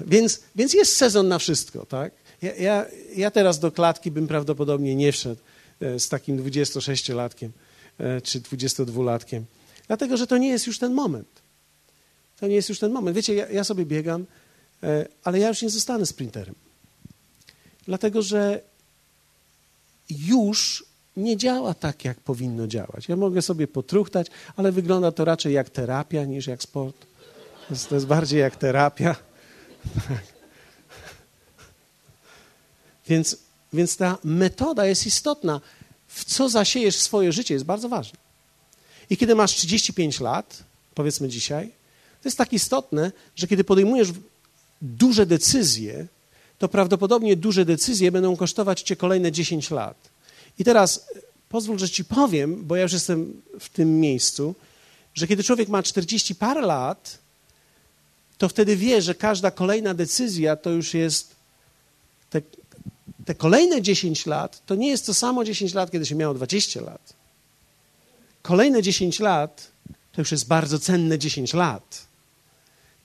Więc, 0.00 0.40
więc 0.56 0.74
jest 0.74 0.96
sezon 0.96 1.28
na 1.28 1.38
wszystko, 1.38 1.86
tak? 1.86 2.12
Ja, 2.42 2.54
ja, 2.54 2.86
ja 3.16 3.30
teraz 3.30 3.58
do 3.58 3.72
klatki 3.72 4.10
bym 4.10 4.28
prawdopodobnie 4.28 4.94
nie 4.94 5.12
wszedł 5.12 5.40
e, 5.80 6.00
z 6.00 6.08
takim 6.08 6.38
26-latkiem 6.38 7.48
e, 7.98 8.20
czy 8.20 8.40
22-latkiem, 8.40 9.42
dlatego 9.86 10.16
że 10.16 10.26
to 10.26 10.38
nie 10.38 10.48
jest 10.48 10.66
już 10.66 10.78
ten 10.78 10.92
moment. 10.92 11.28
To 12.40 12.46
nie 12.46 12.54
jest 12.54 12.68
już 12.68 12.78
ten 12.78 12.92
moment. 12.92 13.16
Wiecie, 13.16 13.34
ja, 13.34 13.48
ja 13.48 13.64
sobie 13.64 13.86
biegam, 13.86 14.26
e, 14.82 15.06
ale 15.24 15.38
ja 15.38 15.48
już 15.48 15.62
nie 15.62 15.70
zostanę 15.70 16.06
sprinterem. 16.06 16.54
Dlatego, 17.86 18.22
że 18.22 18.60
już 20.10 20.84
nie 21.16 21.36
działa 21.36 21.74
tak, 21.74 22.04
jak 22.04 22.20
powinno 22.20 22.66
działać. 22.66 23.08
Ja 23.08 23.16
mogę 23.16 23.42
sobie 23.42 23.68
potruchtać, 23.68 24.26
ale 24.56 24.72
wygląda 24.72 25.12
to 25.12 25.24
raczej 25.24 25.54
jak 25.54 25.70
terapia 25.70 26.24
niż 26.24 26.46
jak 26.46 26.62
sport. 26.62 27.13
To 27.68 27.74
jest, 27.74 27.88
to 27.88 27.94
jest 27.94 28.06
bardziej 28.06 28.40
jak 28.40 28.56
terapia. 28.56 29.16
Więc, 33.08 33.36
więc 33.72 33.96
ta 33.96 34.18
metoda 34.24 34.86
jest 34.86 35.06
istotna. 35.06 35.60
W 36.08 36.24
co 36.24 36.48
zasiejesz 36.48 36.96
swoje 36.96 37.32
życie 37.32 37.54
jest 37.54 37.66
bardzo 37.66 37.88
ważne. 37.88 38.18
I 39.10 39.16
kiedy 39.16 39.34
masz 39.34 39.54
35 39.54 40.20
lat, 40.20 40.62
powiedzmy 40.94 41.28
dzisiaj, 41.28 41.66
to 42.22 42.28
jest 42.28 42.38
tak 42.38 42.52
istotne, 42.52 43.12
że 43.36 43.46
kiedy 43.46 43.64
podejmujesz 43.64 44.08
duże 44.82 45.26
decyzje, 45.26 46.06
to 46.58 46.68
prawdopodobnie 46.68 47.36
duże 47.36 47.64
decyzje 47.64 48.12
będą 48.12 48.36
kosztować 48.36 48.82
cię 48.82 48.96
kolejne 48.96 49.32
10 49.32 49.70
lat. 49.70 49.96
I 50.58 50.64
teraz 50.64 51.06
pozwól, 51.48 51.78
że 51.78 51.90
ci 51.90 52.04
powiem, 52.04 52.64
bo 52.64 52.76
ja 52.76 52.82
już 52.82 52.92
jestem 52.92 53.42
w 53.60 53.68
tym 53.68 54.00
miejscu, 54.00 54.54
że 55.14 55.26
kiedy 55.26 55.44
człowiek 55.44 55.68
ma 55.68 55.82
40 55.82 56.34
parę 56.34 56.60
lat, 56.60 57.18
to 58.38 58.48
wtedy 58.48 58.76
wie, 58.76 59.02
że 59.02 59.14
każda 59.14 59.50
kolejna 59.50 59.94
decyzja 59.94 60.56
to 60.56 60.70
już 60.70 60.94
jest 60.94 61.34
te, 62.30 62.42
te 63.24 63.34
kolejne 63.34 63.82
10 63.82 64.26
lat, 64.26 64.62
to 64.66 64.74
nie 64.74 64.88
jest 64.88 65.06
to 65.06 65.14
samo 65.14 65.44
10 65.44 65.74
lat, 65.74 65.90
kiedy 65.90 66.06
się 66.06 66.14
miało 66.14 66.34
20 66.34 66.80
lat. 66.80 67.12
Kolejne 68.42 68.82
10 68.82 69.20
lat 69.20 69.70
to 70.12 70.20
już 70.20 70.32
jest 70.32 70.46
bardzo 70.46 70.78
cenne 70.78 71.18
10 71.18 71.54
lat. 71.54 72.06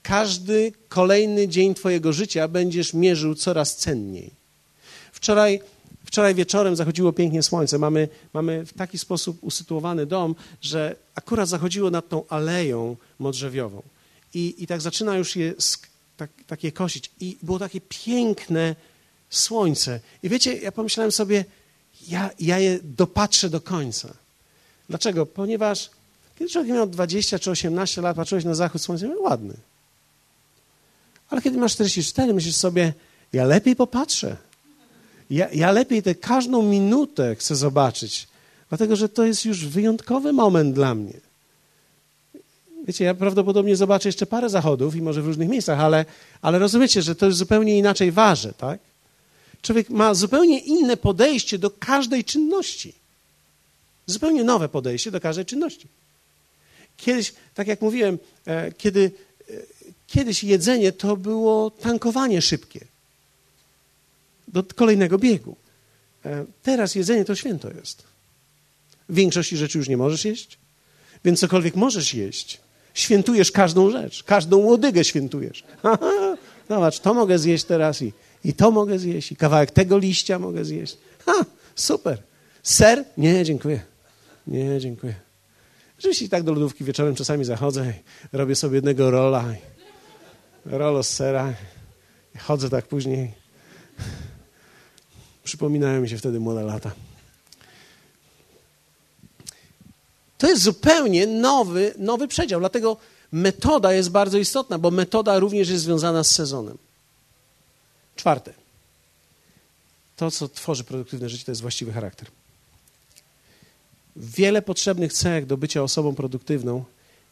Każdy 0.02 0.72
kolejny 0.88 1.48
dzień 1.48 1.74
Twojego 1.74 2.12
życia 2.12 2.48
będziesz 2.48 2.94
mierzył 2.94 3.34
coraz 3.34 3.76
cenniej. 3.76 4.30
Wczoraj 5.12 5.60
Wczoraj 6.04 6.34
wieczorem 6.34 6.76
zachodziło 6.76 7.12
pięknie 7.12 7.42
słońce. 7.42 7.78
Mamy, 7.78 8.08
mamy 8.32 8.66
w 8.66 8.72
taki 8.72 8.98
sposób 8.98 9.38
usytuowany 9.40 10.06
dom, 10.06 10.34
że 10.62 10.96
akurat 11.14 11.48
zachodziło 11.48 11.90
nad 11.90 12.08
tą 12.08 12.26
aleją 12.28 12.96
modrzewiową. 13.18 13.82
I, 14.34 14.54
i 14.58 14.66
tak 14.66 14.80
zaczyna 14.80 15.16
już 15.16 15.36
je 15.36 15.54
tak, 16.16 16.30
takie 16.46 16.72
kosić. 16.72 17.10
I 17.20 17.38
było 17.42 17.58
takie 17.58 17.80
piękne 17.80 18.76
słońce. 19.30 20.00
I 20.22 20.28
wiecie, 20.28 20.58
ja 20.58 20.72
pomyślałem 20.72 21.12
sobie, 21.12 21.44
ja, 22.08 22.30
ja 22.40 22.58
je 22.58 22.78
dopatrzę 22.82 23.50
do 23.50 23.60
końca. 23.60 24.14
Dlaczego? 24.88 25.26
Ponieważ 25.26 25.90
kiedy 26.38 26.50
człowiek 26.50 26.72
miał 26.72 26.86
20 26.86 27.38
czy 27.38 27.50
18 27.50 28.00
lat, 28.00 28.16
patrzyłeś 28.16 28.44
na 28.44 28.54
zachód 28.54 28.82
słońca, 28.82 29.06
mówię, 29.06 29.20
ładny. 29.20 29.54
Ale 31.30 31.42
kiedy 31.42 31.58
masz 31.58 31.72
44, 31.72 32.34
myślisz 32.34 32.56
sobie, 32.56 32.92
ja 33.32 33.44
lepiej 33.44 33.76
popatrzę. 33.76 34.36
Ja, 35.30 35.48
ja 35.52 35.72
lepiej 35.72 36.02
tę 36.02 36.14
każdą 36.14 36.62
minutę 36.62 37.36
chcę 37.36 37.56
zobaczyć, 37.56 38.28
dlatego 38.68 38.96
że 38.96 39.08
to 39.08 39.24
jest 39.24 39.44
już 39.44 39.66
wyjątkowy 39.66 40.32
moment 40.32 40.74
dla 40.74 40.94
mnie. 40.94 41.29
Wiecie, 42.86 43.04
ja 43.04 43.14
prawdopodobnie 43.14 43.76
zobaczę 43.76 44.08
jeszcze 44.08 44.26
parę 44.26 44.48
zachodów 44.48 44.96
i 44.96 45.02
może 45.02 45.22
w 45.22 45.26
różnych 45.26 45.48
miejscach, 45.48 45.80
ale, 45.80 46.04
ale 46.42 46.58
rozumiecie, 46.58 47.02
że 47.02 47.14
to 47.14 47.26
jest 47.26 47.38
zupełnie 47.38 47.78
inaczej 47.78 48.12
waży, 48.12 48.52
tak? 48.58 48.80
Człowiek 49.62 49.90
ma 49.90 50.14
zupełnie 50.14 50.58
inne 50.58 50.96
podejście 50.96 51.58
do 51.58 51.70
każdej 51.70 52.24
czynności. 52.24 52.94
Zupełnie 54.06 54.44
nowe 54.44 54.68
podejście 54.68 55.10
do 55.10 55.20
każdej 55.20 55.44
czynności. 55.44 55.88
Kiedyś, 56.96 57.34
tak 57.54 57.66
jak 57.66 57.80
mówiłem, 57.80 58.18
e, 58.46 58.72
kiedy, 58.72 59.10
e, 59.50 59.52
kiedyś 60.06 60.44
jedzenie 60.44 60.92
to 60.92 61.16
było 61.16 61.70
tankowanie 61.70 62.42
szybkie 62.42 62.86
do 64.48 64.64
kolejnego 64.64 65.18
biegu. 65.18 65.56
E, 66.24 66.46
teraz 66.62 66.94
jedzenie 66.94 67.24
to 67.24 67.34
święto 67.34 67.70
jest. 67.70 68.02
W 69.08 69.14
większości 69.14 69.56
rzeczy 69.56 69.78
już 69.78 69.88
nie 69.88 69.96
możesz 69.96 70.24
jeść, 70.24 70.58
więc 71.24 71.40
cokolwiek 71.40 71.76
możesz 71.76 72.14
jeść, 72.14 72.60
świętujesz 73.00 73.52
każdą 73.52 73.90
rzecz, 73.90 74.22
każdą 74.22 74.56
łodygę 74.56 75.04
świętujesz. 75.04 75.64
Zobacz, 76.70 77.00
to 77.00 77.14
mogę 77.14 77.38
zjeść 77.38 77.64
teraz 77.64 78.02
i, 78.02 78.12
i 78.44 78.54
to 78.54 78.70
mogę 78.70 78.98
zjeść, 78.98 79.32
i 79.32 79.36
kawałek 79.36 79.70
tego 79.70 79.98
liścia 79.98 80.38
mogę 80.38 80.64
zjeść. 80.64 80.98
Ha, 81.26 81.44
super. 81.74 82.22
Ser? 82.62 83.04
Nie, 83.16 83.44
dziękuję. 83.44 83.80
Nie, 84.46 84.80
dziękuję. 84.80 85.14
Oczywiście 85.98 86.24
i 86.24 86.28
tak 86.28 86.42
do 86.42 86.52
lodówki 86.52 86.84
wieczorem 86.84 87.14
czasami 87.14 87.44
zachodzę 87.44 87.92
i 88.32 88.36
robię 88.36 88.54
sobie 88.54 88.74
jednego 88.74 89.10
rola. 89.10 89.44
Rolo 90.66 91.02
z 91.02 91.08
sera. 91.08 91.54
Chodzę 92.38 92.70
tak 92.70 92.86
później. 92.86 93.32
Przypominają 95.44 96.00
mi 96.00 96.08
się 96.08 96.18
wtedy 96.18 96.40
młode 96.40 96.62
lata. 96.62 96.90
To 100.40 100.48
jest 100.48 100.62
zupełnie 100.62 101.26
nowy, 101.26 101.94
nowy 101.98 102.28
przedział, 102.28 102.60
dlatego 102.60 102.96
metoda 103.32 103.92
jest 103.92 104.10
bardzo 104.10 104.38
istotna, 104.38 104.78
bo 104.78 104.90
metoda 104.90 105.38
również 105.38 105.68
jest 105.68 105.84
związana 105.84 106.24
z 106.24 106.30
sezonem. 106.30 106.78
Czwarte. 108.16 108.52
To, 110.16 110.30
co 110.30 110.48
tworzy 110.48 110.84
produktywne 110.84 111.28
życie, 111.28 111.44
to 111.44 111.50
jest 111.50 111.60
właściwy 111.60 111.92
charakter. 111.92 112.28
Wiele 114.16 114.62
potrzebnych 114.62 115.12
cech 115.12 115.46
do 115.46 115.56
bycia 115.56 115.82
osobą 115.82 116.14
produktywną 116.14 116.84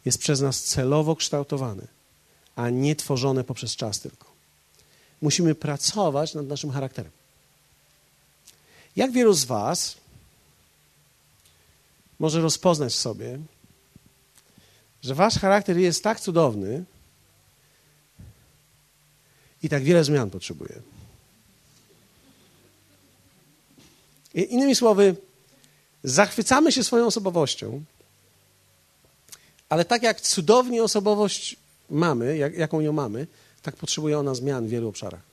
jest 0.05 0.17
przez 0.17 0.41
nas 0.41 0.63
celowo 0.63 1.15
kształtowane, 1.15 1.87
a 2.55 2.69
nie 2.69 2.95
tworzone 2.95 3.43
poprzez 3.43 3.75
czas 3.75 3.99
tylko. 3.99 4.31
Musimy 5.21 5.55
pracować 5.55 6.33
nad 6.33 6.47
naszym 6.47 6.71
charakterem. 6.71 7.11
Jak 8.95 9.11
wielu 9.11 9.33
z 9.33 9.45
Was 9.45 9.95
może 12.19 12.41
rozpoznać 12.41 12.93
w 12.93 12.95
sobie, 12.95 13.39
że 15.01 15.15
Wasz 15.15 15.39
charakter 15.39 15.77
jest 15.77 16.03
tak 16.03 16.19
cudowny 16.19 16.83
i 19.63 19.69
tak 19.69 19.83
wiele 19.83 20.03
zmian 20.03 20.29
potrzebuje? 20.29 20.81
Innymi 24.33 24.75
słowy, 24.75 25.15
zachwycamy 26.03 26.71
się 26.71 26.83
swoją 26.83 27.05
osobowością, 27.05 27.83
ale 29.69 29.85
tak 29.85 30.03
jak 30.03 30.21
cudownie 30.21 30.83
osobowość 30.83 31.55
mamy, 31.89 32.37
jak, 32.37 32.57
jaką 32.57 32.79
ją 32.79 32.93
mamy, 32.93 33.27
tak 33.61 33.75
potrzebuje 33.75 34.19
ona 34.19 34.35
zmian 34.35 34.67
w 34.67 34.69
wielu 34.69 34.89
obszarach. 34.89 35.28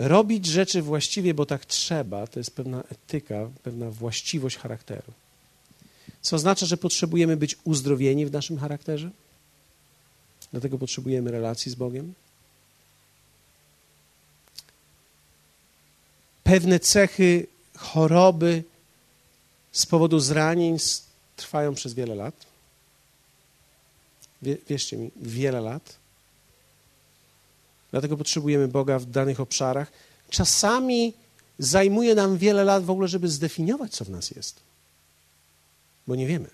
Robić 0.00 0.46
rzeczy 0.46 0.82
właściwie, 0.82 1.34
bo 1.34 1.46
tak 1.46 1.66
trzeba, 1.66 2.26
to 2.26 2.40
jest 2.40 2.56
pewna 2.56 2.82
etyka, 2.92 3.50
pewna 3.62 3.90
właściwość 3.90 4.56
charakteru. 4.56 5.12
Co 6.20 6.36
oznacza, 6.36 6.66
że 6.66 6.76
potrzebujemy 6.76 7.36
być 7.36 7.56
uzdrowieni 7.64 8.26
w 8.26 8.32
naszym 8.32 8.58
charakterze? 8.58 9.10
Dlatego 10.52 10.78
potrzebujemy 10.78 11.30
relacji 11.30 11.72
z 11.72 11.74
Bogiem. 11.74 12.14
Pewne 16.44 16.80
cechy 16.80 17.46
choroby 17.76 18.64
z 19.72 19.86
powodu 19.86 20.20
zranień 20.20 20.76
trwają 21.36 21.74
przez 21.74 21.94
wiele 21.94 22.14
lat. 22.14 22.46
wierzcie 24.42 24.96
mi, 24.96 25.10
wiele 25.16 25.60
lat. 25.60 25.99
Dlatego 27.90 28.16
potrzebujemy 28.16 28.68
Boga 28.68 28.98
w 28.98 29.06
danych 29.06 29.40
obszarach. 29.40 29.92
Czasami 30.30 31.12
zajmuje 31.58 32.14
nam 32.14 32.38
wiele 32.38 32.64
lat 32.64 32.84
w 32.84 32.90
ogóle, 32.90 33.08
żeby 33.08 33.28
zdefiniować, 33.28 33.92
co 33.92 34.04
w 34.04 34.10
nas 34.10 34.30
jest. 34.30 34.60
Bo 36.06 36.16
nie 36.16 36.26
wiemy, 36.26 36.48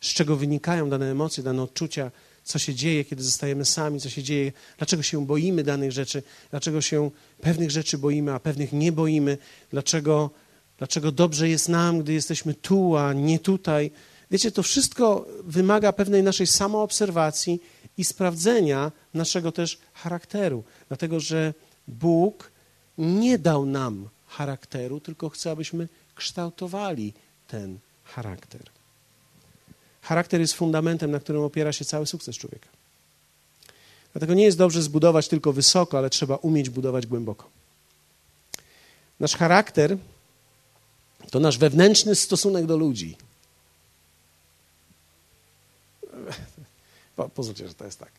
z 0.00 0.08
czego 0.08 0.36
wynikają 0.36 0.90
dane 0.90 1.10
emocje, 1.10 1.42
dane 1.42 1.62
odczucia, 1.62 2.10
co 2.44 2.58
się 2.58 2.74
dzieje, 2.74 3.04
kiedy 3.04 3.22
zostajemy 3.22 3.64
sami, 3.64 4.00
co 4.00 4.10
się 4.10 4.22
dzieje, 4.22 4.52
dlaczego 4.78 5.02
się 5.02 5.26
boimy 5.26 5.64
danych 5.64 5.92
rzeczy, 5.92 6.22
dlaczego 6.50 6.80
się 6.80 7.10
pewnych 7.40 7.70
rzeczy 7.70 7.98
boimy, 7.98 8.32
a 8.32 8.40
pewnych 8.40 8.72
nie 8.72 8.92
boimy, 8.92 9.38
dlaczego, 9.70 10.30
dlaczego 10.78 11.12
dobrze 11.12 11.48
jest 11.48 11.68
nam, 11.68 12.02
gdy 12.02 12.12
jesteśmy 12.12 12.54
tu, 12.54 12.96
a 12.96 13.12
nie 13.12 13.38
tutaj. 13.38 13.90
Wiecie, 14.30 14.52
to 14.52 14.62
wszystko 14.62 15.26
wymaga 15.44 15.92
pewnej 15.92 16.22
naszej 16.22 16.46
samoobserwacji 16.46 17.60
i 17.98 18.04
sprawdzenia 18.04 18.92
naszego 19.14 19.52
też 19.52 19.78
charakteru, 19.94 20.64
dlatego 20.88 21.20
że 21.20 21.54
Bóg 21.88 22.50
nie 22.98 23.38
dał 23.38 23.66
nam 23.66 24.08
charakteru, 24.26 25.00
tylko 25.00 25.28
chce, 25.28 25.50
abyśmy 25.50 25.88
kształtowali 26.14 27.12
ten 27.48 27.78
charakter. 28.04 28.60
Charakter 30.02 30.40
jest 30.40 30.54
fundamentem, 30.54 31.10
na 31.10 31.20
którym 31.20 31.42
opiera 31.42 31.72
się 31.72 31.84
cały 31.84 32.06
sukces 32.06 32.36
człowieka. 32.36 32.68
Dlatego 34.12 34.34
nie 34.34 34.44
jest 34.44 34.58
dobrze 34.58 34.82
zbudować 34.82 35.28
tylko 35.28 35.52
wysoko, 35.52 35.98
ale 35.98 36.10
trzeba 36.10 36.36
umieć 36.36 36.70
budować 36.70 37.06
głęboko. 37.06 37.48
Nasz 39.20 39.36
charakter 39.36 39.96
to 41.30 41.40
nasz 41.40 41.58
wewnętrzny 41.58 42.14
stosunek 42.14 42.66
do 42.66 42.76
ludzi. 42.76 43.16
Po, 47.16 47.28
pozwólcie, 47.28 47.68
że 47.68 47.74
to 47.74 47.84
jest 47.84 47.98
tak. 47.98 48.12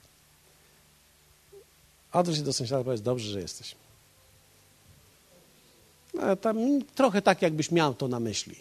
Odwróć 2.14 2.38
się 2.38 2.43
do 2.43 2.54
sąsiada 2.54 2.82
i 2.82 2.84
powiedz, 2.84 3.02
dobrze, 3.02 3.30
że 3.30 3.41
jesteś. 3.41 3.76
No, 6.14 6.36
tam, 6.36 6.58
trochę 6.96 7.22
tak, 7.22 7.41
jakbyś 7.41 7.72
miał 7.72 7.93
to 7.93 8.08
na 8.08 8.20
myśli. 8.20 8.56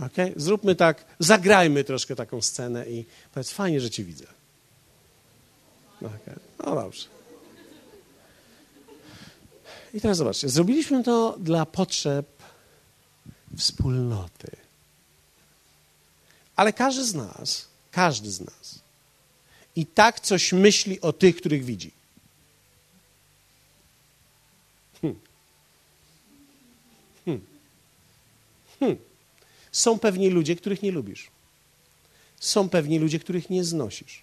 Okay? 0.00 0.32
Zróbmy 0.36 0.74
tak, 0.74 1.04
zagrajmy 1.18 1.84
troszkę 1.84 2.16
taką 2.16 2.42
scenę 2.42 2.86
i 2.88 3.04
powiedz, 3.34 3.50
fajnie, 3.50 3.80
że 3.80 3.90
cię 3.90 4.04
widzę. 4.04 4.26
Okay. 5.96 6.38
No 6.58 6.74
dobrze. 6.74 7.06
I 9.94 10.00
teraz 10.00 10.16
zobaczcie, 10.16 10.48
zrobiliśmy 10.48 11.04
to 11.04 11.36
dla 11.38 11.66
potrzeb 11.66 12.26
wspólnoty. 13.56 14.50
Ale 16.56 16.72
każdy 16.72 17.04
z 17.04 17.14
nas, 17.14 17.68
każdy 17.90 18.30
z 18.30 18.40
nas 18.40 18.81
i 19.76 19.86
tak 19.86 20.20
coś 20.20 20.52
myśli 20.52 21.00
o 21.00 21.12
tych, 21.12 21.36
których 21.36 21.64
widzi. 21.64 21.90
Hmm. 25.02 25.20
Hmm. 27.24 27.40
Hmm. 28.80 28.98
Są 29.72 29.98
pewni 29.98 30.30
ludzie, 30.30 30.56
których 30.56 30.82
nie 30.82 30.90
lubisz. 30.90 31.30
Są 32.40 32.68
pewni 32.68 32.98
ludzie, 32.98 33.18
których 33.18 33.50
nie 33.50 33.64
znosisz. 33.64 34.22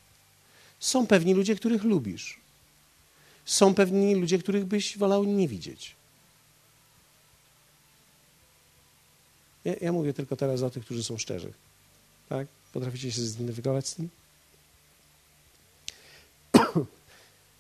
Są 0.80 1.08
pewni 1.08 1.34
ludzie, 1.34 1.56
których 1.56 1.84
lubisz. 1.84 2.40
Są 3.46 3.74
pewni 3.74 4.16
ludzie, 4.16 4.40
których 4.40 4.66
byś 4.66 4.98
wolał 4.98 5.24
nie 5.24 5.48
widzieć. 5.48 5.96
Ja, 9.66 9.74
ja 9.82 9.92
mówię 9.92 10.14
tylko 10.14 10.36
teraz 10.36 10.62
o 10.62 10.70
tych, 10.70 10.86
którzy 10.86 11.04
są 11.04 11.18
szczerzy. 11.18 11.54
Tak? 12.30 12.48
Potraficie 12.74 13.12
się 13.12 13.22
zidentyfikować 13.22 13.88
z 13.88 13.96
tym? 13.96 14.10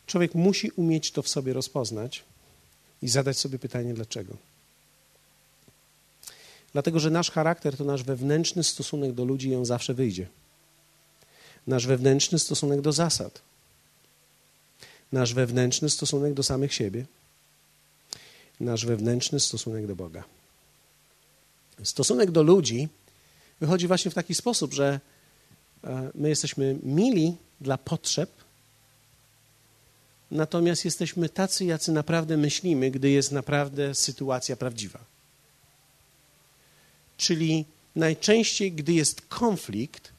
Człowiek 0.10 0.36
musi 0.36 0.72
umieć 0.72 1.12
to 1.12 1.22
w 1.22 1.30
sobie 1.30 1.53
rozpoznać 1.53 2.24
i 3.01 3.10
zadać 3.10 3.38
sobie 3.38 3.60
pytanie, 3.60 3.93
dlaczego. 3.93 4.38
Dlatego, 6.74 6.99
że 6.99 7.10
nasz 7.10 7.32
charakter 7.32 7.78
to 7.78 7.84
nasz 7.84 8.03
wewnętrzny 8.03 8.64
stosunek 8.64 9.14
do 9.14 9.26
ludzi 9.26 9.49
i 9.49 9.55
on 9.55 9.66
zawsze 9.66 9.93
wyjdzie. 9.93 10.28
Nasz 11.68 11.88
wewnętrzny 11.88 12.39
stosunek 12.39 12.82
do 12.82 12.91
zasad. 12.91 13.41
Nasz 15.12 15.34
wewnętrzny 15.34 15.89
stosunek 15.89 16.34
do 16.34 16.43
samych 16.43 16.74
siebie. 16.74 17.05
Nasz 18.60 18.86
wewnętrzny 18.86 19.39
stosunek 19.39 19.88
do 19.88 19.95
Boga. 19.95 20.24
Stosunek 21.84 22.32
do 22.32 22.43
ludzi 22.43 22.88
wychodzi 23.60 23.88
właśnie 23.88 24.12
w 24.12 24.14
taki 24.14 24.36
sposób, 24.36 24.74
że 24.74 24.99
e, 25.84 26.12
my 26.16 26.30
jesteśmy 26.30 26.80
mili 26.84 27.36
dla 27.62 27.78
potrzeb, 27.78 28.30
natomiast 30.32 30.86
jesteśmy 30.86 31.30
tacy, 31.30 31.66
jacy 31.66 31.92
naprawdę 31.92 32.38
myślimy, 32.38 32.92
gdy 32.92 33.10
jest 33.10 33.32
naprawdę 33.32 33.96
sytuacja 33.96 34.56
prawdziwa. 34.56 35.00
Czyli 37.18 37.66
najczęściej, 37.96 38.72
gdy 38.72 38.94
jest 38.94 39.22
konflikt, 39.22 40.12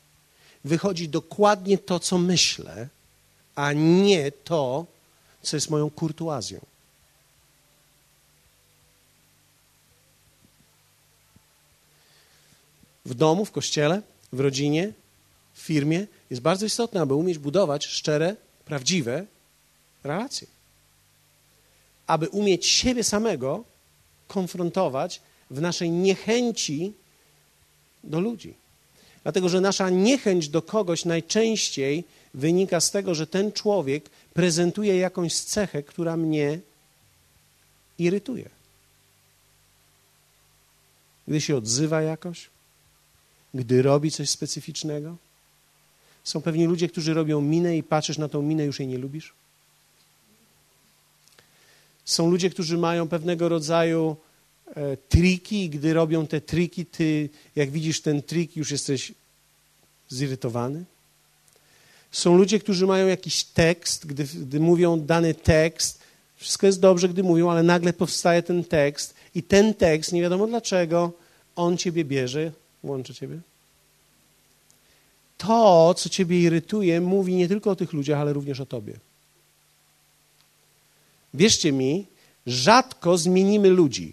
wychodzi 0.65 1.09
dokładnie 1.09 1.79
to, 1.79 2.01
co 2.01 2.19
myślę, 2.19 2.89
a 3.55 3.73
nie 3.73 4.33
to, 4.33 4.87
co 5.43 5.57
jest 5.57 5.71
moją 5.71 5.91
kurtuazją. 5.91 6.61
W 13.05 13.15
domu, 13.15 13.45
w 13.45 13.51
kościele, 13.51 14.03
w 14.33 14.41
rodzinie, 14.41 14.93
w 15.55 15.61
firmie 15.61 16.07
jest 16.31 16.43
bardzo 16.43 16.67
istotne, 16.67 17.01
aby 17.01 17.15
umieć 17.15 17.39
budować 17.39 17.87
szczere, 17.87 18.37
prawdziwe 18.65 19.27
relacje. 20.05 20.47
Aby 22.07 22.29
umieć 22.29 22.67
siebie 22.67 23.05
samego 23.05 23.65
konfrontować 24.29 25.21
w 25.51 25.61
naszej 25.61 25.91
niechęci 25.91 26.93
do 28.05 28.21
ludzi. 28.21 28.55
Dlatego, 29.23 29.49
że 29.49 29.61
nasza 29.61 29.91
niechęć 29.91 30.49
do 30.49 30.63
kogoś 30.63 31.05
najczęściej 31.05 32.05
wynika 32.35 32.81
z 32.81 32.91
tego, 32.91 33.15
że 33.15 33.27
ten 33.27 33.53
człowiek 33.53 34.11
prezentuje 34.35 34.97
jakąś 34.97 35.35
cechę, 35.35 35.83
która 35.83 36.17
mnie 36.17 36.61
irytuje. 37.99 38.51
Gdy 41.29 41.41
się 41.41 41.57
odzywa 41.57 42.03
jakoś, 42.03 42.51
gdy 43.55 43.83
robi 43.83 44.11
coś 44.11 44.31
specyficznego. 44.31 45.17
Są 46.25 46.43
pewni 46.43 46.67
ludzie, 46.67 46.89
którzy 46.89 47.15
robią 47.15 47.41
minę 47.41 47.77
i 47.77 47.83
patrzysz 47.83 48.19
na 48.19 48.29
tą 48.29 48.43
minę, 48.43 48.65
już 48.65 48.79
jej 48.79 48.89
nie 48.89 48.99
lubisz. 48.99 49.33
Są 52.11 52.31
ludzie, 52.31 52.51
którzy 52.51 52.79
mają 52.79 53.09
pewnego 53.09 53.49
rodzaju 53.49 54.17
E, 54.77 54.97
triki 54.97 55.65
i 55.65 55.71
gdy 55.71 55.95
robią 55.95 56.27
te 56.27 56.41
triki, 56.41 56.87
ty 56.87 57.29
jak 57.57 57.71
widzisz 57.71 58.01
ten 58.01 58.23
trik, 58.23 58.57
już 58.57 58.71
jesteś 58.71 59.13
zirytowany. 60.09 60.85
Są 62.11 62.37
ludzie, 62.37 62.59
którzy 62.59 62.87
mają 62.87 63.07
jakiś 63.07 63.45
tekst, 63.45 64.07
gdy, 64.07 64.25
gdy 64.25 64.61
mówią 64.61 65.01
dany 65.01 65.35
tekst, 65.35 66.01
wszystko 66.37 66.67
jest 66.67 66.81
dobrze, 66.81 67.09
gdy 67.09 67.23
mówią, 67.23 67.51
ale 67.51 67.63
nagle 67.63 67.93
powstaje 67.93 68.43
ten 68.43 68.65
tekst 68.65 69.15
i 69.35 69.43
ten 69.43 69.75
tekst, 69.75 70.13
nie 70.13 70.23
wiadomo 70.23 70.47
dlaczego, 70.47 71.13
on 71.57 71.77
ciebie 71.77 72.05
bierze, 72.05 72.53
łączy 72.83 73.15
ciebie. 73.15 73.39
To, 75.39 75.95
co 75.95 76.09
ciebie 76.09 76.41
irytuje, 76.41 77.01
mówi 77.01 77.35
nie 77.35 77.49
tylko 77.49 77.71
o 77.71 77.77
tych 77.77 77.93
ludziach, 77.93 78.21
ale 78.21 78.33
również 78.33 78.61
o 78.61 78.67
tobie. 78.67 78.95
Wierzcie 81.35 81.73
mi, 81.73 82.07
rzadko 82.47 83.19
zmienimy 83.19 83.69
ludzi 83.69 84.13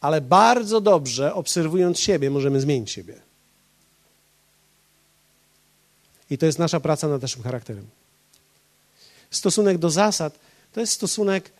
ale 0.00 0.20
bardzo 0.20 0.80
dobrze 0.80 1.34
obserwując 1.34 2.00
siebie, 2.00 2.30
możemy 2.30 2.60
zmienić 2.60 2.90
siebie. 2.90 3.20
I 6.30 6.38
to 6.38 6.46
jest 6.46 6.58
nasza 6.58 6.80
praca 6.80 7.08
nad 7.08 7.22
naszym 7.22 7.42
charakterem. 7.42 7.86
Stosunek 9.30 9.78
do 9.78 9.90
zasad 9.90 10.38
to 10.72 10.80
jest 10.80 10.92
stosunek, 10.92 11.50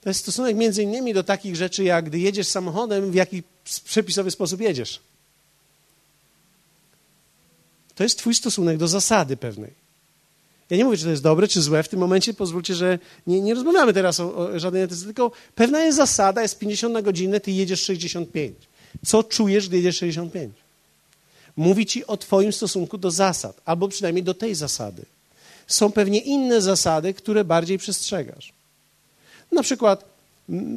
to 0.00 0.10
jest 0.10 0.20
stosunek 0.20 0.56
między 0.56 0.82
innymi 0.82 1.14
do 1.14 1.24
takich 1.24 1.56
rzeczy, 1.56 1.84
jak 1.84 2.04
gdy 2.04 2.18
jedziesz 2.18 2.46
samochodem, 2.46 3.10
w 3.10 3.14
jaki 3.14 3.42
przepisowy 3.84 4.30
sposób 4.30 4.60
jedziesz. 4.60 5.00
To 7.94 8.02
jest 8.02 8.18
Twój 8.18 8.34
stosunek 8.34 8.76
do 8.76 8.88
zasady 8.88 9.36
pewnej. 9.36 9.83
Ja 10.70 10.76
nie 10.76 10.84
mówię, 10.84 10.96
czy 10.96 11.04
to 11.04 11.10
jest 11.10 11.22
dobre, 11.22 11.48
czy 11.48 11.62
złe. 11.62 11.82
W 11.82 11.88
tym 11.88 12.00
momencie 12.00 12.34
pozwólcie, 12.34 12.74
że 12.74 12.98
nie, 13.26 13.40
nie 13.40 13.54
rozmawiamy 13.54 13.92
teraz 13.92 14.20
o, 14.20 14.36
o 14.36 14.58
żadnej 14.58 14.82
etyce, 14.82 15.04
tylko 15.04 15.30
pewna 15.54 15.84
jest 15.84 15.96
zasada, 15.96 16.42
jest 16.42 16.58
50 16.58 16.94
na 16.94 17.02
godzinę, 17.02 17.40
ty 17.40 17.50
jedziesz 17.50 17.82
65. 17.82 18.56
Co 19.06 19.22
czujesz, 19.22 19.68
gdy 19.68 19.76
jedziesz 19.76 19.96
65? 19.96 20.54
Mówi 21.56 21.86
ci 21.86 22.06
o 22.06 22.16
Twoim 22.16 22.52
stosunku 22.52 22.98
do 22.98 23.10
zasad, 23.10 23.60
albo 23.64 23.88
przynajmniej 23.88 24.22
do 24.22 24.34
tej 24.34 24.54
zasady. 24.54 25.02
Są 25.66 25.92
pewnie 25.92 26.18
inne 26.18 26.60
zasady, 26.60 27.14
które 27.14 27.44
bardziej 27.44 27.78
przestrzegasz. 27.78 28.52
Na 29.52 29.62
przykład 29.62 30.04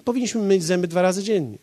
powinniśmy 0.06 0.42
myć 0.42 0.64
zęby 0.64 0.88
dwa 0.88 1.02
razy 1.02 1.24
dziennie. 1.24 1.58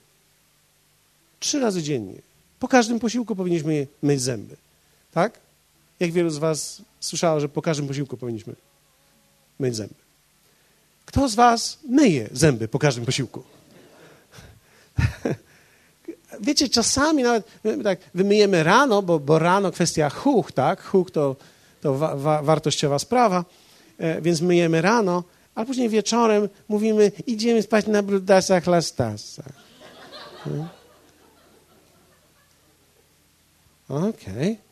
Trzy 1.41 1.61
razy 1.61 1.83
dziennie. 1.83 2.19
Po 2.59 2.69
każdym 2.69 3.01
posiłku 3.01 3.37
powinniśmy 3.37 3.87
myć 4.03 4.23
zęby. 4.23 4.57
Tak? 5.13 5.44
Jak 6.01 6.13
wielu 6.13 6.31
z 6.31 6.39
Was 6.39 6.83
słyszało, 7.01 7.41
że 7.41 7.49
po 7.49 7.63
każdym 7.63 7.89
posiłku 7.89 8.17
powinniśmy 8.17 8.55
myć 9.59 9.77
zęby? 9.77 9.95
Kto 11.07 11.29
z 11.29 11.35
Was 11.35 11.79
myje 11.89 12.29
zęby 12.33 12.69
po 12.69 12.79
każdym 12.79 13.05
posiłku? 13.05 13.43
Wiecie, 16.41 16.69
czasami 16.69 17.23
nawet 17.23 17.47
tak, 17.85 17.99
wymyjemy 18.15 18.63
rano, 18.63 19.03
bo, 19.03 19.19
bo 19.19 19.39
rano 19.39 19.73
kwestia 19.73 20.11
huch, 20.11 20.53
tak? 20.53 20.83
Huch 20.83 21.11
to, 21.11 21.37
to 21.81 21.95
wa, 21.95 22.17
wa, 22.17 22.43
wartościowa 22.43 22.99
sprawa, 22.99 23.45
e, 23.99 24.21
więc 24.21 24.41
myjemy 24.41 24.83
rano, 24.83 25.25
a 25.55 25.65
później 25.65 25.89
wieczorem 25.89 26.49
mówimy, 26.69 27.13
idziemy 27.27 27.63
spać 27.63 27.87
na 27.87 28.03
brudasach, 28.03 28.67
lastasach. 28.67 29.53
Hmm? 30.45 30.69
Okej. 33.89 34.09
Okay. 34.09 34.64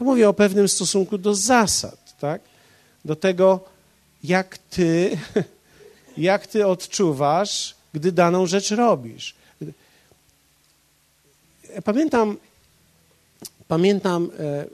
To 0.00 0.04
mówię 0.04 0.28
o 0.28 0.32
pewnym 0.32 0.68
stosunku 0.68 1.18
do 1.18 1.34
zasad, 1.34 2.16
tak? 2.20 2.42
Do 3.04 3.16
tego, 3.16 3.60
jak 4.24 4.58
ty, 4.58 5.18
jak 6.16 6.46
ty 6.46 6.66
odczuwasz, 6.66 7.74
gdy 7.92 8.12
daną 8.12 8.46
rzecz 8.46 8.70
robisz. 8.70 9.34
Pamiętam, 11.84 12.36
pamiętam, 13.68 14.30
e, 14.38 14.66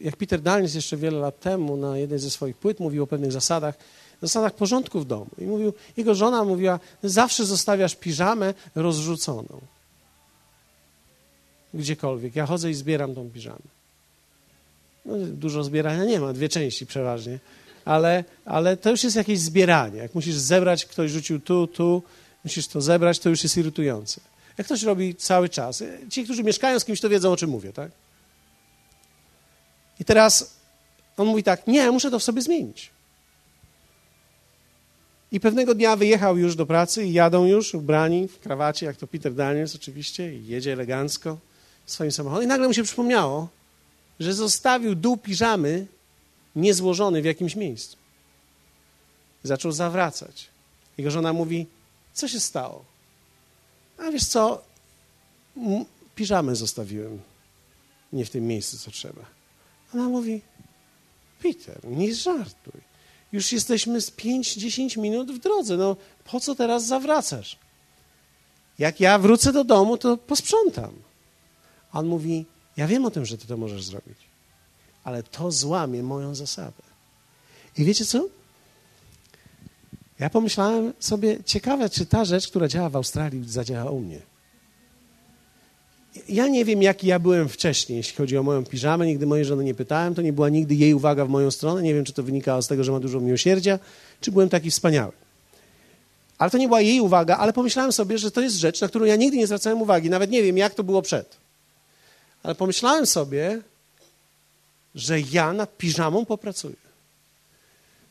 jak 0.00 0.16
Peter 0.16 0.40
Daniels 0.40 0.74
jeszcze 0.74 0.96
wiele 0.96 1.18
lat 1.18 1.40
temu 1.40 1.76
na 1.76 1.98
jednej 1.98 2.18
ze 2.18 2.30
swoich 2.30 2.56
płyt 2.56 2.80
mówił 2.80 3.02
o 3.02 3.06
pewnych 3.06 3.32
zasadach, 3.32 3.74
zasadach 4.22 4.54
porządku 4.54 5.00
w 5.00 5.04
domu. 5.04 5.30
I 5.38 5.44
mówił, 5.44 5.72
jego 5.96 6.14
żona 6.14 6.44
mówiła, 6.44 6.80
zawsze 7.02 7.44
zostawiasz 7.44 7.96
piżamę 7.96 8.54
rozrzuconą. 8.74 9.60
Gdziekolwiek. 11.74 12.36
Ja 12.36 12.46
chodzę 12.46 12.70
i 12.70 12.74
zbieram 12.74 13.14
tą 13.14 13.30
piżamę. 13.30 13.81
No, 15.04 15.14
dużo 15.18 15.64
zbierania 15.64 16.04
nie 16.04 16.20
ma, 16.20 16.32
dwie 16.32 16.48
części 16.48 16.86
przeważnie, 16.86 17.38
ale, 17.84 18.24
ale 18.44 18.76
to 18.76 18.90
już 18.90 19.04
jest 19.04 19.16
jakieś 19.16 19.38
zbieranie. 19.38 19.98
Jak 19.98 20.14
musisz 20.14 20.36
zebrać, 20.36 20.86
ktoś 20.86 21.10
rzucił 21.10 21.40
tu, 21.40 21.66
tu, 21.66 22.02
musisz 22.44 22.68
to 22.68 22.80
zebrać, 22.80 23.18
to 23.18 23.28
już 23.28 23.42
jest 23.42 23.56
irytujące. 23.56 24.20
Jak 24.58 24.66
ktoś 24.66 24.82
robi 24.82 25.14
cały 25.14 25.48
czas, 25.48 25.84
ci, 26.10 26.24
którzy 26.24 26.42
mieszkają 26.42 26.80
z 26.80 26.84
kimś, 26.84 27.00
to 27.00 27.08
wiedzą, 27.08 27.32
o 27.32 27.36
czym 27.36 27.50
mówię, 27.50 27.72
tak? 27.72 27.90
I 30.00 30.04
teraz 30.04 30.56
on 31.16 31.26
mówi 31.26 31.42
tak, 31.42 31.66
nie, 31.66 31.90
muszę 31.90 32.10
to 32.10 32.18
w 32.18 32.22
sobie 32.22 32.42
zmienić. 32.42 32.90
I 35.32 35.40
pewnego 35.40 35.74
dnia 35.74 35.96
wyjechał 35.96 36.38
już 36.38 36.56
do 36.56 36.66
pracy 36.66 37.04
i 37.04 37.12
jadą 37.12 37.44
już 37.46 37.74
ubrani 37.74 38.28
w 38.28 38.40
krawacie, 38.40 38.86
jak 38.86 38.96
to 38.96 39.06
Peter 39.06 39.34
Daniels 39.34 39.74
oczywiście, 39.74 40.34
i 40.34 40.46
jedzie 40.46 40.72
elegancko 40.72 41.38
swoim 41.86 42.12
samochodem. 42.12 42.44
I 42.44 42.46
nagle 42.46 42.68
mu 42.68 42.74
się 42.74 42.82
przypomniało, 42.82 43.48
że 44.20 44.34
zostawił 44.34 44.94
dół 44.94 45.16
piżamy 45.16 45.86
niezłożony 46.56 47.22
w 47.22 47.24
jakimś 47.24 47.56
miejscu. 47.56 47.96
Zaczął 49.42 49.72
zawracać. 49.72 50.48
Jego 50.98 51.10
żona 51.10 51.32
mówi, 51.32 51.66
co 52.12 52.28
się 52.28 52.40
stało? 52.40 52.84
A 53.98 54.10
wiesz 54.10 54.24
co, 54.24 54.62
piżamę 56.14 56.56
zostawiłem 56.56 57.20
nie 58.12 58.24
w 58.24 58.30
tym 58.30 58.46
miejscu, 58.46 58.78
co 58.78 58.90
trzeba. 58.90 59.22
Ona 59.94 60.08
mówi, 60.08 60.42
Peter, 61.42 61.84
nie 61.84 62.14
żartuj. 62.14 62.80
Już 63.32 63.52
jesteśmy 63.52 64.00
z 64.00 64.10
5-10 64.10 64.98
minut 64.98 65.32
w 65.32 65.38
drodze. 65.38 65.76
No, 65.76 65.96
po 66.24 66.40
co 66.40 66.54
teraz 66.54 66.86
zawracasz? 66.86 67.58
Jak 68.78 69.00
ja 69.00 69.18
wrócę 69.18 69.52
do 69.52 69.64
domu, 69.64 69.98
to 69.98 70.16
posprzątam. 70.16 70.92
On 71.92 72.06
mówi, 72.06 72.46
ja 72.76 72.86
wiem 72.86 73.04
o 73.04 73.10
tym, 73.10 73.26
że 73.26 73.38
ty 73.38 73.46
to 73.46 73.56
możesz 73.56 73.84
zrobić, 73.84 74.18
ale 75.04 75.22
to 75.22 75.50
złamie 75.50 76.02
moją 76.02 76.34
zasadę. 76.34 76.82
I 77.78 77.84
wiecie 77.84 78.04
co? 78.04 78.28
Ja 80.18 80.30
pomyślałem 80.30 80.92
sobie, 81.00 81.44
ciekawe, 81.44 81.90
czy 81.90 82.06
ta 82.06 82.24
rzecz, 82.24 82.48
która 82.48 82.68
działa 82.68 82.88
w 82.88 82.96
Australii, 82.96 83.44
zadziała 83.48 83.90
u 83.90 84.00
mnie. 84.00 84.18
Ja 86.28 86.48
nie 86.48 86.64
wiem, 86.64 86.82
jaki 86.82 87.06
ja 87.06 87.18
byłem 87.18 87.48
wcześniej, 87.48 87.96
jeśli 87.96 88.16
chodzi 88.16 88.38
o 88.38 88.42
moją 88.42 88.64
piżamę. 88.64 89.06
Nigdy 89.06 89.26
mojej 89.26 89.44
żony 89.44 89.64
nie 89.64 89.74
pytałem. 89.74 90.14
To 90.14 90.22
nie 90.22 90.32
była 90.32 90.48
nigdy 90.48 90.74
jej 90.74 90.94
uwaga 90.94 91.24
w 91.24 91.28
moją 91.28 91.50
stronę. 91.50 91.82
Nie 91.82 91.94
wiem, 91.94 92.04
czy 92.04 92.12
to 92.12 92.22
wynikało 92.22 92.62
z 92.62 92.68
tego, 92.68 92.84
że 92.84 92.92
ma 92.92 93.00
dużo 93.00 93.20
miłosierdzia, 93.20 93.78
czy 94.20 94.32
byłem 94.32 94.48
taki 94.48 94.70
wspaniały. 94.70 95.12
Ale 96.38 96.50
to 96.50 96.58
nie 96.58 96.66
była 96.66 96.80
jej 96.80 97.00
uwaga, 97.00 97.36
ale 97.36 97.52
pomyślałem 97.52 97.92
sobie, 97.92 98.18
że 98.18 98.30
to 98.30 98.40
jest 98.40 98.56
rzecz, 98.56 98.80
na 98.80 98.88
którą 98.88 99.04
ja 99.04 99.16
nigdy 99.16 99.36
nie 99.36 99.46
zwracałem 99.46 99.82
uwagi. 99.82 100.10
Nawet 100.10 100.30
nie 100.30 100.42
wiem, 100.42 100.56
jak 100.56 100.74
to 100.74 100.84
było 100.84 101.02
przed. 101.02 101.41
Ale 102.42 102.54
pomyślałem 102.54 103.06
sobie, 103.06 103.62
że 104.94 105.20
ja 105.20 105.52
nad 105.52 105.76
piżamą 105.76 106.24
popracuję. 106.24 106.76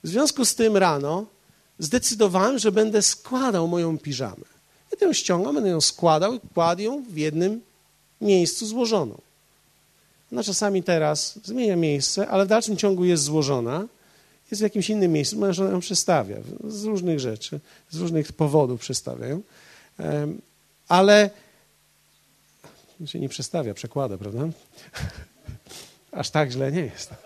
W 0.04 0.08
związku 0.08 0.46
z 0.46 0.56
tym 0.56 0.78
rano 0.78 1.26
zdecydowałem, 1.80 2.60
że 2.60 2.72
będę 2.72 3.02
składał 3.02 3.68
moją 3.68 3.98
piżamę. 3.98 4.46
Ja 5.02 5.08
ją 5.08 5.14
ściągam, 5.14 5.56
będę 5.56 5.70
ją 5.70 5.82
składał 5.82 6.34
i 6.34 6.40
kładł 6.54 6.82
ją 6.82 7.04
w 7.04 7.18
jednym 7.18 7.62
miejscu 8.22 8.66
złożoną. 8.66 9.22
Ona 10.32 10.44
czasami 10.44 10.84
teraz 10.84 11.40
zmienia 11.44 11.76
miejsce, 11.76 12.28
ale 12.28 12.46
w 12.46 12.48
dalszym 12.48 12.78
ciągu 12.78 13.06
jest 13.06 13.24
złożona, 13.24 13.88
jest 14.52 14.62
w 14.62 14.64
jakimś 14.64 14.90
innym 14.90 15.12
miejscu. 15.12 15.40
Moja 15.40 15.54
żona 15.54 15.70
ją 15.70 15.80
przestawia 15.80 16.38
z 16.68 16.84
różnych 16.84 17.20
rzeczy, 17.20 17.60
z 17.90 17.98
różnych 17.98 18.34
powodów 18.34 18.82
przestawia 18.82 19.28
ją. 19.28 19.42
Ale 20.88 21.30
się 23.06 23.20
nie 23.20 23.30
przestawia, 23.30 23.74
przekłada, 23.74 24.18
prawda? 24.18 24.50
Aż 26.12 26.30
tak 26.30 26.52
źle 26.52 26.72
nie 26.72 26.82
jest. 26.82 27.10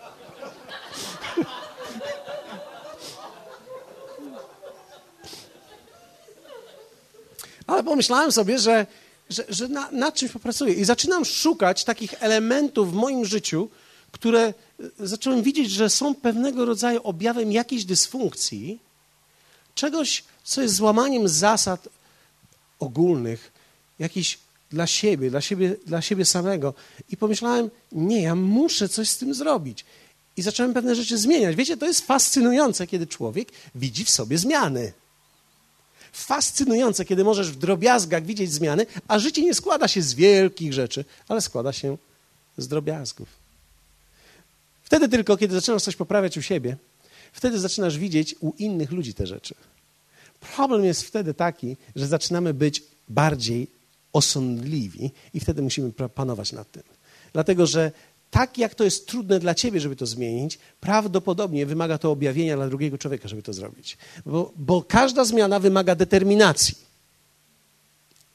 Ale 7.66 7.84
pomyślałem 7.84 8.32
sobie, 8.32 8.58
że, 8.58 8.86
że, 9.30 9.44
że 9.48 9.68
na, 9.68 9.90
nad 9.90 10.14
czymś 10.14 10.32
popracuję 10.32 10.74
i 10.74 10.84
zaczynam 10.84 11.24
szukać 11.24 11.84
takich 11.84 12.14
elementów 12.22 12.92
w 12.92 12.94
moim 12.94 13.24
życiu, 13.24 13.68
które 14.12 14.40
e, 14.40 14.54
zacząłem 14.98 15.42
widzieć, 15.42 15.70
że 15.70 15.90
są 15.90 16.14
pewnego 16.14 16.64
rodzaju 16.64 17.00
objawem 17.02 17.52
jakiejś 17.52 17.84
dysfunkcji, 17.84 18.78
czegoś, 19.74 20.24
co 20.44 20.62
jest 20.62 20.74
złamaniem 20.74 21.28
zasad 21.28 21.88
ogólnych, 22.78 23.52
jakichś 23.98 24.38
dla 24.70 24.86
siebie, 24.86 25.30
dla 25.30 25.40
siebie, 25.40 25.76
dla 25.86 26.02
siebie 26.02 26.24
samego. 26.24 26.74
I 27.10 27.16
pomyślałem, 27.16 27.70
nie, 27.92 28.22
ja 28.22 28.34
muszę 28.34 28.88
coś 28.88 29.08
z 29.08 29.18
tym 29.18 29.34
zrobić. 29.34 29.84
I 30.36 30.42
zacząłem 30.42 30.74
pewne 30.74 30.94
rzeczy 30.94 31.18
zmieniać. 31.18 31.56
Wiecie, 31.56 31.76
to 31.76 31.86
jest 31.86 32.06
fascynujące, 32.06 32.86
kiedy 32.86 33.06
człowiek 33.06 33.48
widzi 33.74 34.04
w 34.04 34.10
sobie 34.10 34.38
zmiany. 34.38 34.92
Fascynujące, 36.12 37.04
kiedy 37.04 37.24
możesz 37.24 37.50
w 37.50 37.56
drobiazgach 37.56 38.26
widzieć 38.26 38.52
zmiany, 38.52 38.86
a 39.08 39.18
życie 39.18 39.42
nie 39.42 39.54
składa 39.54 39.88
się 39.88 40.02
z 40.02 40.14
wielkich 40.14 40.72
rzeczy, 40.72 41.04
ale 41.28 41.40
składa 41.40 41.72
się 41.72 41.96
z 42.56 42.68
drobiazgów. 42.68 43.28
Wtedy 44.82 45.08
tylko, 45.08 45.36
kiedy 45.36 45.54
zaczynasz 45.54 45.82
coś 45.82 45.96
poprawiać 45.96 46.36
u 46.38 46.42
siebie, 46.42 46.76
wtedy 47.32 47.58
zaczynasz 47.58 47.98
widzieć 47.98 48.34
u 48.40 48.52
innych 48.58 48.92
ludzi 48.92 49.14
te 49.14 49.26
rzeczy. 49.26 49.54
Problem 50.40 50.84
jest 50.84 51.02
wtedy 51.02 51.34
taki, 51.34 51.76
że 51.96 52.06
zaczynamy 52.06 52.54
być 52.54 52.82
bardziej 53.08 53.75
osądliwi 54.16 55.10
i 55.34 55.40
wtedy 55.40 55.62
musimy 55.62 55.92
panować 55.92 56.52
nad 56.52 56.70
tym. 56.70 56.82
Dlatego, 57.32 57.66
że 57.66 57.92
tak 58.30 58.58
jak 58.58 58.74
to 58.74 58.84
jest 58.84 59.06
trudne 59.06 59.40
dla 59.40 59.54
ciebie, 59.54 59.80
żeby 59.80 59.96
to 59.96 60.06
zmienić, 60.06 60.58
prawdopodobnie 60.80 61.66
wymaga 61.66 61.98
to 61.98 62.10
objawienia 62.10 62.56
dla 62.56 62.68
drugiego 62.68 62.98
człowieka, 62.98 63.28
żeby 63.28 63.42
to 63.42 63.52
zrobić. 63.52 63.98
Bo, 64.26 64.52
bo 64.56 64.82
każda 64.82 65.24
zmiana 65.24 65.60
wymaga 65.60 65.94
determinacji. 65.94 66.74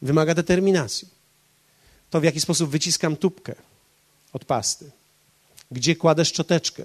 Wymaga 0.01 0.33
determinacji. 0.33 1.07
To 2.09 2.21
w 2.21 2.23
jaki 2.23 2.41
sposób 2.41 2.69
wyciskam 2.69 3.15
tubkę 3.15 3.55
od 4.33 4.45
pasty, 4.45 4.91
gdzie 5.71 5.95
kładę 5.95 6.25
szczoteczkę. 6.25 6.83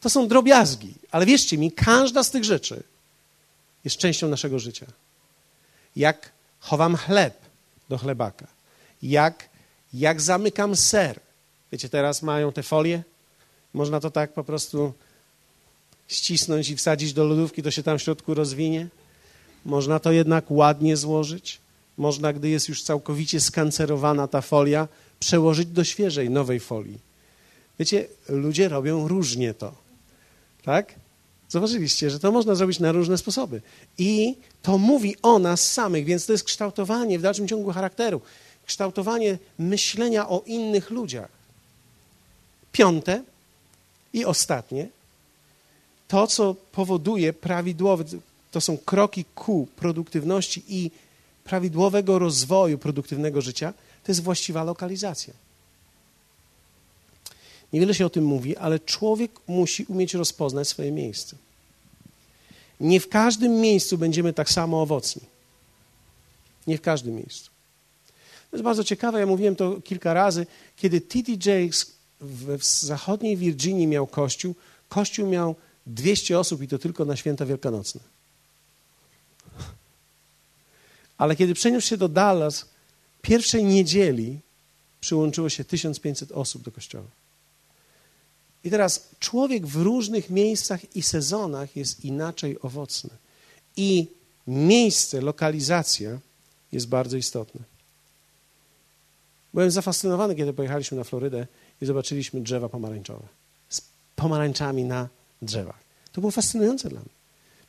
To 0.00 0.10
są 0.10 0.28
drobiazgi, 0.28 0.94
ale 1.10 1.26
wierzcie 1.26 1.58
mi, 1.58 1.72
każda 1.72 2.24
z 2.24 2.30
tych 2.30 2.44
rzeczy 2.44 2.82
jest 3.84 3.96
częścią 3.96 4.28
naszego 4.28 4.58
życia. 4.58 4.86
Jak 5.96 6.32
chowam 6.60 6.96
chleb, 6.96 7.49
do 7.90 7.98
chlebaka. 7.98 8.46
Jak, 9.02 9.48
jak 9.94 10.20
zamykam 10.20 10.76
ser. 10.76 11.20
Wiecie, 11.72 11.88
teraz 11.88 12.22
mają 12.22 12.52
te 12.52 12.62
folie. 12.62 13.02
Można 13.74 14.00
to 14.00 14.10
tak 14.10 14.32
po 14.32 14.44
prostu 14.44 14.92
ścisnąć 16.08 16.70
i 16.70 16.76
wsadzić 16.76 17.12
do 17.12 17.24
lodówki, 17.24 17.62
to 17.62 17.70
się 17.70 17.82
tam 17.82 17.98
w 17.98 18.02
środku 18.02 18.34
rozwinie. 18.34 18.88
Można 19.64 19.98
to 19.98 20.12
jednak 20.12 20.50
ładnie 20.50 20.96
złożyć. 20.96 21.58
można, 21.96 22.32
gdy 22.32 22.48
jest 22.48 22.68
już 22.68 22.82
całkowicie 22.82 23.40
skancerowana 23.40 24.28
ta 24.28 24.40
folia, 24.40 24.88
przełożyć 25.20 25.68
do 25.68 25.84
świeżej, 25.84 26.30
nowej 26.30 26.60
folii. 26.60 26.98
Wiecie, 27.78 28.08
ludzie 28.28 28.68
robią 28.68 29.08
różnie 29.08 29.54
to. 29.54 29.74
Tak? 30.64 30.94
Zauważyliście, 31.50 32.10
że 32.10 32.18
to 32.18 32.32
można 32.32 32.54
zrobić 32.54 32.78
na 32.78 32.92
różne 32.92 33.18
sposoby. 33.18 33.62
I 33.98 34.36
to 34.62 34.78
mówi 34.78 35.16
o 35.22 35.38
nas 35.38 35.72
samych, 35.72 36.04
więc 36.04 36.26
to 36.26 36.32
jest 36.32 36.44
kształtowanie 36.44 37.18
w 37.18 37.22
dalszym 37.22 37.48
ciągu 37.48 37.72
charakteru, 37.72 38.20
kształtowanie 38.66 39.38
myślenia 39.58 40.28
o 40.28 40.42
innych 40.46 40.90
ludziach. 40.90 41.28
Piąte 42.72 43.22
i 44.12 44.24
ostatnie, 44.24 44.88
to 46.08 46.26
co 46.26 46.54
powoduje 46.72 47.32
prawidłowy, 47.32 48.04
to 48.50 48.60
są 48.60 48.78
kroki 48.78 49.24
ku 49.34 49.68
produktywności 49.76 50.62
i 50.68 50.90
prawidłowego 51.44 52.18
rozwoju 52.18 52.78
produktywnego 52.78 53.40
życia, 53.40 53.72
to 54.04 54.12
jest 54.12 54.22
właściwa 54.22 54.64
lokalizacja. 54.64 55.34
Niewiele 57.72 57.94
się 57.94 58.06
o 58.06 58.10
tym 58.10 58.24
mówi, 58.24 58.56
ale 58.56 58.80
człowiek 58.80 59.30
musi 59.46 59.84
umieć 59.84 60.14
rozpoznać 60.14 60.68
swoje 60.68 60.92
miejsce. 60.92 61.36
Nie 62.80 63.00
w 63.00 63.08
każdym 63.08 63.60
miejscu 63.60 63.98
będziemy 63.98 64.32
tak 64.32 64.50
samo 64.50 64.82
owocni. 64.82 65.22
Nie 66.66 66.78
w 66.78 66.80
każdym 66.80 67.14
miejscu. 67.14 67.50
To 68.50 68.56
jest 68.56 68.64
bardzo 68.64 68.84
ciekawe, 68.84 69.20
ja 69.20 69.26
mówiłem 69.26 69.56
to 69.56 69.80
kilka 69.80 70.14
razy, 70.14 70.46
kiedy 70.76 71.00
T.D. 71.00 71.32
Jakes 71.32 71.92
w, 72.20 72.58
w 72.58 72.64
zachodniej 72.64 73.36
Virginii 73.36 73.86
miał 73.86 74.06
kościół, 74.06 74.54
kościół 74.88 75.26
miał 75.26 75.54
200 75.86 76.38
osób 76.38 76.62
i 76.62 76.68
to 76.68 76.78
tylko 76.78 77.04
na 77.04 77.16
święta 77.16 77.46
wielkanocne. 77.46 78.00
Ale 81.18 81.36
kiedy 81.36 81.54
przeniósł 81.54 81.88
się 81.88 81.96
do 81.96 82.08
Dallas, 82.08 82.66
pierwszej 83.22 83.64
niedzieli 83.64 84.40
przyłączyło 85.00 85.48
się 85.48 85.64
1500 85.64 86.32
osób 86.32 86.62
do 86.62 86.72
kościoła. 86.72 87.06
I 88.64 88.70
teraz 88.70 89.08
człowiek 89.20 89.66
w 89.66 89.76
różnych 89.76 90.30
miejscach 90.30 90.96
i 90.96 91.02
sezonach 91.02 91.76
jest 91.76 92.04
inaczej 92.04 92.56
owocny. 92.62 93.10
I 93.76 94.06
miejsce, 94.46 95.20
lokalizacja 95.20 96.18
jest 96.72 96.88
bardzo 96.88 97.16
istotna. 97.16 97.60
Byłem 99.54 99.70
zafascynowany, 99.70 100.34
kiedy 100.34 100.52
pojechaliśmy 100.52 100.98
na 100.98 101.04
Florydę 101.04 101.46
i 101.82 101.86
zobaczyliśmy 101.86 102.40
drzewa 102.40 102.68
pomarańczowe. 102.68 103.26
Z 103.68 103.82
pomarańczami 104.16 104.84
na 104.84 105.08
drzewach. 105.42 105.78
To 106.12 106.20
było 106.20 106.30
fascynujące 106.30 106.88
dla 106.88 107.00
mnie. 107.00 107.10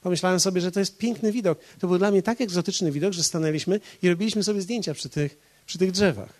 Pomyślałem 0.01 0.39
sobie, 0.39 0.61
że 0.61 0.71
to 0.71 0.79
jest 0.79 0.97
piękny 0.97 1.31
widok. 1.31 1.59
To 1.79 1.87
był 1.87 1.97
dla 1.97 2.11
mnie 2.11 2.23
tak 2.23 2.41
egzotyczny 2.41 2.91
widok, 2.91 3.13
że 3.13 3.23
stanęliśmy 3.23 3.79
i 4.01 4.09
robiliśmy 4.09 4.43
sobie 4.43 4.61
zdjęcia 4.61 4.93
przy 4.93 5.09
tych, 5.09 5.37
przy 5.65 5.77
tych 5.77 5.91
drzewach. 5.91 6.33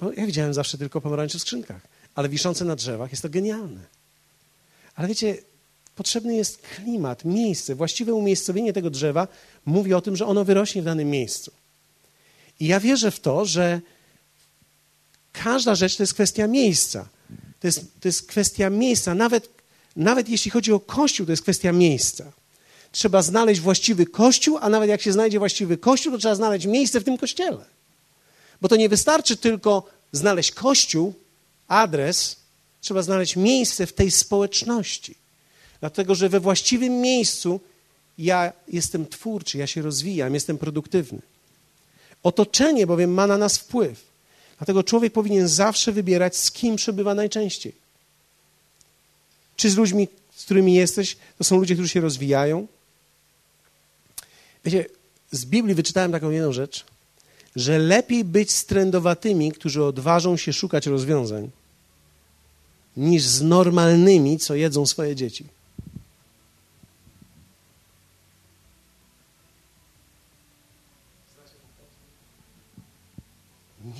Bo 0.00 0.12
ja 0.12 0.26
widziałem 0.26 0.54
zawsze 0.54 0.78
tylko 0.78 1.00
pomarańcze 1.00 1.38
w 1.38 1.42
skrzynkach 1.42 1.97
ale 2.18 2.28
wiszące 2.28 2.64
na 2.64 2.76
drzewach 2.76 3.10
jest 3.10 3.22
to 3.22 3.28
genialne. 3.28 3.80
Ale 4.94 5.08
wiecie, 5.08 5.38
potrzebny 5.94 6.36
jest 6.36 6.62
klimat, 6.62 7.24
miejsce, 7.24 7.74
właściwe 7.74 8.14
umiejscowienie 8.14 8.72
tego 8.72 8.90
drzewa 8.90 9.28
mówi 9.66 9.94
o 9.94 10.00
tym, 10.00 10.16
że 10.16 10.26
ono 10.26 10.44
wyrośnie 10.44 10.82
w 10.82 10.84
danym 10.84 11.10
miejscu. 11.10 11.52
I 12.60 12.66
ja 12.66 12.80
wierzę 12.80 13.10
w 13.10 13.20
to, 13.20 13.44
że 13.44 13.80
każda 15.32 15.74
rzecz 15.74 15.96
to 15.96 16.02
jest 16.02 16.14
kwestia 16.14 16.46
miejsca. 16.46 17.08
To 17.60 17.66
jest, 17.66 17.80
to 18.00 18.08
jest 18.08 18.26
kwestia 18.26 18.70
miejsca. 18.70 19.14
Nawet, 19.14 19.48
nawet 19.96 20.28
jeśli 20.28 20.50
chodzi 20.50 20.72
o 20.72 20.80
kościół, 20.80 21.26
to 21.26 21.32
jest 21.32 21.42
kwestia 21.42 21.72
miejsca. 21.72 22.32
Trzeba 22.92 23.22
znaleźć 23.22 23.60
właściwy 23.60 24.06
kościół, 24.06 24.58
a 24.60 24.68
nawet 24.68 24.88
jak 24.88 25.02
się 25.02 25.12
znajdzie 25.12 25.38
właściwy 25.38 25.76
kościół, 25.76 26.12
to 26.12 26.18
trzeba 26.18 26.34
znaleźć 26.34 26.66
miejsce 26.66 27.00
w 27.00 27.04
tym 27.04 27.18
kościele. 27.18 27.64
Bo 28.60 28.68
to 28.68 28.76
nie 28.76 28.88
wystarczy 28.88 29.36
tylko 29.36 29.90
znaleźć 30.12 30.52
kościół, 30.52 31.14
adres, 31.68 32.36
trzeba 32.80 33.02
znaleźć 33.02 33.36
miejsce 33.36 33.86
w 33.86 33.92
tej 33.92 34.10
społeczności. 34.10 35.14
Dlatego, 35.80 36.14
że 36.14 36.28
we 36.28 36.40
właściwym 36.40 37.00
miejscu 37.00 37.60
ja 38.18 38.52
jestem 38.68 39.06
twórczy, 39.06 39.58
ja 39.58 39.66
się 39.66 39.82
rozwijam, 39.82 40.34
jestem 40.34 40.58
produktywny. 40.58 41.18
Otoczenie 42.22 42.86
bowiem 42.86 43.14
ma 43.14 43.26
na 43.26 43.38
nas 43.38 43.58
wpływ. 43.58 44.08
Dlatego 44.58 44.82
człowiek 44.82 45.12
powinien 45.12 45.48
zawsze 45.48 45.92
wybierać, 45.92 46.36
z 46.36 46.50
kim 46.50 46.76
przebywa 46.76 47.14
najczęściej. 47.14 47.72
Czy 49.56 49.70
z 49.70 49.76
ludźmi, 49.76 50.08
z 50.34 50.44
którymi 50.44 50.74
jesteś, 50.74 51.16
to 51.38 51.44
są 51.44 51.56
ludzie, 51.56 51.74
którzy 51.74 51.88
się 51.88 52.00
rozwijają. 52.00 52.66
Wiecie, 54.64 54.86
z 55.30 55.44
Biblii 55.44 55.74
wyczytałem 55.74 56.12
taką 56.12 56.30
jedną 56.30 56.52
rzecz, 56.52 56.84
że 57.56 57.78
lepiej 57.78 58.24
być 58.24 58.50
z 58.50 58.64
którzy 59.52 59.84
odważą 59.84 60.36
się 60.36 60.52
szukać 60.52 60.86
rozwiązań, 60.86 61.50
niż 62.98 63.22
z 63.22 63.42
normalnymi, 63.42 64.38
co 64.38 64.54
jedzą 64.54 64.86
swoje 64.86 65.16
dzieci. 65.16 65.44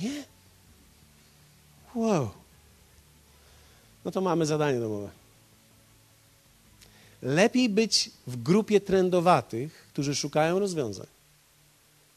Nie? 0.01 0.23
Wow. 1.95 2.29
No 4.05 4.11
to 4.11 4.21
mamy 4.21 4.45
zadanie 4.45 4.79
domowe. 4.79 5.09
Lepiej 7.21 7.69
być 7.69 8.11
w 8.27 8.43
grupie 8.43 8.81
trendowatych, 8.81 9.87
którzy 9.93 10.15
szukają 10.15 10.59
rozwiązań, 10.59 11.07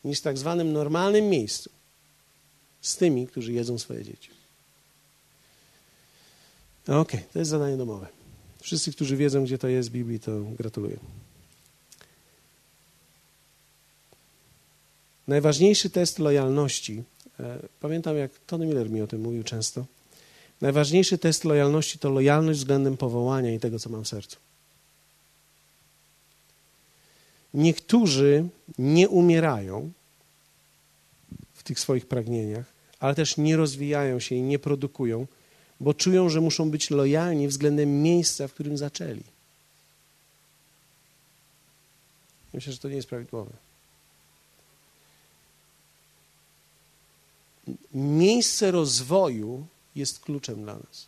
niż 0.04 0.18
w 0.18 0.22
tak 0.22 0.38
zwanym 0.38 0.72
normalnym 0.72 1.28
miejscu 1.28 1.70
z 2.80 2.96
tymi, 2.96 3.26
którzy 3.26 3.52
jedzą 3.52 3.78
swoje 3.78 4.04
dzieci. 4.04 4.41
Okej, 6.82 7.00
okay, 7.00 7.22
to 7.32 7.38
jest 7.38 7.50
zadanie 7.50 7.76
domowe. 7.76 8.06
Wszyscy, 8.60 8.92
którzy 8.92 9.16
wiedzą, 9.16 9.44
gdzie 9.44 9.58
to 9.58 9.68
jest 9.68 9.88
w 9.88 9.92
Biblii, 9.92 10.20
to 10.20 10.40
gratuluję. 10.58 10.96
Najważniejszy 15.28 15.90
test 15.90 16.18
lojalności, 16.18 17.02
e, 17.40 17.58
pamiętam 17.80 18.16
jak 18.16 18.30
Tony 18.46 18.66
Miller 18.66 18.90
mi 18.90 19.02
o 19.02 19.06
tym 19.06 19.20
mówił 19.20 19.42
często, 19.42 19.86
najważniejszy 20.60 21.18
test 21.18 21.44
lojalności 21.44 21.98
to 21.98 22.10
lojalność 22.10 22.58
względem 22.58 22.96
powołania 22.96 23.54
i 23.54 23.60
tego, 23.60 23.78
co 23.78 23.90
mam 23.90 24.04
w 24.04 24.08
sercu. 24.08 24.36
Niektórzy 27.54 28.48
nie 28.78 29.08
umierają 29.08 29.92
w 31.54 31.62
tych 31.62 31.80
swoich 31.80 32.06
pragnieniach, 32.06 32.66
ale 33.00 33.14
też 33.14 33.36
nie 33.36 33.56
rozwijają 33.56 34.20
się 34.20 34.34
i 34.34 34.42
nie 34.42 34.58
produkują, 34.58 35.26
bo 35.82 35.94
czują, 35.94 36.28
że 36.28 36.40
muszą 36.40 36.70
być 36.70 36.90
lojalni 36.90 37.48
względem 37.48 38.02
miejsca, 38.02 38.48
w 38.48 38.54
którym 38.54 38.78
zaczęli. 38.78 39.22
Myślę, 42.54 42.72
że 42.72 42.78
to 42.78 42.88
nie 42.88 42.96
jest 42.96 43.08
prawidłowe. 43.08 43.52
Miejsce 47.94 48.70
rozwoju 48.70 49.66
jest 49.94 50.20
kluczem 50.20 50.62
dla 50.62 50.74
nas. 50.74 51.06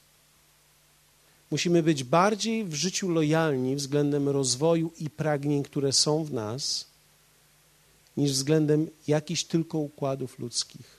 Musimy 1.51 1.83
być 1.83 2.05
bardziej 2.05 2.65
w 2.65 2.75
życiu 2.75 3.11
lojalni 3.11 3.77
względem 3.77 4.29
rozwoju 4.29 4.93
i 4.99 5.11
pragnień, 5.11 5.63
które 5.63 5.93
są 5.93 6.25
w 6.25 6.33
nas, 6.33 6.87
niż 8.17 8.33
względem 8.33 8.91
jakichś 9.07 9.45
tylko 9.45 9.79
układów 9.79 10.39
ludzkich. 10.39 10.94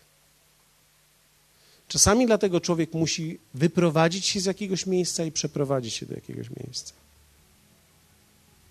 Czasami 1.87 2.27
dlatego 2.27 2.61
człowiek 2.61 2.93
musi 2.93 3.39
wyprowadzić 3.53 4.25
się 4.25 4.39
z 4.39 4.45
jakiegoś 4.45 4.85
miejsca 4.85 5.23
i 5.23 5.31
przeprowadzić 5.31 5.93
się 5.93 6.05
do 6.05 6.15
jakiegoś 6.15 6.47
miejsca. 6.49 6.93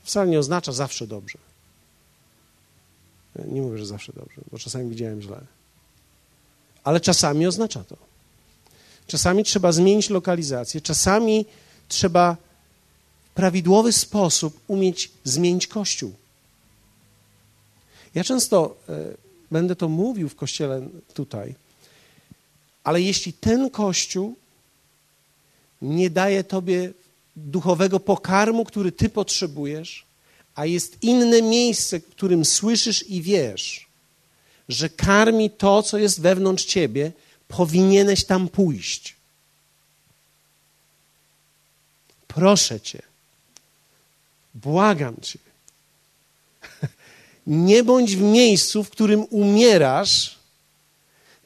Wcale 0.05 0.31
nie 0.31 0.39
oznacza 0.39 0.73
zawsze 0.73 1.07
dobrze. 1.07 1.39
Nie 3.49 3.63
mówię, 3.63 3.79
że 3.79 3.87
zawsze 3.87 4.13
dobrze, 4.13 4.41
bo 4.53 4.59
czasami 4.59 4.91
widziałem 4.91 5.23
źle. 5.23 5.41
Ale 6.85 7.01
czasami 7.01 7.47
oznacza 7.47 7.85
to. 7.85 7.97
Czasami 9.07 9.45
trzeba 9.45 9.73
zmienić 9.73 10.11
lokalizację, 10.11 10.81
czasami 10.81 11.47
trzeba 11.89 12.37
w 13.25 13.35
prawidłowy 13.35 13.93
sposób 13.93 14.61
umieć 14.69 15.11
zmienić 15.25 15.67
kościół. 15.67 16.13
Ja 18.15 18.25
często 18.25 18.77
e, 18.89 19.15
będę 19.51 19.77
to 19.77 19.89
mówił 19.89 20.29
w 20.29 20.35
kościele 20.37 20.89
tutaj 21.15 21.55
ale 22.85 23.03
jeśli 23.03 23.33
ten 23.33 23.71
kościół 23.71 24.37
nie 25.83 26.11
daje 26.11 26.45
tobie 26.45 26.93
duchowego 27.37 28.01
pokarmu, 28.01 28.65
który 28.65 28.93
ty 28.93 29.09
potrzebujesz, 29.09 30.05
a 30.55 30.67
jest 30.67 31.03
inne 31.03 31.43
miejsce, 31.43 32.01
w 32.01 32.09
którym 32.09 32.45
słyszysz 32.45 33.09
i 33.09 33.23
wiesz, 33.23 33.87
że 34.69 34.89
karmi 34.89 35.51
to, 35.51 35.83
co 35.83 35.99
jest 35.99 36.21
wewnątrz 36.21 36.65
ciebie, 36.65 37.13
powinieneś 37.49 38.25
tam 38.25 38.49
pójść. 38.49 39.17
Proszę 42.29 42.81
cię, 42.81 43.03
błagam 44.55 45.17
cię. 45.23 45.39
Nie 47.47 47.85
bądź 47.85 48.17
w 48.17 48.21
miejscu, 48.21 48.85
w 48.85 48.91
którym 48.91 49.25
umierasz, 49.31 50.34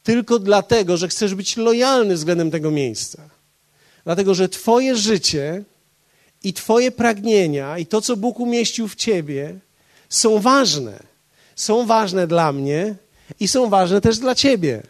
tylko 0.09 0.39
dlatego, 0.39 0.97
że 0.97 1.09
chcesz 1.09 1.35
być 1.35 1.57
lojalny 1.57 2.15
względem 2.15 2.51
tego 2.51 2.71
miejsca. 2.71 3.23
Dlatego, 4.05 4.35
że 4.35 4.49
Twoje 4.49 4.97
życie 4.97 5.65
i 6.45 6.53
Twoje 6.53 6.91
pragnienia 6.91 7.79
i 7.79 7.87
to, 7.87 8.01
co 8.01 8.17
Bóg 8.17 8.41
umieścił 8.41 8.89
w 8.89 8.95
Ciebie, 8.95 9.59
są 10.09 10.39
ważne. 10.39 11.03
Są 11.57 11.87
ważne 11.87 12.27
dla 12.27 12.53
mnie 12.53 12.95
i 13.41 13.49
są 13.49 13.69
ważne 13.69 14.01
też 14.01 14.19
dla 14.19 14.35
Ciebie. 14.35 14.83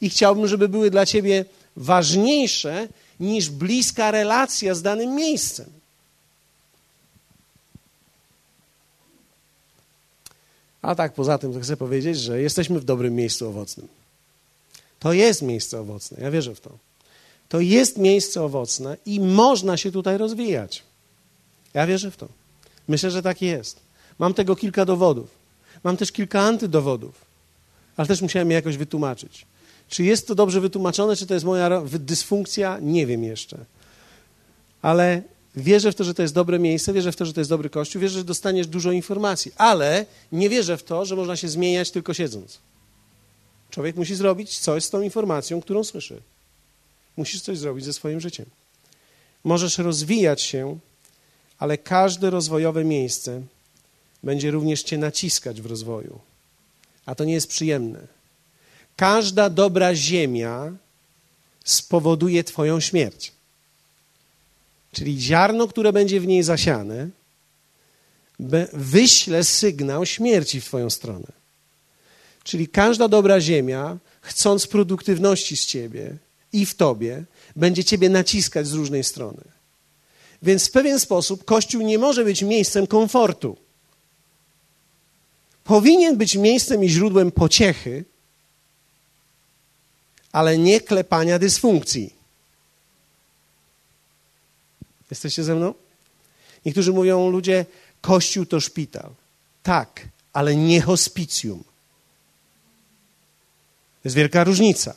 I 0.00 0.10
chciałbym, 0.10 0.46
żeby 0.46 0.68
były 0.68 0.90
dla 0.90 1.06
Ciebie 1.06 1.44
ważniejsze 1.76 2.88
niż 3.20 3.50
bliska 3.50 4.10
relacja 4.10 4.74
z 4.74 4.82
danym 4.82 5.14
miejscem. 5.14 5.66
A 10.82 10.94
tak, 10.94 11.12
poza 11.12 11.38
tym 11.38 11.60
chcę 11.62 11.76
powiedzieć, 11.76 12.18
że 12.18 12.42
jesteśmy 12.42 12.80
w 12.80 12.84
dobrym 12.84 13.14
miejscu 13.14 13.48
owocnym. 13.48 13.99
To 15.00 15.12
jest 15.12 15.42
miejsce 15.42 15.80
owocne, 15.80 16.18
ja 16.20 16.30
wierzę 16.30 16.54
w 16.54 16.60
to. 16.60 16.78
To 17.48 17.60
jest 17.60 17.98
miejsce 17.98 18.42
owocne 18.42 18.96
i 19.06 19.20
można 19.20 19.76
się 19.76 19.92
tutaj 19.92 20.18
rozwijać. 20.18 20.82
Ja 21.74 21.86
wierzę 21.86 22.10
w 22.10 22.16
to. 22.16 22.28
Myślę, 22.88 23.10
że 23.10 23.22
tak 23.22 23.42
jest. 23.42 23.80
Mam 24.18 24.34
tego 24.34 24.56
kilka 24.56 24.84
dowodów. 24.84 25.28
Mam 25.84 25.96
też 25.96 26.12
kilka 26.12 26.40
antydowodów, 26.40 27.14
ale 27.96 28.08
też 28.08 28.22
musiałem 28.22 28.50
je 28.50 28.54
jakoś 28.54 28.76
wytłumaczyć. 28.76 29.46
Czy 29.88 30.04
jest 30.04 30.26
to 30.26 30.34
dobrze 30.34 30.60
wytłumaczone, 30.60 31.16
czy 31.16 31.26
to 31.26 31.34
jest 31.34 31.46
moja 31.46 31.82
dysfunkcja? 31.84 32.78
Nie 32.82 33.06
wiem 33.06 33.24
jeszcze. 33.24 33.58
Ale 34.82 35.22
wierzę 35.56 35.92
w 35.92 35.94
to, 35.94 36.04
że 36.04 36.14
to 36.14 36.22
jest 36.22 36.34
dobre 36.34 36.58
miejsce, 36.58 36.92
wierzę 36.92 37.12
w 37.12 37.16
to, 37.16 37.24
że 37.24 37.32
to 37.32 37.40
jest 37.40 37.50
dobry 37.50 37.70
kościół, 37.70 38.02
wierzę, 38.02 38.18
że 38.18 38.24
dostaniesz 38.24 38.66
dużo 38.66 38.92
informacji, 38.92 39.52
ale 39.56 40.06
nie 40.32 40.48
wierzę 40.48 40.76
w 40.76 40.82
to, 40.82 41.04
że 41.04 41.16
można 41.16 41.36
się 41.36 41.48
zmieniać 41.48 41.90
tylko 41.90 42.14
siedząc. 42.14 42.58
Człowiek 43.70 43.96
musi 43.96 44.14
zrobić 44.14 44.58
coś 44.58 44.84
z 44.84 44.90
tą 44.90 45.02
informacją, 45.02 45.60
którą 45.60 45.84
słyszy. 45.84 46.22
Musisz 47.16 47.42
coś 47.42 47.58
zrobić 47.58 47.84
ze 47.84 47.92
swoim 47.92 48.20
życiem. 48.20 48.46
Możesz 49.44 49.78
rozwijać 49.78 50.42
się, 50.42 50.78
ale 51.58 51.78
każde 51.78 52.30
rozwojowe 52.30 52.84
miejsce 52.84 53.42
będzie 54.22 54.50
również 54.50 54.82
cię 54.82 54.98
naciskać 54.98 55.60
w 55.60 55.66
rozwoju. 55.66 56.20
A 57.06 57.14
to 57.14 57.24
nie 57.24 57.32
jest 57.32 57.48
przyjemne. 57.48 58.06
Każda 58.96 59.50
dobra 59.50 59.94
ziemia 59.94 60.72
spowoduje 61.64 62.44
Twoją 62.44 62.80
śmierć. 62.80 63.32
Czyli 64.92 65.20
ziarno, 65.20 65.68
które 65.68 65.92
będzie 65.92 66.20
w 66.20 66.26
niej 66.26 66.42
zasiane, 66.42 67.08
wyśle 68.72 69.44
sygnał 69.44 70.06
śmierci 70.06 70.60
w 70.60 70.64
Twoją 70.64 70.90
stronę. 70.90 71.39
Czyli 72.44 72.68
każda 72.68 73.08
dobra 73.08 73.40
ziemia, 73.40 73.98
chcąc 74.20 74.66
produktywności 74.66 75.56
z 75.56 75.66
Ciebie 75.66 76.16
i 76.52 76.66
w 76.66 76.74
Tobie, 76.74 77.24
będzie 77.56 77.84
Ciebie 77.84 78.08
naciskać 78.08 78.66
z 78.66 78.72
różnej 78.72 79.04
strony. 79.04 79.42
Więc 80.42 80.68
w 80.68 80.70
pewien 80.70 81.00
sposób 81.00 81.44
Kościół 81.44 81.82
nie 81.82 81.98
może 81.98 82.24
być 82.24 82.42
miejscem 82.42 82.86
komfortu. 82.86 83.56
Powinien 85.64 86.16
być 86.16 86.36
miejscem 86.36 86.84
i 86.84 86.88
źródłem 86.88 87.32
pociechy, 87.32 88.04
ale 90.32 90.58
nie 90.58 90.80
klepania 90.80 91.38
dysfunkcji. 91.38 92.14
Jesteście 95.10 95.44
ze 95.44 95.54
mną? 95.54 95.74
Niektórzy 96.64 96.92
mówią 96.92 97.30
ludzie, 97.30 97.66
kościół 98.00 98.46
to 98.46 98.60
szpital. 98.60 99.10
Tak, 99.62 100.08
ale 100.32 100.56
nie 100.56 100.80
hospicjum. 100.80 101.64
To 104.02 104.08
jest 104.08 104.16
wielka 104.16 104.44
różnica. 104.44 104.96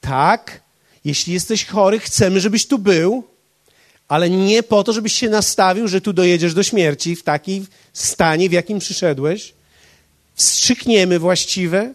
Tak, 0.00 0.60
jeśli 1.04 1.32
jesteś 1.32 1.66
chory, 1.66 1.98
chcemy, 1.98 2.40
żebyś 2.40 2.66
tu 2.66 2.78
był, 2.78 3.24
ale 4.08 4.30
nie 4.30 4.62
po 4.62 4.84
to, 4.84 4.92
żebyś 4.92 5.12
się 5.12 5.28
nastawił, 5.28 5.88
że 5.88 6.00
tu 6.00 6.12
dojedziesz 6.12 6.54
do 6.54 6.62
śmierci 6.62 7.16
w 7.16 7.22
takim 7.22 7.66
stanie, 7.92 8.48
w 8.48 8.52
jakim 8.52 8.78
przyszedłeś. 8.78 9.52
Wstrzykniemy 10.34 11.18
właściwe, 11.18 11.94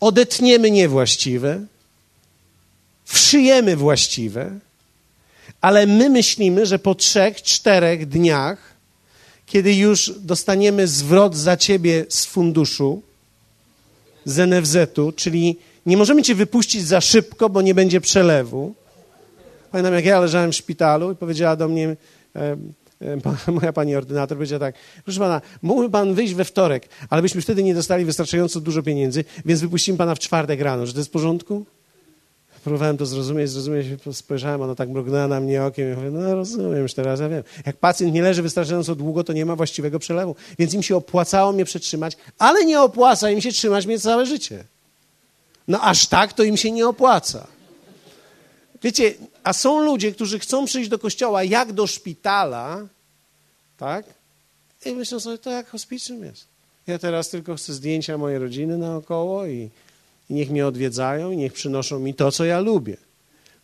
odetniemy 0.00 0.70
niewłaściwe, 0.70 1.60
wszyjemy 3.04 3.76
właściwe, 3.76 4.58
ale 5.60 5.86
my 5.86 6.10
myślimy, 6.10 6.66
że 6.66 6.78
po 6.78 6.94
trzech, 6.94 7.42
czterech 7.42 8.08
dniach, 8.08 8.74
kiedy 9.46 9.74
już 9.74 10.12
dostaniemy 10.18 10.88
zwrot 10.88 11.36
za 11.36 11.56
ciebie 11.56 12.06
z 12.08 12.24
funduszu, 12.24 13.02
z 14.28 14.50
NFZ-u, 14.50 15.12
czyli 15.12 15.58
nie 15.86 15.96
możemy 15.96 16.22
cię 16.22 16.34
wypuścić 16.34 16.86
za 16.86 17.00
szybko, 17.00 17.48
bo 17.48 17.62
nie 17.62 17.74
będzie 17.74 18.00
przelewu. 18.00 18.74
Pamiętam, 19.70 19.94
jak 19.94 20.04
ja 20.04 20.20
leżałem 20.20 20.52
w 20.52 20.56
szpitalu 20.56 21.12
i 21.12 21.16
powiedziała 21.16 21.56
do 21.56 21.68
mnie 21.68 21.96
e, 22.36 22.56
e, 23.46 23.52
moja 23.60 23.72
pani 23.72 23.96
ordynator, 23.96 24.38
powiedziała 24.38 24.60
tak, 24.60 24.74
proszę 25.04 25.20
pana, 25.20 25.40
mógłby 25.62 25.90
pan 25.90 26.14
wyjść 26.14 26.34
we 26.34 26.44
wtorek, 26.44 26.88
ale 27.10 27.22
byśmy 27.22 27.40
wtedy 27.40 27.62
nie 27.62 27.74
dostali 27.74 28.04
wystarczająco 28.04 28.60
dużo 28.60 28.82
pieniędzy, 28.82 29.24
więc 29.44 29.60
wypuścimy 29.60 29.98
pana 29.98 30.14
w 30.14 30.18
czwartek 30.18 30.60
rano. 30.60 30.86
Czy 30.86 30.92
to 30.92 30.98
jest 30.98 31.10
w 31.10 31.12
porządku? 31.12 31.66
Próbowałem 32.68 32.96
to 32.96 33.06
zrozumieć, 33.06 33.50
zrozumieć, 33.50 33.86
spojrzałem, 34.12 34.62
ona 34.62 34.74
tak 34.74 34.88
mrugnęła 34.88 35.28
na 35.28 35.40
mnie 35.40 35.64
okiem 35.64 35.92
i 35.92 35.96
mówię, 35.96 36.10
no 36.10 36.34
rozumiem 36.34 36.82
już 36.82 36.94
teraz, 36.94 37.20
ja 37.20 37.28
wiem. 37.28 37.42
Jak 37.66 37.76
pacjent 37.76 38.14
nie 38.14 38.22
leży 38.22 38.42
wystarczająco 38.42 38.94
długo, 38.94 39.24
to 39.24 39.32
nie 39.32 39.46
ma 39.46 39.56
właściwego 39.56 39.98
przelewu. 39.98 40.36
Więc 40.58 40.74
im 40.74 40.82
się 40.82 40.96
opłacało 40.96 41.52
mnie 41.52 41.64
przetrzymać, 41.64 42.16
ale 42.38 42.64
nie 42.64 42.80
opłaca 42.80 43.30
im 43.30 43.40
się 43.40 43.52
trzymać 43.52 43.86
mnie 43.86 43.98
całe 43.98 44.26
życie. 44.26 44.64
No 45.68 45.80
aż 45.80 46.06
tak 46.06 46.32
to 46.32 46.42
im 46.42 46.56
się 46.56 46.70
nie 46.70 46.88
opłaca. 46.88 47.46
Wiecie, 48.82 49.14
a 49.44 49.52
są 49.52 49.80
ludzie, 49.80 50.12
którzy 50.12 50.38
chcą 50.38 50.64
przyjść 50.64 50.90
do 50.90 50.98
kościoła 50.98 51.44
jak 51.44 51.72
do 51.72 51.86
szpitala, 51.86 52.86
tak? 53.78 54.04
I 54.84 54.92
myślą 54.92 55.20
sobie, 55.20 55.38
to 55.38 55.50
jak 55.50 55.68
hospicjum 55.68 56.24
jest. 56.24 56.44
Ja 56.86 56.98
teraz 56.98 57.28
tylko 57.28 57.54
chcę 57.54 57.72
zdjęcia 57.72 58.18
mojej 58.18 58.38
rodziny 58.38 58.78
naokoło 58.78 59.46
i 59.46 59.70
i 60.30 60.34
niech 60.34 60.50
mnie 60.50 60.66
odwiedzają 60.66 61.30
i 61.30 61.36
niech 61.36 61.52
przynoszą 61.52 61.98
mi 61.98 62.14
to, 62.14 62.32
co 62.32 62.44
ja 62.44 62.60
lubię. 62.60 62.96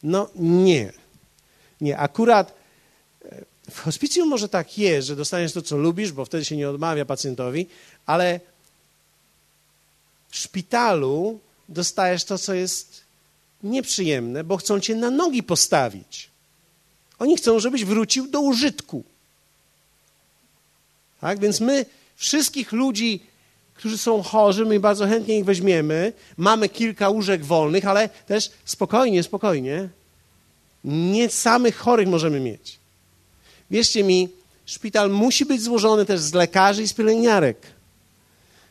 No 0.03 0.31
nie. 0.35 0.93
Nie, 1.81 1.99
akurat 1.99 2.55
e, 3.25 3.45
w 3.71 3.81
hospicjum 3.81 4.29
może 4.29 4.49
tak 4.49 4.79
jest, 4.79 5.09
że 5.09 5.17
dostaniesz 5.17 5.53
to, 5.53 5.63
co 5.63 5.77
lubisz, 5.77 6.13
bo 6.13 6.25
wtedy 6.25 6.45
się 6.45 6.57
nie 6.57 6.69
odmawia 6.69 7.05
pacjentowi, 7.05 7.67
ale 8.07 8.41
w 10.31 10.37
szpitalu 10.37 11.41
dostajesz 11.69 12.25
to, 12.25 12.39
co 12.39 12.55
jest 12.55 13.05
nieprzyjemne, 13.63 14.45
bo 14.45 14.57
chcą 14.57 14.81
cię 14.81 14.95
na 14.95 15.11
nogi 15.11 15.43
postawić. 15.43 16.31
Oni 17.19 17.37
chcą, 17.37 17.61
żebyś 17.61 17.85
wrócił 17.85 18.27
do 18.27 18.41
użytku. 18.41 19.05
Tak? 21.21 21.41
Więc 21.41 21.61
my 21.61 21.87
wszystkich 22.17 22.73
ludzi 22.73 23.21
którzy 23.75 23.99
są 23.99 24.23
chorzy, 24.23 24.65
my 24.65 24.81
bardzo 24.81 25.07
chętnie 25.07 25.39
ich 25.39 25.45
weźmiemy. 25.45 26.13
Mamy 26.37 26.69
kilka 26.69 27.09
łóżek 27.09 27.45
wolnych, 27.45 27.87
ale 27.87 28.09
też 28.09 28.51
spokojnie, 28.65 29.23
spokojnie. 29.23 29.89
Nie 30.85 31.31
samych 31.31 31.77
chorych 31.77 32.09
możemy 32.09 32.41
mieć. 32.41 32.79
Wierzcie 33.71 34.05
mi, 34.05 34.29
szpital 34.67 35.11
musi 35.11 35.45
być 35.45 35.63
złożony 35.63 36.05
też 36.05 36.21
z 36.21 36.35
lekarzy 36.35 36.83
i 36.83 36.89
z 36.89 36.93
pielęgniarek. 36.93 37.59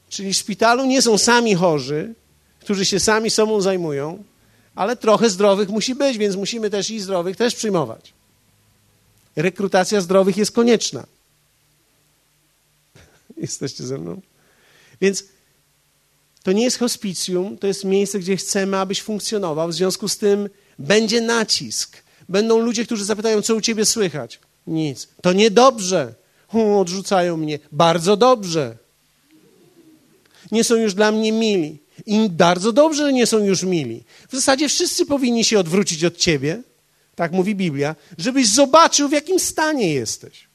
Czyli 0.10 0.34
w 0.34 0.38
szpitalu 0.38 0.86
nie 0.86 1.02
są 1.02 1.18
sami 1.18 1.56
chorzy, 1.56 2.14
którzy 2.60 2.86
się 2.86 3.00
sami 3.00 3.30
sobą 3.30 3.62
zajmują, 3.62 4.24
ale 4.76 4.96
trochę 4.96 5.30
zdrowych 5.30 5.70
musi 5.70 5.96
być, 5.96 6.18
więc 6.18 6.36
musimy 6.36 6.70
też 6.70 6.90
i 6.90 7.00
zdrowych 7.00 7.38
też 7.38 7.56
przyjmować. 7.56 8.14
Rekrutacja 9.36 10.02
zdrowych 10.02 10.38
jest 10.38 10.52
konieczna. 10.52 11.06
Jesteście 13.38 13.84
ze 13.84 13.98
mną? 13.98 14.22
Więc 15.04 15.24
to 16.44 16.52
nie 16.52 16.64
jest 16.64 16.78
hospicjum, 16.78 17.58
to 17.58 17.68
jest 17.68 17.84
miejsce, 17.84 18.20
gdzie 18.20 18.38
chcemy, 18.38 18.78
abyś 18.78 19.02
funkcjonował. 19.02 19.70
W 19.70 19.74
związku 19.74 20.08
z 20.08 20.18
tym 20.18 20.50
będzie 20.80 21.22
nacisk. 21.22 22.04
Będą 22.30 22.60
ludzie, 22.60 22.86
którzy 22.86 23.06
zapytają, 23.06 23.42
co 23.42 23.56
u 23.56 23.62
ciebie 23.62 23.86
słychać. 23.86 24.40
Nic. 24.68 25.08
To 25.22 25.34
niedobrze. 25.34 26.14
Hm, 26.52 26.72
odrzucają 26.72 27.38
mnie. 27.38 27.60
Bardzo 27.72 28.18
dobrze. 28.18 28.78
Nie 30.52 30.64
są 30.64 30.76
już 30.76 30.94
dla 30.94 31.12
mnie 31.12 31.32
mili. 31.32 31.80
I 32.06 32.30
bardzo 32.30 32.72
dobrze, 32.72 33.06
że 33.06 33.14
nie 33.14 33.28
są 33.28 33.40
już 33.40 33.64
mili. 33.64 34.04
W 34.30 34.36
zasadzie 34.36 34.70
wszyscy 34.70 35.06
powinni 35.06 35.44
się 35.46 35.60
odwrócić 35.60 36.04
od 36.04 36.18
ciebie, 36.18 36.64
tak 37.16 37.32
mówi 37.32 37.56
Biblia, 37.56 37.96
żebyś 38.18 38.50
zobaczył, 38.50 39.10
w 39.10 39.12
jakim 39.12 39.40
stanie 39.40 39.94
jesteś. 39.94 40.53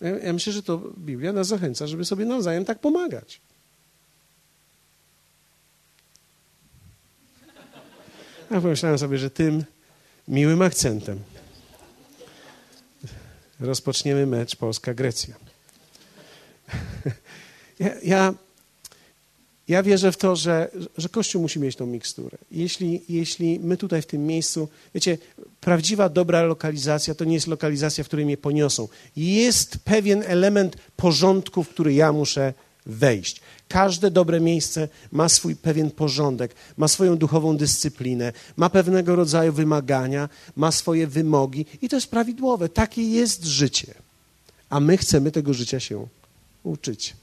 Ja, 0.00 0.32
myślę, 0.32 0.52
że 0.52 0.62
to 0.62 0.78
Biblia 0.98 1.32
nas 1.32 1.46
zachęca, 1.46 1.86
żeby 1.86 2.04
sobie 2.04 2.24
nawzajem 2.24 2.64
tak 2.64 2.78
pomagać. 2.78 3.40
Ja 8.50 8.60
pomyślałem 8.60 8.98
sobie, 8.98 9.18
że 9.18 9.30
tym 9.30 9.64
miłym 10.28 10.62
akcentem 10.62 11.20
rozpoczniemy 13.60 14.26
mecz 14.26 14.56
Polska-Grecja. 14.56 15.34
ja, 17.78 17.90
ja, 18.02 18.34
ja, 19.68 19.82
wierzę 19.82 20.12
w 20.12 20.16
to, 20.16 20.36
że, 20.36 20.70
że 20.98 21.08
Kościół 21.08 21.42
musi 21.42 21.60
mieć 21.60 21.76
tą 21.76 21.86
miksturę. 21.86 22.38
Jeśli, 22.50 23.02
jeśli 23.08 23.60
my 23.60 23.76
tutaj 23.76 24.02
w 24.02 24.06
tym 24.06 24.26
miejscu, 24.26 24.68
wiecie, 24.94 25.18
prawdziwa, 25.60 26.08
dobra 26.08 26.42
lokalizacja 26.42 27.14
to 27.14 27.24
nie 27.24 27.34
jest 27.34 27.46
lokalizacja, 27.46 28.04
w 28.04 28.06
której 28.06 28.24
mnie 28.24 28.36
poniosą. 28.36 28.88
Jest 29.16 29.78
pewien 29.84 30.22
element 30.26 30.76
porządku, 30.96 31.64
w 31.64 31.68
który 31.68 31.94
ja 31.94 32.12
muszę 32.12 32.54
wejść. 32.86 33.40
Każde 33.68 34.10
dobre 34.10 34.40
miejsce 34.40 34.88
ma 35.12 35.28
swój 35.28 35.56
pewien 35.56 35.90
porządek, 35.90 36.54
ma 36.76 36.88
swoją 36.88 37.16
duchową 37.16 37.56
dyscyplinę, 37.56 38.32
ma 38.56 38.70
pewnego 38.70 39.16
rodzaju 39.16 39.52
wymagania, 39.52 40.28
ma 40.56 40.72
swoje 40.72 41.06
wymogi 41.06 41.66
i 41.82 41.88
to 41.88 41.96
jest 41.96 42.10
prawidłowe. 42.10 42.68
Takie 42.68 43.02
jest 43.02 43.44
życie. 43.44 43.94
A 44.70 44.80
my 44.80 44.96
chcemy 44.96 45.30
tego 45.30 45.54
życia 45.54 45.80
się 45.80 46.06
uczyć. 46.62 47.14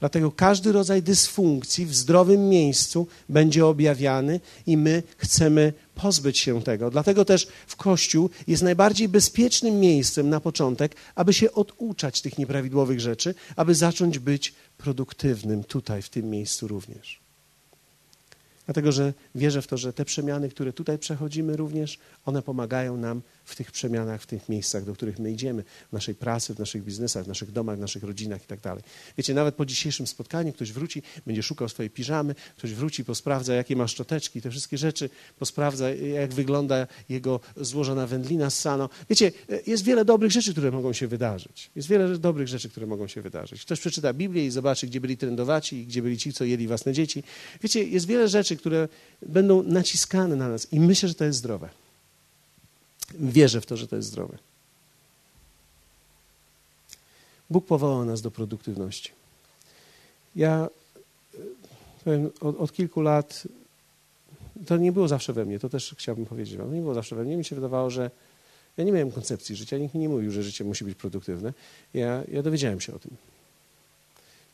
Dlatego 0.00 0.32
każdy 0.32 0.72
rodzaj 0.72 1.02
dysfunkcji 1.02 1.86
w 1.86 1.94
zdrowym 1.94 2.48
miejscu 2.48 3.06
będzie 3.28 3.66
objawiany 3.66 4.40
i 4.66 4.76
my 4.76 5.02
chcemy 5.16 5.72
pozbyć 5.94 6.38
się 6.38 6.62
tego. 6.62 6.90
Dlatego 6.90 7.24
też 7.24 7.48
w 7.66 7.76
Kościół 7.76 8.30
jest 8.46 8.62
najbardziej 8.62 9.08
bezpiecznym 9.08 9.80
miejscem 9.80 10.30
na 10.30 10.40
początek, 10.40 10.96
aby 11.14 11.32
się 11.32 11.52
oduczać 11.52 12.20
tych 12.20 12.38
nieprawidłowych 12.38 13.00
rzeczy, 13.00 13.34
aby 13.56 13.74
zacząć 13.74 14.18
być 14.18 14.54
produktywnym 14.78 15.64
tutaj, 15.64 16.02
w 16.02 16.08
tym 16.08 16.30
miejscu 16.30 16.68
również. 16.68 17.23
Dlatego, 18.66 18.92
że 18.92 19.14
wierzę 19.34 19.62
w 19.62 19.66
to, 19.66 19.76
że 19.76 19.92
te 19.92 20.04
przemiany, 20.04 20.48
które 20.48 20.72
tutaj 20.72 20.98
przechodzimy 20.98 21.56
również, 21.56 21.98
one 22.24 22.42
pomagają 22.42 22.96
nam 22.96 23.22
w 23.44 23.56
tych 23.56 23.72
przemianach, 23.72 24.22
w 24.22 24.26
tych 24.26 24.48
miejscach, 24.48 24.84
do 24.84 24.92
których 24.92 25.18
my 25.18 25.32
idziemy, 25.32 25.64
w 25.90 25.92
naszej 25.92 26.14
pracy, 26.14 26.54
w 26.54 26.58
naszych 26.58 26.84
biznesach, 26.84 27.24
w 27.24 27.28
naszych 27.28 27.52
domach, 27.52 27.76
w 27.76 27.80
naszych 27.80 28.02
rodzinach 28.04 28.44
i 28.44 28.46
tak 28.46 28.60
dalej. 28.60 28.82
Wiecie, 29.18 29.34
nawet 29.34 29.54
po 29.54 29.66
dzisiejszym 29.66 30.06
spotkaniu 30.06 30.52
ktoś 30.52 30.72
wróci, 30.72 31.02
będzie 31.26 31.42
szukał 31.42 31.68
swojej 31.68 31.90
piżamy, 31.90 32.34
ktoś 32.56 32.74
wróci, 32.74 33.04
posprawdza, 33.04 33.54
jakie 33.54 33.76
ma 33.76 33.88
szczoteczki, 33.88 34.42
te 34.42 34.50
wszystkie 34.50 34.78
rzeczy, 34.78 35.10
posprawdza, 35.38 35.90
jak 35.90 36.34
wygląda 36.34 36.86
jego 37.08 37.40
złożona 37.56 38.06
wędlina 38.06 38.50
z 38.50 38.58
sano. 38.58 38.88
Wiecie, 39.10 39.32
jest 39.66 39.84
wiele 39.84 40.04
dobrych 40.04 40.32
rzeczy, 40.32 40.52
które 40.52 40.70
mogą 40.70 40.92
się 40.92 41.06
wydarzyć. 41.06 41.70
Jest 41.76 41.88
wiele 41.88 42.18
dobrych 42.18 42.48
rzeczy, 42.48 42.68
które 42.68 42.86
mogą 42.86 43.06
się 43.06 43.22
wydarzyć. 43.22 43.62
Ktoś 43.62 43.80
przeczyta 43.80 44.12
Biblię 44.12 44.46
i 44.46 44.50
zobaczy, 44.50 44.86
gdzie 44.86 45.00
byli 45.00 45.16
trendowaci 45.16 45.84
gdzie 45.86 46.02
byli 46.02 46.18
ci, 46.18 46.32
co 46.32 46.44
jeli 46.44 46.66
własne 46.66 46.92
dzieci. 46.92 47.22
Wiecie, 47.62 47.84
jest 47.84 48.06
wiele 48.06 48.28
rzeczy, 48.28 48.53
które 48.56 48.88
będą 49.22 49.62
naciskane 49.62 50.36
na 50.36 50.48
nas 50.48 50.72
i 50.72 50.80
myślę, 50.80 51.08
że 51.08 51.14
to 51.14 51.24
jest 51.24 51.38
zdrowe. 51.38 51.68
Wierzę 53.14 53.60
w 53.60 53.66
to, 53.66 53.76
że 53.76 53.88
to 53.88 53.96
jest 53.96 54.08
zdrowe. 54.08 54.38
Bóg 57.50 57.66
powołał 57.66 58.04
nas 58.04 58.22
do 58.22 58.30
produktywności. 58.30 59.10
Ja 60.36 60.68
powiem, 62.04 62.30
od, 62.40 62.56
od, 62.60 62.72
kilku 62.72 63.00
lat, 63.00 63.48
to 64.66 64.76
nie 64.76 64.92
było 64.92 65.08
zawsze 65.08 65.32
we 65.32 65.44
mnie, 65.44 65.58
to 65.58 65.68
też 65.68 65.94
chciałbym 65.98 66.26
powiedzieć 66.26 66.56
wam, 66.56 66.74
nie 66.74 66.80
było 66.80 66.94
zawsze 66.94 67.16
we 67.16 67.24
mnie. 67.24 67.36
Mi 67.36 67.44
się 67.44 67.54
wydawało, 67.54 67.90
że 67.90 68.10
ja 68.76 68.84
nie 68.84 68.92
miałem 68.92 69.12
koncepcji 69.12 69.56
życia, 69.56 69.78
nikt 69.78 69.94
mi 69.94 70.00
nie 70.00 70.08
mówił, 70.08 70.30
że 70.30 70.42
życie 70.42 70.64
musi 70.64 70.84
być 70.84 70.98
produktywne. 70.98 71.52
Ja, 71.94 72.22
ja 72.32 72.42
dowiedziałem 72.42 72.80
się 72.80 72.94
o 72.94 72.98
tym. 72.98 73.16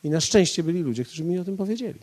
I 0.05 0.10
na 0.10 0.20
szczęście 0.20 0.62
byli 0.62 0.81
ludzie, 0.81 1.05
którzy 1.05 1.24
mi 1.24 1.39
o 1.39 1.44
tym 1.44 1.56
powiedzieli, 1.56 2.01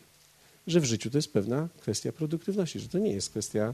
że 0.68 0.80
w 0.80 0.86
życiu 0.86 1.10
to 1.10 1.18
jest 1.18 1.34
pewna 1.34 1.68
kwestia 1.82 2.12
produktywności, 2.12 2.80
że 2.80 2.90
to 2.90 3.00
nie 3.00 3.12
jest 3.12 3.30
kwestia, 3.30 3.74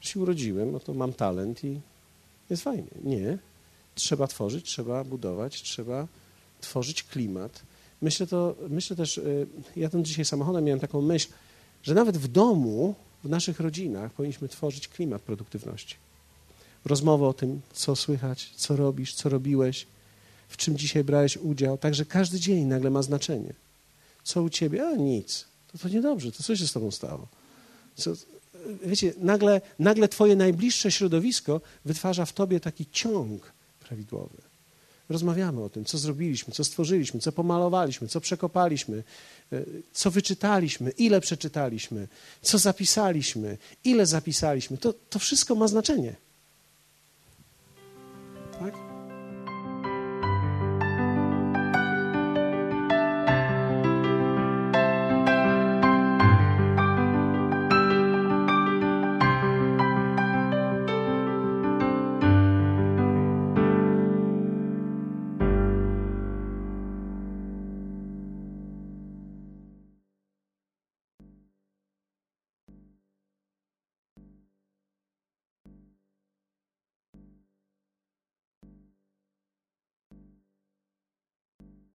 że 0.00 0.10
się 0.10 0.20
urodziłem, 0.20 0.72
no 0.72 0.80
to 0.80 0.94
mam 0.94 1.12
talent 1.12 1.64
i 1.64 1.80
jest 2.50 2.62
fajnie. 2.62 2.88
Nie. 3.04 3.38
Trzeba 3.94 4.26
tworzyć, 4.26 4.66
trzeba 4.66 5.04
budować, 5.04 5.62
trzeba 5.62 6.06
tworzyć 6.60 7.02
klimat. 7.02 7.62
Myślę, 8.02 8.26
to, 8.26 8.54
myślę 8.68 8.96
też, 8.96 9.18
y, 9.18 9.46
ja 9.76 9.88
tam 9.88 10.04
dzisiaj 10.04 10.24
samochodem 10.24 10.64
miałem 10.64 10.80
taką 10.80 11.02
myśl, 11.02 11.28
że 11.82 11.94
nawet 11.94 12.16
w 12.16 12.28
domu, 12.28 12.94
w 13.24 13.28
naszych 13.28 13.60
rodzinach 13.60 14.12
powinniśmy 14.12 14.48
tworzyć 14.48 14.88
klimat 14.88 15.22
produktywności. 15.22 15.96
Rozmowę 16.84 17.26
o 17.26 17.32
tym, 17.32 17.60
co 17.72 17.96
słychać, 17.96 18.52
co 18.56 18.76
robisz, 18.76 19.14
co 19.14 19.28
robiłeś, 19.28 19.86
w 20.48 20.56
czym 20.56 20.78
dzisiaj 20.78 21.04
brałeś 21.04 21.36
udział. 21.36 21.78
Także 21.78 22.04
każdy 22.04 22.40
dzień 22.40 22.64
nagle 22.64 22.90
ma 22.90 23.02
znaczenie. 23.02 23.54
Co 24.24 24.42
u 24.42 24.50
ciebie? 24.50 24.88
A 24.88 24.96
nic. 24.96 25.47
To, 25.72 25.78
to 25.78 25.88
niedobrze. 25.88 26.32
To 26.32 26.42
co 26.42 26.56
się 26.56 26.66
z 26.66 26.72
tobą 26.72 26.90
stało? 26.90 27.28
Co, 27.94 28.12
wiecie, 28.84 29.14
nagle, 29.18 29.60
nagle 29.78 30.08
twoje 30.08 30.36
najbliższe 30.36 30.90
środowisko 30.90 31.60
wytwarza 31.84 32.24
w 32.24 32.32
tobie 32.32 32.60
taki 32.60 32.86
ciąg 32.92 33.52
prawidłowy. 33.80 34.36
Rozmawiamy 35.08 35.62
o 35.62 35.68
tym, 35.68 35.84
co 35.84 35.98
zrobiliśmy, 35.98 36.54
co 36.54 36.64
stworzyliśmy, 36.64 37.20
co 37.20 37.32
pomalowaliśmy, 37.32 38.08
co 38.08 38.20
przekopaliśmy, 38.20 39.04
e, 39.52 39.64
co 39.92 40.10
wyczytaliśmy, 40.10 40.90
ile 40.90 41.20
przeczytaliśmy, 41.20 42.08
co 42.42 42.58
zapisaliśmy, 42.58 43.58
ile 43.84 44.06
zapisaliśmy. 44.06 44.78
To, 44.78 44.92
to 45.10 45.18
wszystko 45.18 45.54
ma 45.54 45.68
znaczenie. 45.68 46.16